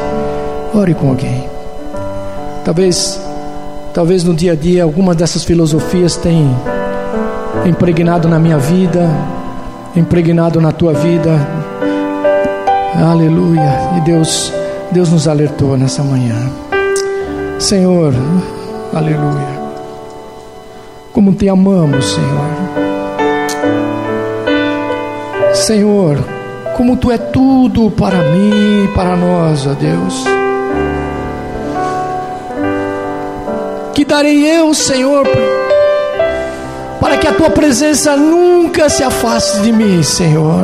ore 0.76 0.94
com 0.94 1.10
alguém. 1.10 1.48
Talvez, 2.64 3.20
talvez 3.94 4.24
no 4.24 4.34
dia 4.34 4.52
a 4.52 4.56
dia 4.56 4.84
algumas 4.84 5.16
dessas 5.16 5.44
filosofias 5.44 6.18
tenham 6.18 6.56
impregnado 7.66 8.28
na 8.28 8.38
minha 8.38 8.58
vida, 8.58 9.10
impregnado 9.96 10.60
na 10.60 10.72
tua 10.72 10.94
vida. 10.94 11.40
Aleluia. 12.94 13.92
E 13.98 14.02
Deus, 14.02 14.52
Deus 14.92 15.10
nos 15.10 15.28
alertou 15.28 15.78
nessa 15.78 16.04
manhã. 16.04 16.36
Senhor, 17.60 18.14
aleluia. 18.94 19.56
Como 21.14 21.34
te 21.34 21.48
amamos, 21.48 22.06
Senhor. 22.06 22.46
Senhor, 25.54 26.18
como 26.76 26.98
tu 26.98 27.10
é 27.12 27.18
tudo 27.18 27.90
para 27.92 28.18
mim, 28.32 28.90
para 28.94 29.16
nós, 29.16 29.66
ó 29.66 29.74
Deus. 29.74 30.45
Darei 34.08 34.45
eu, 34.45 34.74
Senhor, 34.74 35.28
para 36.99 37.18
que 37.18 37.28
a 37.28 37.34
tua 37.34 37.49
presença 37.49 38.16
nunca 38.16 38.89
se 38.89 39.03
afaste 39.03 39.60
de 39.62 39.72
mim, 39.72 40.01
Senhor. 40.03 40.64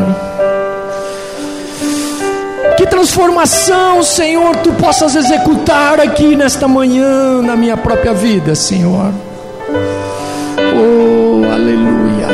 Que 2.77 2.85
transformação, 2.87 4.01
Senhor, 4.01 4.55
tu 4.57 4.71
possas 4.73 5.15
executar 5.15 5.99
aqui 5.99 6.35
nesta 6.35 6.67
manhã 6.67 7.41
na 7.41 7.55
minha 7.55 7.77
própria 7.77 8.13
vida, 8.13 8.55
Senhor. 8.55 9.11
Oh, 10.57 11.43
aleluia. 11.51 12.27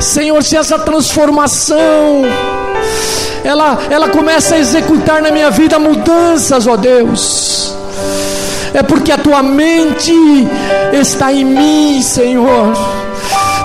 Senhor, 0.00 0.42
se 0.42 0.56
essa 0.56 0.78
transformação 0.78 2.22
ela, 3.44 3.78
ela 3.90 4.08
começa 4.08 4.54
a 4.54 4.58
executar 4.58 5.20
na 5.20 5.30
minha 5.30 5.50
vida 5.50 5.78
mudanças, 5.78 6.66
ó 6.66 6.76
Deus. 6.76 7.81
É 8.74 8.82
porque 8.82 9.12
a 9.12 9.18
tua 9.18 9.42
mente 9.42 10.12
está 10.92 11.32
em 11.32 11.44
mim, 11.44 12.02
Senhor. 12.02 12.72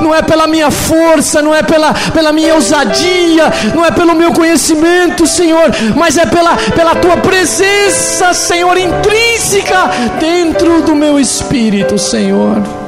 Não 0.01 0.13
é 0.13 0.21
pela 0.21 0.45
minha 0.47 0.69
força, 0.69 1.41
não 1.41 1.55
é 1.55 1.63
pela, 1.63 1.93
pela 2.13 2.31
minha 2.31 2.53
ousadia, 2.53 3.51
não 3.73 3.83
é 3.83 3.91
pelo 3.91 4.13
meu 4.13 4.31
conhecimento, 4.31 5.25
Senhor, 5.25 5.71
mas 5.95 6.17
é 6.17 6.25
pela, 6.25 6.55
pela 6.55 6.95
tua 6.95 7.17
presença, 7.17 8.33
Senhor, 8.33 8.77
intrínseca 8.77 9.89
dentro 10.19 10.83
do 10.83 10.95
meu 10.95 11.19
espírito, 11.19 11.97
Senhor. 11.97 12.86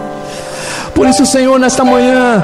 Por 0.94 1.08
isso, 1.08 1.26
Senhor, 1.26 1.60
nesta 1.60 1.84
manhã, 1.84 2.44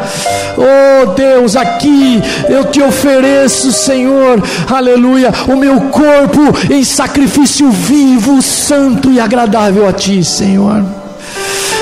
oh 0.58 1.06
Deus, 1.08 1.56
aqui 1.56 2.22
eu 2.50 2.66
te 2.66 2.82
ofereço, 2.82 3.72
Senhor, 3.72 4.41
aleluia, 4.70 5.32
o 5.48 5.56
meu 5.56 5.82
corpo 5.82 6.41
em 6.72 6.84
sacrifício 6.84 7.70
vivo, 7.70 8.41
santo 8.41 9.12
e 9.12 9.20
agradável 9.20 9.88
a 9.88 9.93
Ti, 9.93 10.24
Senhor 10.24 11.05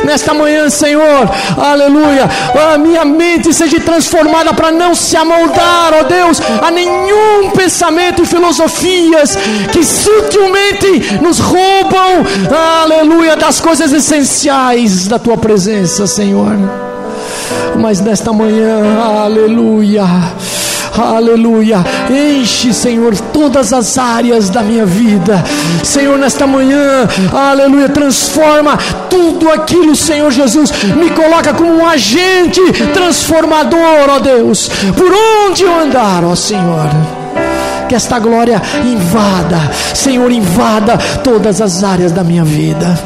nesta 0.03 0.33
manhã, 0.33 0.69
Senhor, 0.69 1.29
aleluia, 1.57 2.29
a 2.73 2.77
minha 2.77 3.05
mente 3.05 3.53
seja 3.53 3.79
transformada 3.79 4.53
para 4.53 4.71
não 4.71 4.93
se 4.95 5.15
amoldar, 5.15 5.93
ó 5.93 6.03
Deus, 6.03 6.41
a 6.61 6.71
nenhum 6.71 7.51
pensamento 7.51 8.23
e 8.23 8.25
filosofias 8.25 9.37
que 9.71 9.83
sutilmente 9.83 11.19
nos 11.21 11.39
roubam, 11.39 12.25
aleluia, 12.81 13.35
das 13.35 13.59
coisas 13.59 13.91
essenciais 13.91 15.07
da 15.07 15.19
tua 15.19 15.37
presença, 15.37 16.07
Senhor. 16.07 16.57
Mas 17.75 17.99
nesta 17.99 18.31
manhã, 18.31 18.99
aleluia 19.23 20.03
aleluia. 21.01 21.83
Enche, 22.09 22.73
Senhor, 22.73 23.15
todas 23.33 23.73
as 23.73 23.97
áreas 23.97 24.49
da 24.49 24.61
minha 24.61 24.85
vida, 24.85 25.43
Senhor, 25.83 26.17
nesta 26.17 26.45
manhã, 26.45 27.07
aleluia. 27.31 27.89
Transforma 27.89 28.77
tudo 29.09 29.49
aquilo, 29.49 29.95
Senhor 29.95 30.31
Jesus, 30.31 30.71
me 30.95 31.09
coloca 31.11 31.53
como 31.53 31.75
um 31.75 31.87
agente 31.87 32.61
transformador, 32.93 34.09
ó 34.09 34.19
Deus, 34.19 34.69
por 34.95 35.11
onde 35.47 35.63
eu 35.63 35.79
andar, 35.79 36.23
ó 36.23 36.35
Senhor 36.35 37.22
que 37.93 37.97
esta 37.97 38.17
glória 38.17 38.59
invada, 38.83 39.69
Senhor, 39.93 40.31
invada 40.31 40.97
todas 41.23 41.61
as 41.61 41.83
áreas 41.83 42.11
da 42.11 42.23
minha 42.23 42.43
vida. 42.43 42.97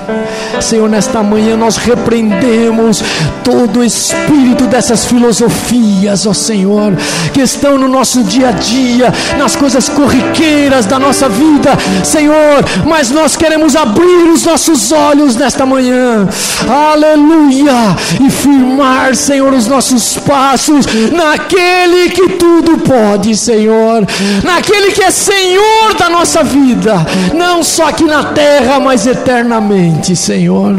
Senhor, 0.62 0.90
nesta 0.90 1.22
manhã 1.22 1.58
nós 1.58 1.76
repreendemos 1.76 3.04
todo 3.44 3.82
o 3.82 3.84
espírito 3.84 4.66
dessas 4.66 5.06
filosofias, 5.06 6.26
ó 6.26 6.34
Senhor, 6.34 6.94
que 7.34 7.42
estão 7.42 7.78
no 7.78 7.88
nosso 7.88 8.24
dia 8.24 8.50
a 8.50 8.52
dia, 8.52 9.14
nas 9.38 9.56
coisas 9.56 9.90
corriqueiras 9.90 10.86
da 10.86 10.98
nossa 10.98 11.28
vida, 11.28 11.78
Senhor, 12.04 12.64
mas 12.86 13.12
nós 13.12 13.36
queremos 13.36 13.76
abrir 13.76 14.30
os 14.32 14.46
nossos 14.46 14.92
olhos 14.92 15.36
nesta 15.36 15.66
manhã, 15.66 16.28
aleluia, 16.68 17.96
e 18.26 18.30
firmar, 18.30 19.16
Senhor, 19.16 19.54
os 19.54 19.68
nossos 19.68 20.18
passos 20.18 20.86
naquele 21.12 22.10
que 22.10 22.30
tudo 22.30 22.78
pode, 22.80 23.36
Senhor, 23.36 24.06
naquele 24.44 24.77
que 24.92 25.04
é 25.04 25.12
Senhor 25.12 25.94
da 25.98 26.10
nossa 26.10 26.44
vida, 26.44 27.06
não 27.34 27.64
só 27.64 27.90
aqui 27.90 28.04
na 28.04 28.24
terra, 28.26 28.80
mas 28.80 29.06
eternamente. 29.06 30.16
Senhor. 30.16 30.76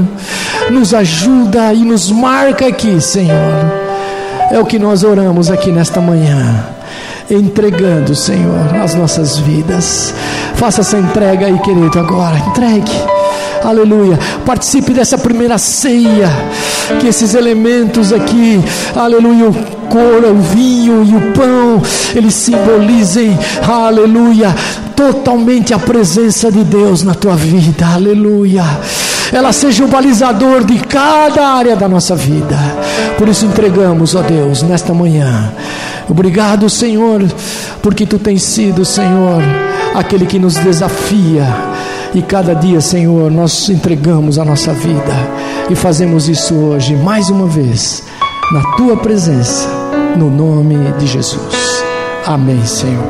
Nos 0.70 0.92
ajuda 0.92 1.72
e 1.72 1.84
nos 1.84 2.10
marca 2.10 2.66
aqui, 2.66 3.00
Senhor. 3.00 3.72
É 4.50 4.58
o 4.58 4.64
que 4.64 4.78
nós 4.78 5.04
oramos 5.04 5.50
aqui 5.50 5.70
nesta 5.70 6.00
manhã. 6.00 6.66
Entregando, 7.30 8.14
Senhor, 8.14 8.74
as 8.82 8.94
nossas 8.94 9.38
vidas. 9.38 10.14
Faça 10.54 10.80
essa 10.80 10.98
entrega 10.98 11.46
aí, 11.46 11.58
querido, 11.58 11.98
agora. 11.98 12.38
Entregue. 12.38 12.92
Aleluia. 13.64 14.18
Participe 14.44 14.92
dessa 14.92 15.18
primeira 15.18 15.58
ceia. 15.58 16.30
Que 17.00 17.08
esses 17.08 17.34
elementos 17.34 18.12
aqui, 18.12 18.60
aleluia, 18.96 19.50
o 19.50 19.54
couro, 19.88 20.32
o 20.32 20.40
vinho 20.40 21.04
e 21.04 21.14
o 21.14 21.32
pão, 21.32 21.82
eles 22.14 22.34
simbolizem, 22.34 23.38
aleluia, 23.62 24.54
totalmente 24.96 25.74
a 25.74 25.78
presença 25.78 26.50
de 26.50 26.64
Deus 26.64 27.02
na 27.02 27.14
tua 27.14 27.36
vida. 27.36 27.86
Aleluia 27.86 28.64
ela 29.32 29.52
seja 29.52 29.84
o 29.84 29.88
balizador 29.88 30.64
de 30.64 30.78
cada 30.78 31.46
área 31.48 31.76
da 31.76 31.88
nossa 31.88 32.14
vida. 32.16 32.56
Por 33.16 33.28
isso 33.28 33.44
entregamos, 33.44 34.14
ó 34.14 34.22
Deus, 34.22 34.62
nesta 34.62 34.94
manhã. 34.94 35.52
Obrigado, 36.08 36.70
Senhor, 36.70 37.22
porque 37.82 38.06
tu 38.06 38.18
tens 38.18 38.42
sido, 38.42 38.84
Senhor, 38.84 39.42
aquele 39.94 40.24
que 40.24 40.38
nos 40.38 40.54
desafia. 40.54 41.46
E 42.14 42.22
cada 42.22 42.54
dia, 42.54 42.80
Senhor, 42.80 43.30
nós 43.30 43.68
entregamos 43.68 44.38
a 44.38 44.44
nossa 44.44 44.72
vida 44.72 45.12
e 45.70 45.74
fazemos 45.74 46.28
isso 46.28 46.54
hoje, 46.54 46.96
mais 46.96 47.28
uma 47.28 47.46
vez, 47.46 48.02
na 48.52 48.76
tua 48.76 48.96
presença, 48.96 49.68
no 50.16 50.30
nome 50.30 50.76
de 50.98 51.06
Jesus. 51.06 51.84
Amém, 52.26 52.64
Senhor. 52.64 53.04